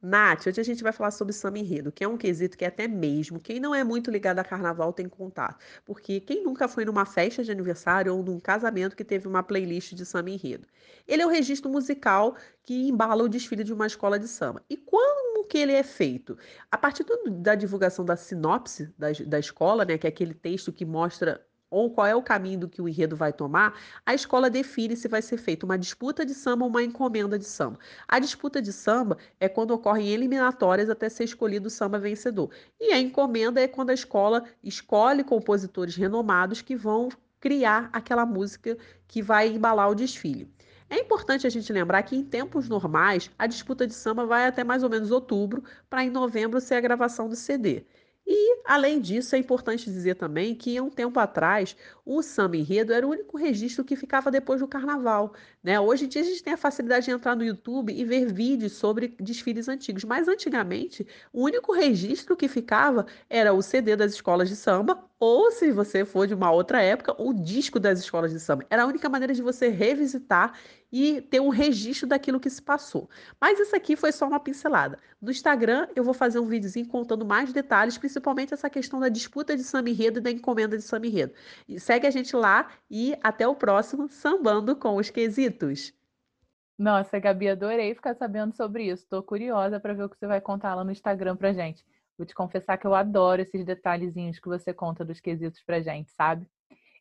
Nath, 0.01 0.45
hoje 0.45 0.61
a 0.61 0.63
gente 0.63 0.83
vai 0.83 0.91
falar 0.91 1.09
sobre 1.09 1.33
samba 1.33 1.57
enredo, 1.57 1.91
que 1.91 2.03
é 2.03 2.07
um 2.07 2.17
quesito 2.17 2.55
que 2.55 2.63
até 2.63 2.87
mesmo 2.87 3.39
quem 3.39 3.59
não 3.59 3.73
é 3.73 3.83
muito 3.83 4.11
ligado 4.11 4.37
a 4.39 4.43
carnaval 4.43 4.93
tem 4.93 5.09
contato. 5.09 5.57
Porque 5.83 6.19
quem 6.19 6.43
nunca 6.43 6.67
foi 6.67 6.85
numa 6.85 7.05
festa 7.05 7.43
de 7.43 7.51
aniversário 7.51 8.15
ou 8.15 8.23
num 8.23 8.39
casamento 8.39 8.95
que 8.95 9.03
teve 9.03 9.27
uma 9.27 9.41
playlist 9.41 9.93
de 9.93 10.05
samba 10.05 10.29
enredo? 10.29 10.67
Ele 11.07 11.23
é 11.23 11.25
o 11.25 11.29
registro 11.29 11.69
musical 11.71 12.35
que 12.61 12.87
embala 12.87 13.23
o 13.23 13.29
desfile 13.29 13.63
de 13.63 13.73
uma 13.73 13.87
escola 13.87 14.19
de 14.19 14.27
samba. 14.27 14.63
E 14.69 14.77
como 14.77 15.45
que 15.45 15.57
ele 15.57 15.73
é 15.73 15.83
feito? 15.83 16.37
A 16.71 16.77
partir 16.77 17.03
do, 17.03 17.31
da 17.31 17.55
divulgação 17.55 18.05
da 18.05 18.15
sinopse 18.15 18.93
da, 18.97 19.07
da 19.25 19.39
escola, 19.39 19.83
né, 19.83 19.97
que 19.97 20.05
é 20.05 20.09
aquele 20.09 20.33
texto 20.35 20.71
que 20.71 20.85
mostra 20.85 21.43
ou 21.69 21.91
qual 21.91 22.07
é 22.07 22.15
o 22.15 22.21
caminho 22.21 22.67
que 22.67 22.81
o 22.81 22.87
enredo 22.87 23.15
vai 23.15 23.33
tomar, 23.33 23.77
a 24.05 24.13
escola 24.13 24.49
define 24.49 24.95
se 24.95 25.07
vai 25.07 25.21
ser 25.21 25.37
feita 25.37 25.65
uma 25.65 25.77
disputa 25.77 26.25
de 26.25 26.33
samba 26.33 26.63
ou 26.63 26.69
uma 26.69 26.83
encomenda 26.83 27.37
de 27.37 27.45
samba. 27.45 27.79
A 28.07 28.19
disputa 28.19 28.61
de 28.61 28.71
samba 28.71 29.17
é 29.39 29.49
quando 29.49 29.71
ocorrem 29.71 30.09
eliminatórias 30.09 30.89
até 30.89 31.09
ser 31.09 31.25
escolhido 31.25 31.67
o 31.67 31.71
samba 31.71 31.99
vencedor. 31.99 32.49
E 32.79 32.91
a 32.93 32.99
encomenda 32.99 33.61
é 33.61 33.67
quando 33.67 33.89
a 33.89 33.93
escola 33.93 34.43
escolhe 34.63 35.23
compositores 35.23 35.95
renomados 35.95 36.61
que 36.61 36.75
vão 36.75 37.09
criar 37.39 37.89
aquela 37.93 38.25
música 38.25 38.77
que 39.07 39.21
vai 39.21 39.49
embalar 39.49 39.89
o 39.89 39.95
desfile. 39.95 40.51
É 40.89 40.99
importante 40.99 41.45
a 41.45 41.49
gente 41.49 41.71
lembrar 41.73 42.01
que 42.03 42.15
em 42.15 42.23
tempos 42.23 42.69
normais 42.69 43.29
a 43.37 43.45
disputa 43.45 43.85
de 43.85 43.93
samba 43.93 44.25
vai 44.25 44.47
até 44.47 44.63
mais 44.63 44.83
ou 44.83 44.89
menos 44.89 45.11
outubro, 45.11 45.63
para 45.89 46.03
em 46.03 46.09
novembro 46.09 46.61
ser 46.61 46.75
a 46.75 46.81
gravação 46.81 47.27
do 47.27 47.35
CD. 47.35 47.85
E, 48.29 48.61
além 48.65 48.99
disso, 48.99 49.35
é 49.35 49.39
importante 49.39 49.85
dizer 49.89 50.15
também 50.15 50.53
que, 50.53 50.77
há 50.77 50.83
um 50.83 50.89
tempo 50.89 51.17
atrás, 51.19 51.75
o 52.05 52.21
samba 52.21 52.57
enredo 52.57 52.91
era 52.93 53.07
o 53.07 53.11
único 53.11 53.37
registro 53.37 53.85
que 53.85 53.95
ficava 53.95 54.29
depois 54.29 54.59
do 54.59 54.67
carnaval. 54.67 55.33
Né? 55.67 55.77
Hoje 55.77 56.05
em 56.05 56.07
dia, 56.07 56.21
a 56.21 56.23
gente 56.23 56.41
tem 56.41 56.53
a 56.53 56.57
facilidade 56.57 57.07
de 57.07 57.11
entrar 57.11 57.35
no 57.35 57.43
YouTube 57.43 57.91
e 57.91 58.05
ver 58.05 58.31
vídeos 58.31 58.71
sobre 58.71 59.13
desfiles 59.19 59.67
antigos, 59.67 60.05
mas 60.05 60.25
antigamente, 60.25 61.05
o 61.33 61.43
único 61.43 61.73
registro 61.73 62.37
que 62.37 62.47
ficava 62.47 63.05
era 63.29 63.51
o 63.51 63.61
CD 63.61 63.93
das 63.93 64.13
escolas 64.13 64.47
de 64.47 64.55
samba, 64.55 64.97
ou, 65.19 65.51
se 65.51 65.71
você 65.71 66.05
for 66.05 66.25
de 66.25 66.33
uma 66.33 66.51
outra 66.51 66.81
época, 66.81 67.13
o 67.21 67.33
disco 67.33 67.81
das 67.81 67.99
escolas 67.99 68.31
de 68.31 68.39
samba. 68.39 68.65
Era 68.69 68.83
a 68.83 68.85
única 68.85 69.09
maneira 69.09 69.33
de 69.33 69.41
você 69.41 69.67
revisitar 69.67 70.53
e 70.91 71.21
ter 71.21 71.39
um 71.41 71.49
registro 71.49 72.07
daquilo 72.07 72.39
que 72.39 72.49
se 72.49 72.61
passou. 72.61 73.09
Mas 73.41 73.59
isso 73.59 73.75
aqui 73.75 73.95
foi 73.95 74.11
só 74.11 74.27
uma 74.27 74.39
pincelada. 74.39 74.99
No 75.19 75.31
Instagram, 75.31 75.87
eu 75.95 76.03
vou 76.03 76.13
fazer 76.13 76.39
um 76.39 76.45
videozinho 76.45 76.87
contando 76.87 77.25
mais 77.25 77.51
detalhes, 77.51 77.97
principalmente 77.97 78.53
essa 78.53 78.69
questão 78.69 78.99
da 78.99 79.09
disputa 79.09 79.57
de 79.57 79.63
samba 79.63 79.89
enredo 79.89 80.19
e 80.19 80.21
da 80.21 80.31
encomenda 80.31 80.77
de 80.77 80.83
samba 80.83 81.07
enredo. 81.07 81.33
Segue 81.79 82.07
a 82.07 82.11
gente 82.11 82.35
lá 82.35 82.69
e 82.89 83.17
até 83.23 83.47
o 83.47 83.55
próximo 83.55 84.07
Sambando 84.07 84.75
com 84.75 84.95
os 84.95 85.09
Quesitos. 85.09 85.56
Nossa, 86.77 87.19
Gabi, 87.19 87.49
adorei 87.49 87.95
ficar 87.95 88.13
sabendo 88.15 88.55
sobre 88.55 88.83
isso. 88.83 89.03
Estou 89.03 89.23
curiosa 89.23 89.79
para 89.79 89.93
ver 89.93 90.03
o 90.03 90.09
que 90.09 90.17
você 90.17 90.27
vai 90.27 90.39
contar 90.39 90.75
lá 90.75 90.83
no 90.83 90.91
Instagram 90.91 91.35
pra 91.35 91.51
gente. 91.51 91.83
Vou 92.17 92.25
te 92.25 92.35
confessar 92.35 92.77
que 92.77 92.85
eu 92.85 92.93
adoro 92.93 93.41
esses 93.41 93.65
detalhezinhos 93.65 94.39
que 94.39 94.47
você 94.47 94.73
conta 94.73 95.03
dos 95.03 95.19
quesitos 95.19 95.61
pra 95.63 95.81
gente, 95.81 96.11
sabe? 96.11 96.47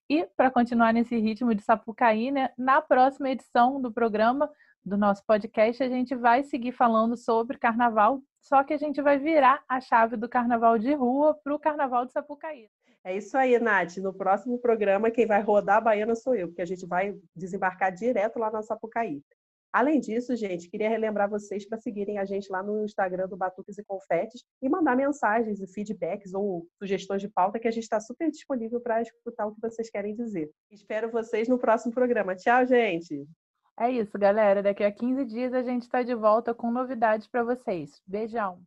E 0.09 0.25
para 0.37 0.51
continuar 0.51 0.95
nesse 0.95 1.19
ritmo 1.19 1.55
de 1.55 1.63
Sapucaí, 1.63 2.31
né, 2.31 2.51
na 2.57 2.81
próxima 2.81 3.31
edição 3.31 3.81
do 3.81 3.93
programa 3.93 4.49
do 4.87 4.97
nosso 4.97 5.24
podcast, 5.26 5.82
a 5.82 5.89
gente 5.89 6.14
vai 6.14 6.45
seguir 6.45 6.70
falando 6.70 7.16
sobre 7.16 7.59
carnaval, 7.59 8.22
só 8.41 8.62
que 8.62 8.72
a 8.72 8.78
gente 8.78 9.03
vai 9.03 9.18
virar 9.18 9.64
a 9.68 9.80
chave 9.80 10.16
do 10.16 10.28
carnaval 10.28 10.78
de 10.78 10.95
rua 10.95 11.34
para 11.43 11.53
o 11.53 11.59
carnaval 11.59 12.07
de 12.07 12.12
Sapucaí. 12.12 12.68
É 13.03 13.16
isso 13.16 13.37
aí, 13.37 13.59
Nath. 13.59 13.97
No 13.97 14.14
próximo 14.14 14.59
programa, 14.61 15.11
quem 15.11 15.26
vai 15.26 15.43
rodar 15.43 15.78
a 15.78 15.80
baiana 15.80 16.14
sou 16.14 16.37
eu, 16.37 16.49
porque 16.49 16.62
a 16.62 16.66
gente 16.66 16.87
vai 16.87 17.16
desembarcar 17.34 17.93
direto 17.93 18.39
lá 18.39 18.51
na 18.51 18.62
Sapucaí. 18.62 19.22
Além 19.72 20.01
disso, 20.01 20.34
gente, 20.37 20.70
queria 20.70 20.89
relembrar 20.89 21.28
vocês 21.28 21.68
para 21.68 21.78
seguirem 21.78 22.18
a 22.18 22.24
gente 22.24 22.51
lá 22.51 22.62
no 22.62 22.84
Instagram 22.84 23.28
do 23.28 23.37
Batuques 23.37 23.76
e 23.76 23.84
Confetes 23.84 24.43
e 24.62 24.68
mandar 24.68 24.97
mensagens 24.97 25.61
e 25.61 25.66
feedbacks 25.66 26.32
ou 26.32 26.66
sugestões 26.78 27.20
de 27.20 27.28
pauta 27.28 27.59
que 27.59 27.68
a 27.68 27.72
gente 27.72 27.82
está 27.82 28.01
super 28.01 28.30
disponível 28.30 28.80
para 28.80 29.03
escutar 29.03 29.47
o 29.47 29.55
que 29.55 29.61
vocês 29.61 29.91
querem 29.91 30.14
dizer. 30.14 30.49
Espero 30.70 31.11
vocês 31.11 31.49
no 31.49 31.59
próximo 31.59 31.93
programa. 31.93 32.37
Tchau, 32.37 32.64
gente! 32.64 33.26
É 33.79 33.91
isso, 33.91 34.18
galera. 34.18 34.62
Daqui 34.62 34.85
a 34.85 34.93
15 34.93 35.24
dias 35.24 35.55
a 35.55 35.62
gente 35.62 35.83
está 35.85 36.03
de 36.03 36.14
volta 36.14 36.53
com 36.55 36.70
novidades 36.70 37.27
para 37.27 37.43
vocês. 37.43 38.03
Beijão! 38.07 38.61